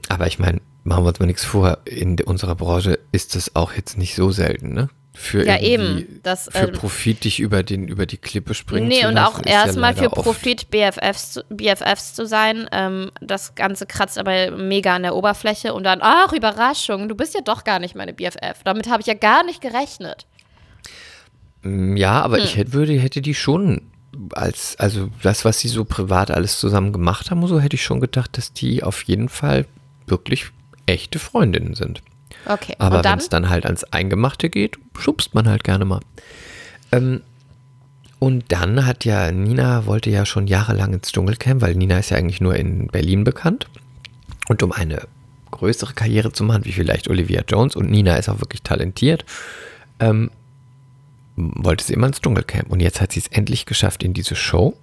[0.09, 3.73] aber ich meine, machen wir uns mal nichts vor, in unserer Branche ist das auch
[3.73, 4.89] jetzt nicht so selten, ne?
[5.15, 6.21] Für Ja, eben.
[6.23, 9.35] Das, für ähm, Profit dich über, den, über die Klippe springen Nee, zu und lassen,
[9.35, 12.69] auch ist ja erstmal leider für Profit BFFs, zu- BFFs zu sein.
[12.71, 17.35] Ähm, das Ganze kratzt aber mega an der Oberfläche und dann, ach, Überraschung, du bist
[17.35, 18.63] ja doch gar nicht meine BFF.
[18.65, 20.27] Damit habe ich ja gar nicht gerechnet.
[21.67, 22.45] Mm, Ja, aber Hm.
[22.45, 23.83] ich hätte, würde, hätte die schon
[24.33, 28.01] als, also das, was sie so privat alles zusammen gemacht haben, so hätte ich schon
[28.01, 29.67] gedacht, dass die auf jeden Fall
[30.07, 30.47] wirklich
[30.87, 32.01] echte Freundinnen sind.
[32.47, 36.01] Okay, Aber wenn es dann halt ans Eingemachte geht, schubst man halt gerne mal.
[36.93, 37.21] Ähm,
[38.19, 42.17] und dann hat ja, Nina wollte ja schon jahrelang ins Dschungelcamp, weil Nina ist ja
[42.17, 43.67] eigentlich nur in Berlin bekannt.
[44.49, 45.03] Und um eine
[45.51, 49.25] größere Karriere zu machen, wie vielleicht Olivia Jones, und Nina ist auch wirklich talentiert,
[50.01, 50.31] ähm,
[51.37, 52.71] wollte sie immer ins Dschungelcamp.
[52.71, 54.77] Und jetzt hat sie es endlich geschafft in diese Show.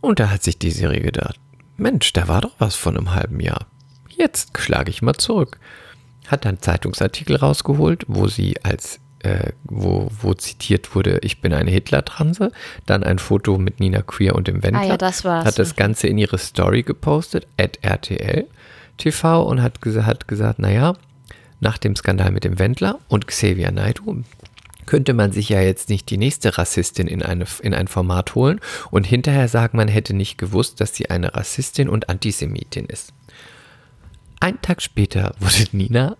[0.00, 1.38] Und da hat sich die Serie gedacht,
[1.76, 3.66] Mensch, da war doch was von einem halben Jahr.
[4.08, 5.58] Jetzt schlage ich mal zurück.
[6.26, 11.70] Hat dann Zeitungsartikel rausgeholt, wo sie als, äh, wo, wo zitiert wurde, ich bin eine
[11.70, 12.52] Hitler-Transe.
[12.86, 14.80] Dann ein Foto mit Nina Queer und dem Wendler.
[14.80, 15.44] Ah ja, das war's.
[15.44, 18.46] Hat das Ganze in ihre Story gepostet, at RTL
[18.98, 20.94] TV und hat, hat gesagt, naja,
[21.60, 24.22] nach dem Skandal mit dem Wendler und Xavier Naidoo
[24.90, 28.60] könnte man sich ja jetzt nicht die nächste Rassistin in, eine, in ein Format holen
[28.90, 33.12] und hinterher sagen, man hätte nicht gewusst, dass sie eine Rassistin und Antisemitin ist.
[34.40, 36.16] Ein Tag später wurde Nina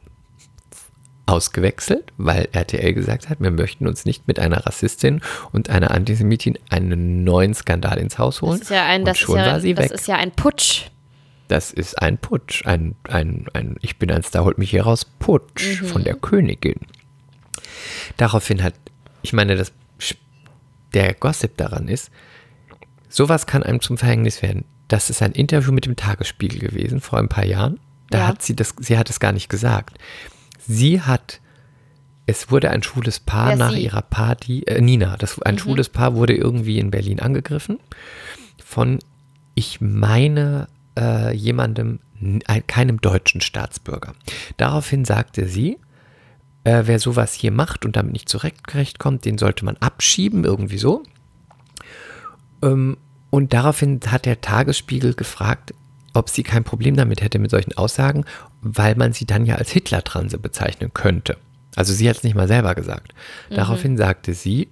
[1.27, 5.21] ausgewechselt, weil RTL gesagt hat, wir möchten uns nicht mit einer Rassistin
[5.51, 8.61] und einer Antisemitin einen neuen Skandal ins Haus holen.
[8.61, 9.93] Das ist ja ein, und das ist schon ja, war sie das weg.
[9.95, 10.91] ist ja ein Putsch.
[11.49, 15.05] Das ist ein Putsch, ein, ein, ein Ich bin ein Star, holt mich hier raus,
[15.19, 16.79] Putsch von der Königin.
[18.17, 18.75] Daraufhin hat,
[19.23, 19.73] ich meine, das,
[20.95, 22.11] der Gossip daran ist,
[23.09, 24.65] sowas kann einem zum Verhängnis werden.
[24.89, 27.79] Das ist ein Interview mit dem Tagesspiegel gewesen vor ein paar Jahren.
[28.11, 28.27] Da Ja.
[28.27, 29.99] hat sie das, sie hat es gar nicht gesagt.
[30.67, 31.41] Sie hat,
[32.27, 33.77] es wurde ein schwules Paar ist nach sie?
[33.79, 33.85] Mhm.
[33.85, 37.79] ihrer Party, äh, Nina, das, ein schwules Paar wurde irgendwie in Berlin angegriffen
[38.65, 38.99] von,
[39.55, 40.67] ich meine,
[40.99, 42.01] äh, jemandem,
[42.67, 44.13] keinem deutschen Staatsbürger.
[44.59, 45.79] Daraufhin sagte sie,
[46.65, 51.03] äh, wer sowas hier macht und damit nicht zurechtkommt, den sollte man abschieben, irgendwie so.
[52.63, 52.97] Ähm,
[53.31, 55.73] und daraufhin hat der Tagesspiegel gefragt,
[56.13, 58.25] ob sie kein Problem damit hätte mit solchen Aussagen,
[58.63, 61.37] weil man sie dann ja als Hitler-Transe bezeichnen könnte.
[61.77, 63.15] Also sie hat es nicht mal selber gesagt.
[63.51, 64.69] Daraufhin sagte sie,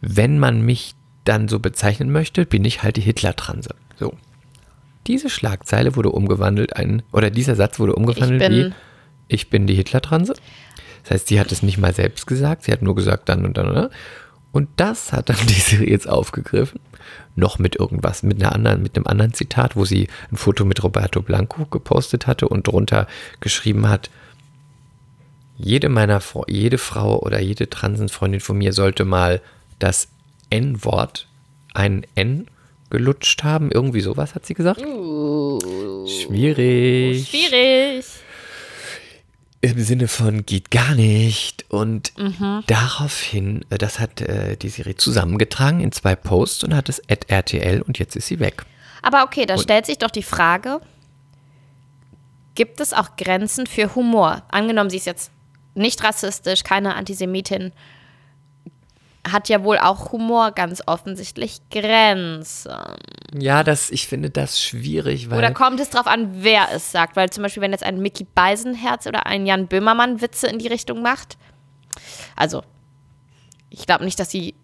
[0.00, 3.74] wenn man mich dann so bezeichnen möchte, bin ich halt die Hitler-Transe.
[3.98, 4.14] So.
[5.06, 8.72] Diese Schlagzeile wurde umgewandelt, ein, oder dieser Satz wurde umgewandelt bin- wie,
[9.28, 10.34] ich bin die Hitler-Transe.
[11.06, 13.56] Das heißt, sie hat es nicht mal selbst gesagt, sie hat nur gesagt dann und
[13.56, 13.90] dann, oder?
[14.50, 16.80] Und das hat dann die Serie jetzt aufgegriffen.
[17.36, 20.82] Noch mit irgendwas, mit einer anderen, mit einem anderen Zitat, wo sie ein Foto mit
[20.82, 23.06] Roberto Blanco gepostet hatte und drunter
[23.38, 24.10] geschrieben hat,
[25.58, 29.40] jede meiner, jede Frau oder jede Transenfreundin von mir sollte mal
[29.78, 30.08] das
[30.50, 31.28] N-Wort,
[31.72, 32.48] ein N
[32.90, 33.70] gelutscht haben.
[33.70, 34.80] Irgendwie sowas hat sie gesagt.
[36.10, 37.28] Schwierig.
[37.28, 38.04] Schwierig.
[39.60, 41.64] Im Sinne von geht gar nicht.
[41.68, 42.12] Und
[42.66, 47.28] daraufhin, äh, das hat äh, die Serie zusammengetragen in zwei Posts und hat es at
[47.30, 48.64] RTL und jetzt ist sie weg.
[49.02, 50.80] Aber okay, da stellt sich doch die Frage,
[52.54, 54.42] gibt es auch Grenzen für Humor?
[54.48, 55.30] Angenommen, sie ist jetzt
[55.74, 57.72] nicht rassistisch, keine Antisemitin,
[59.30, 62.72] hat ja wohl auch Humor ganz offensichtlich Grenzen.
[63.38, 65.38] Ja, das, ich finde das schwierig, weil.
[65.38, 67.16] Oder kommt es drauf an, wer es sagt?
[67.16, 70.68] Weil zum Beispiel, wenn jetzt ein Mickey Beisenherz oder ein Jan Böhmermann Witze in die
[70.68, 71.36] Richtung macht.
[72.36, 72.62] Also,
[73.70, 74.54] ich glaube nicht, dass sie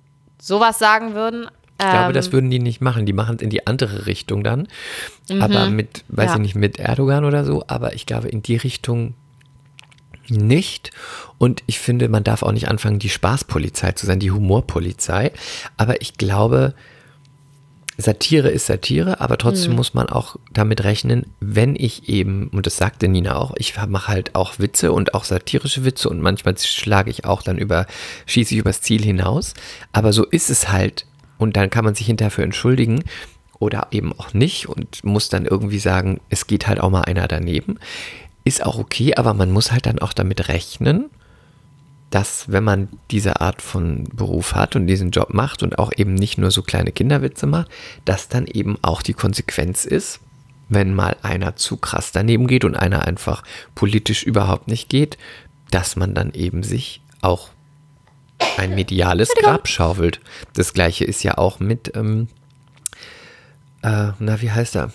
[0.40, 1.48] sowas sagen würden.
[1.80, 3.06] Ich glaube, Ähm, das würden die nicht machen.
[3.06, 4.68] Die machen es in die andere Richtung dann.
[5.40, 6.34] Aber mit, weiß Ja.
[6.36, 7.64] ich nicht, mit Erdogan oder so.
[7.66, 9.14] Aber ich glaube, in die Richtung
[10.32, 10.90] nicht.
[11.38, 15.32] Und ich finde, man darf auch nicht anfangen, die Spaßpolizei zu sein, die Humorpolizei.
[15.76, 16.74] Aber ich glaube,
[17.98, 22.78] Satire ist Satire, aber trotzdem muss man auch damit rechnen, wenn ich eben, und das
[22.78, 27.10] sagte Nina auch, ich mache halt auch Witze und auch satirische Witze und manchmal schlage
[27.10, 27.86] ich auch dann über,
[28.26, 29.52] schieße ich übers Ziel hinaus.
[29.92, 31.06] Aber so ist es halt.
[31.38, 33.04] Und dann kann man sich hinterher für entschuldigen.
[33.62, 37.28] oder eben auch nicht und muss dann irgendwie sagen, es geht halt auch mal einer
[37.28, 37.78] daneben.
[38.44, 41.10] Ist auch okay, aber man muss halt dann auch damit rechnen,
[42.10, 46.14] dass wenn man diese Art von Beruf hat und diesen Job macht und auch eben
[46.14, 47.70] nicht nur so kleine Kinderwitze macht,
[48.04, 50.20] dass dann eben auch die Konsequenz ist,
[50.68, 53.42] wenn mal einer zu krass daneben geht und einer einfach
[53.74, 55.16] politisch überhaupt nicht geht,
[55.70, 57.48] dass man dann eben sich auch
[58.58, 60.20] ein mediales Grab schaufelt.
[60.54, 62.28] Das gleiche ist ja auch mit, ähm,
[63.82, 64.92] äh, na, wie heißt er?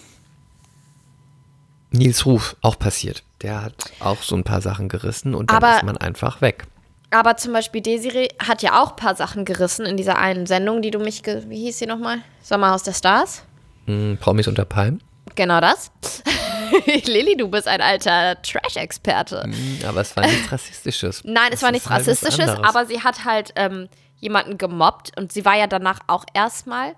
[1.91, 3.24] Nils Ruf auch passiert.
[3.41, 6.65] Der hat auch so ein paar Sachen gerissen und dann Aber- ist man einfach weg.
[7.09, 10.81] Aber zum Beispiel Desiree hat ja auch ein paar Sachen gerissen in dieser einen Sendung,
[10.81, 12.18] die du mich, wie hieß sie nochmal?
[12.41, 13.43] Sommerhaus der Stars?
[13.85, 15.01] Hm, Promis unter Palmen.
[15.35, 15.89] Genau das.
[17.05, 19.43] Lilly, du bist ein alter Trash-Experte.
[19.43, 21.22] Hm, Aber es war nichts Rassistisches.
[21.23, 23.88] Nein, es war nichts halt Rassistisches, aber sie hat halt ähm,
[24.19, 26.93] jemanden gemobbt und sie war ja danach auch erstmal,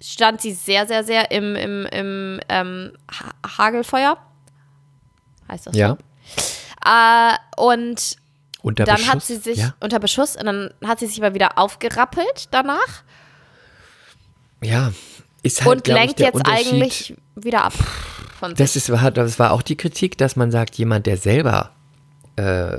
[0.00, 4.16] stand sie sehr, sehr, sehr im, im, im ähm, ha Hagelfeuer.
[5.48, 5.96] Heißt das Ja, so?
[6.90, 8.16] Äh, und
[8.62, 9.12] unter dann Beschuss.
[9.12, 13.02] hat sie sich Ja, unter Beschuss und dann hat sie sich aber wieder aufgerappelt danach
[14.62, 14.92] ja.
[15.42, 17.74] ist halt, und ich, lenkt der jetzt eigentlich wieder ab
[18.38, 18.58] von sich.
[18.58, 21.70] Das, ist, war, das war auch die Kritik, dass man sagt, jemand, der selber
[22.36, 22.78] äh,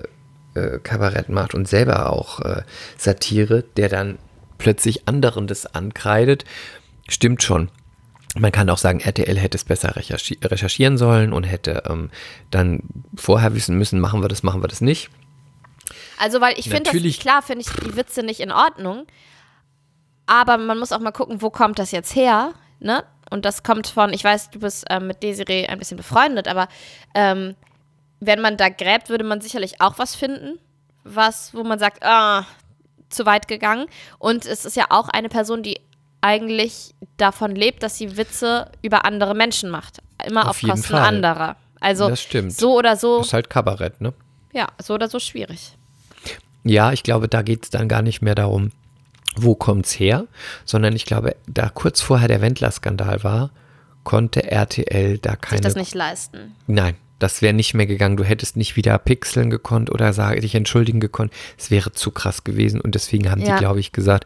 [0.55, 2.63] äh, Kabarett macht und selber auch äh,
[2.97, 4.17] Satire, der dann
[4.57, 6.43] plötzlich anderen das ankreidet,
[7.07, 7.69] stimmt schon.
[8.40, 12.10] Man kann auch sagen, RTL hätte es besser recherchi recherchieren sollen und hätte ähm,
[12.52, 12.84] dann
[13.16, 15.10] vorher wissen müssen, machen wir das, machen wir das nicht.
[16.18, 19.06] Also, weil ich finde das, klar finde ich die Witze nicht in Ordnung,
[20.26, 23.03] aber man muss auch mal gucken, wo kommt das jetzt her, ne?
[23.30, 26.68] Und das kommt von, ich weiß, du bist ähm, mit Desiree ein bisschen befreundet, aber
[27.14, 27.56] ähm,
[28.20, 30.60] wenn man da gräbt, würde man sicherlich auch was finden,
[31.03, 32.45] was, wo man sagt, ah,
[33.10, 33.88] zu weit gegangen.
[34.18, 35.80] Und es ist ja auch eine Person, die
[36.21, 39.99] eigentlich davon lebt, dass sie Witze über andere Menschen macht.
[40.25, 41.01] Immer Auf auf, Kosten Fall.
[41.05, 41.55] anderer.
[41.79, 42.53] Also Das stimmt.
[42.53, 44.13] so oder so, Das ist halt Kabarett, ne?
[44.53, 45.75] ja, so oder so schwierig.
[46.65, 48.71] Ja, ich glaube, da geht es dann gar nicht mehr darum,
[49.37, 50.25] wo kommt's her,
[50.65, 53.51] sondern ich glaube, da kurz vorher der Wendler-Skandal war,
[54.03, 55.61] konnte RTL da Sich keine.
[55.61, 56.53] das nicht leisten.
[56.67, 58.17] Nein, das wäre nicht mehr gegangen.
[58.17, 61.31] Du hättest nicht wieder pixeln gekonnt oder sag, dich entschuldigen gekonnt.
[61.57, 63.53] Es wäre zu krass gewesen und deswegen haben Ja.
[63.55, 64.25] die, glaube ich, gesagt,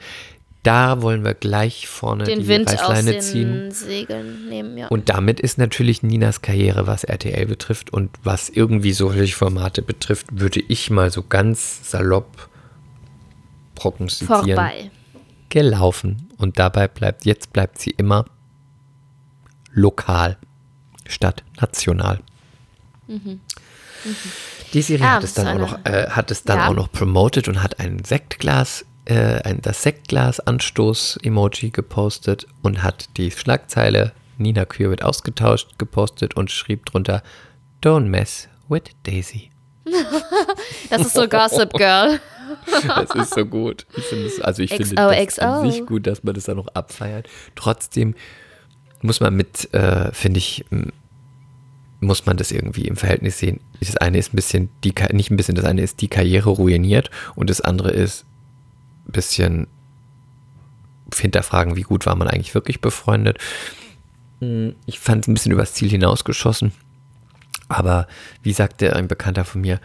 [0.64, 3.72] da wollen wir gleich vorne den die Wind aus Reißleine den ziehen.
[3.72, 4.88] Segeln nehmen, ja.
[4.88, 10.28] Und damit ist natürlich Ninas Karriere, was RTL betrifft und was irgendwie solche Formate betrifft,
[10.32, 12.50] würde ich mal so ganz salopp
[13.76, 14.92] prognostizieren, vorbei.
[15.50, 16.30] gelaufen.
[16.38, 18.26] Und dabei bleibt, jetzt bleibt sie immer
[19.74, 20.38] lokal
[21.08, 22.20] statt national.
[24.74, 26.68] Die Serie Ja, hat es dann, auch noch, äh, hat es dann Ja.
[26.70, 33.32] auch noch promoted und hat ein Sektglas, äh, ein, das Sektglas-Anstoß-Emoji gepostet und hat die
[33.32, 37.24] Schlagzeile Nina Kühe wird ausgetauscht gepostet und schrieb drunter
[37.82, 39.52] Don't mess with Daisy.
[40.90, 42.20] Das ist so Gossip Girl.
[42.88, 43.86] Das ist so gut.
[43.98, 45.72] Ich finde es, also ich finde XO, das an XO.
[45.72, 47.28] sich gut, dass man das dann noch abfeiert.
[47.56, 48.16] Trotzdem
[49.02, 50.64] muss man mit, äh, finde ich,
[52.00, 53.60] muss man das irgendwie im Verhältnis sehen.
[53.80, 57.10] Das eine ist ein bisschen, die, nicht ein bisschen, das eine ist die Karriere ruiniert
[57.36, 58.26] und das andere ist
[59.06, 59.68] bisschen
[61.16, 63.38] hinterfragen, wie gut war man eigentlich wirklich befreundet.
[64.40, 66.72] Hm, Ich fand es ein bisschen übers Ziel hinausgeschossen.
[67.70, 68.08] Aber
[68.42, 69.80] wie sagte ein Bekannter von mir,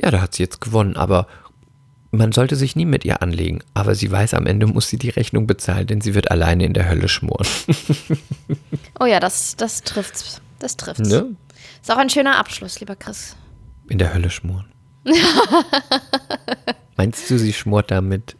[0.00, 1.26] ja, da hat sie jetzt gewonnen, aber
[2.10, 3.60] man sollte sich nie mit ihr anlegen.
[3.74, 6.72] Aber sie weiß, am Ende muss sie die Rechnung bezahlen, denn sie wird alleine in
[6.74, 7.46] der Hölle schmoren.
[8.98, 10.40] Oh ja, das, das trifft's.
[10.58, 11.06] Das trifft's.
[11.08, 11.36] Ne?
[11.82, 13.36] Ist auch ein schöner Abschluss, lieber Chris.
[13.90, 14.64] In der Hölle schmoren.
[16.96, 18.36] Meinst du, sie schmort damit?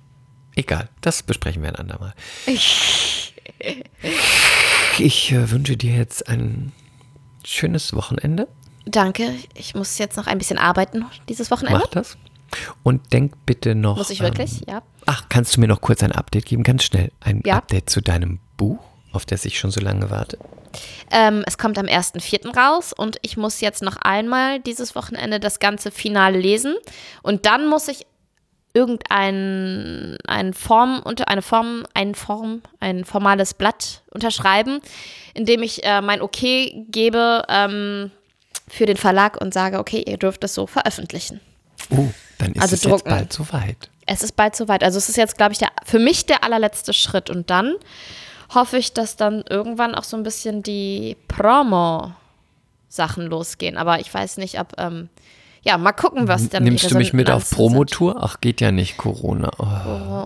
[0.57, 2.15] Egal, das besprechen wir ein andermal.
[4.99, 6.73] Ich äh, wünsche dir jetzt ein
[7.45, 8.49] schönes Wochenende.
[8.87, 9.35] Danke.
[9.55, 11.81] Ich muss jetzt noch ein bisschen arbeiten dieses Wochenende.
[11.81, 12.17] Mach das.
[12.83, 13.97] Und denk bitte noch.
[13.97, 14.61] Muss ich wirklich?
[14.63, 14.83] Ähm, Ja.
[15.07, 16.63] ach, kannst du mir noch kurz ein Update geben?
[16.63, 17.11] Ganz schnell.
[17.21, 17.57] Ein Ja.
[17.57, 18.79] Update zu deinem Buch,
[19.13, 20.39] auf das ich schon so lange warte.
[21.11, 22.57] Ähm, es kommt am 1.4.
[22.57, 26.75] raus und ich muss jetzt noch einmal dieses Wochenende das ganze Finale lesen.
[27.23, 28.07] Und dann muss ich
[28.77, 34.81] irgendein ein Form unter eine Form ein Form ein formales Blatt unterschreiben,
[35.35, 38.11] in dem ich äh, mein Okay gebe ähm,
[38.69, 41.41] für den Verlag und sage, okay, ihr dürft es so veröffentlichen.
[41.91, 42.09] Oh,
[42.39, 42.95] dann ist Also es drucken.
[42.97, 43.89] jetzt bald soweit.
[44.07, 44.85] Es ist bald soweit.
[44.85, 47.31] Also es ist jetzt, glaube ich, der, für mich der allerletzte Schritt.
[47.31, 47.75] Und dann
[48.55, 53.77] hoffe ich, dass dann irgendwann auch so ein bisschen die Promo-Sachen losgehen.
[53.77, 55.09] Aber ich weiß nicht, ob, ähm,
[55.67, 57.51] ja, mal gucken, was dann Nimmst du mich mit auf.
[57.51, 58.17] Promotour?
[58.21, 59.51] Ach, geht ja nicht, Corona.
[59.59, 59.67] Oh.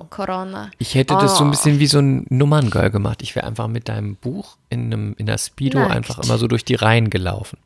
[0.03, 0.71] Oh, Corona.
[0.79, 1.51] Ich hätte das so ein Oh.
[1.53, 3.23] bisschen wie so ein Nummerngirl gemacht.
[3.23, 5.93] Ich wäre einfach mit deinem Buch in, einem, in der Speedo Nackt.
[5.93, 7.59] einfach immer so durch die Reihen gelaufen.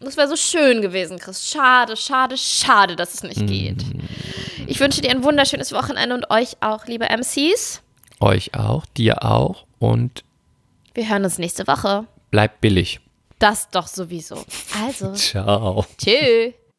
[0.00, 1.48] Das wäre so schön gewesen, Chris.
[1.50, 3.26] Schade, schade, schade, dass es Mm.
[3.26, 3.84] nicht geht.
[4.66, 7.82] Ich wünsche dir ein wunderschönes Wochenende und euch auch, liebe MCs.
[8.20, 10.24] Euch auch, dir auch und
[10.94, 12.06] Wir hören uns nächste Woche.
[12.30, 13.00] bleibt billig.
[13.38, 14.44] Das doch sowieso.
[14.86, 15.84] Also, Ciao.
[15.98, 16.54] tschüss.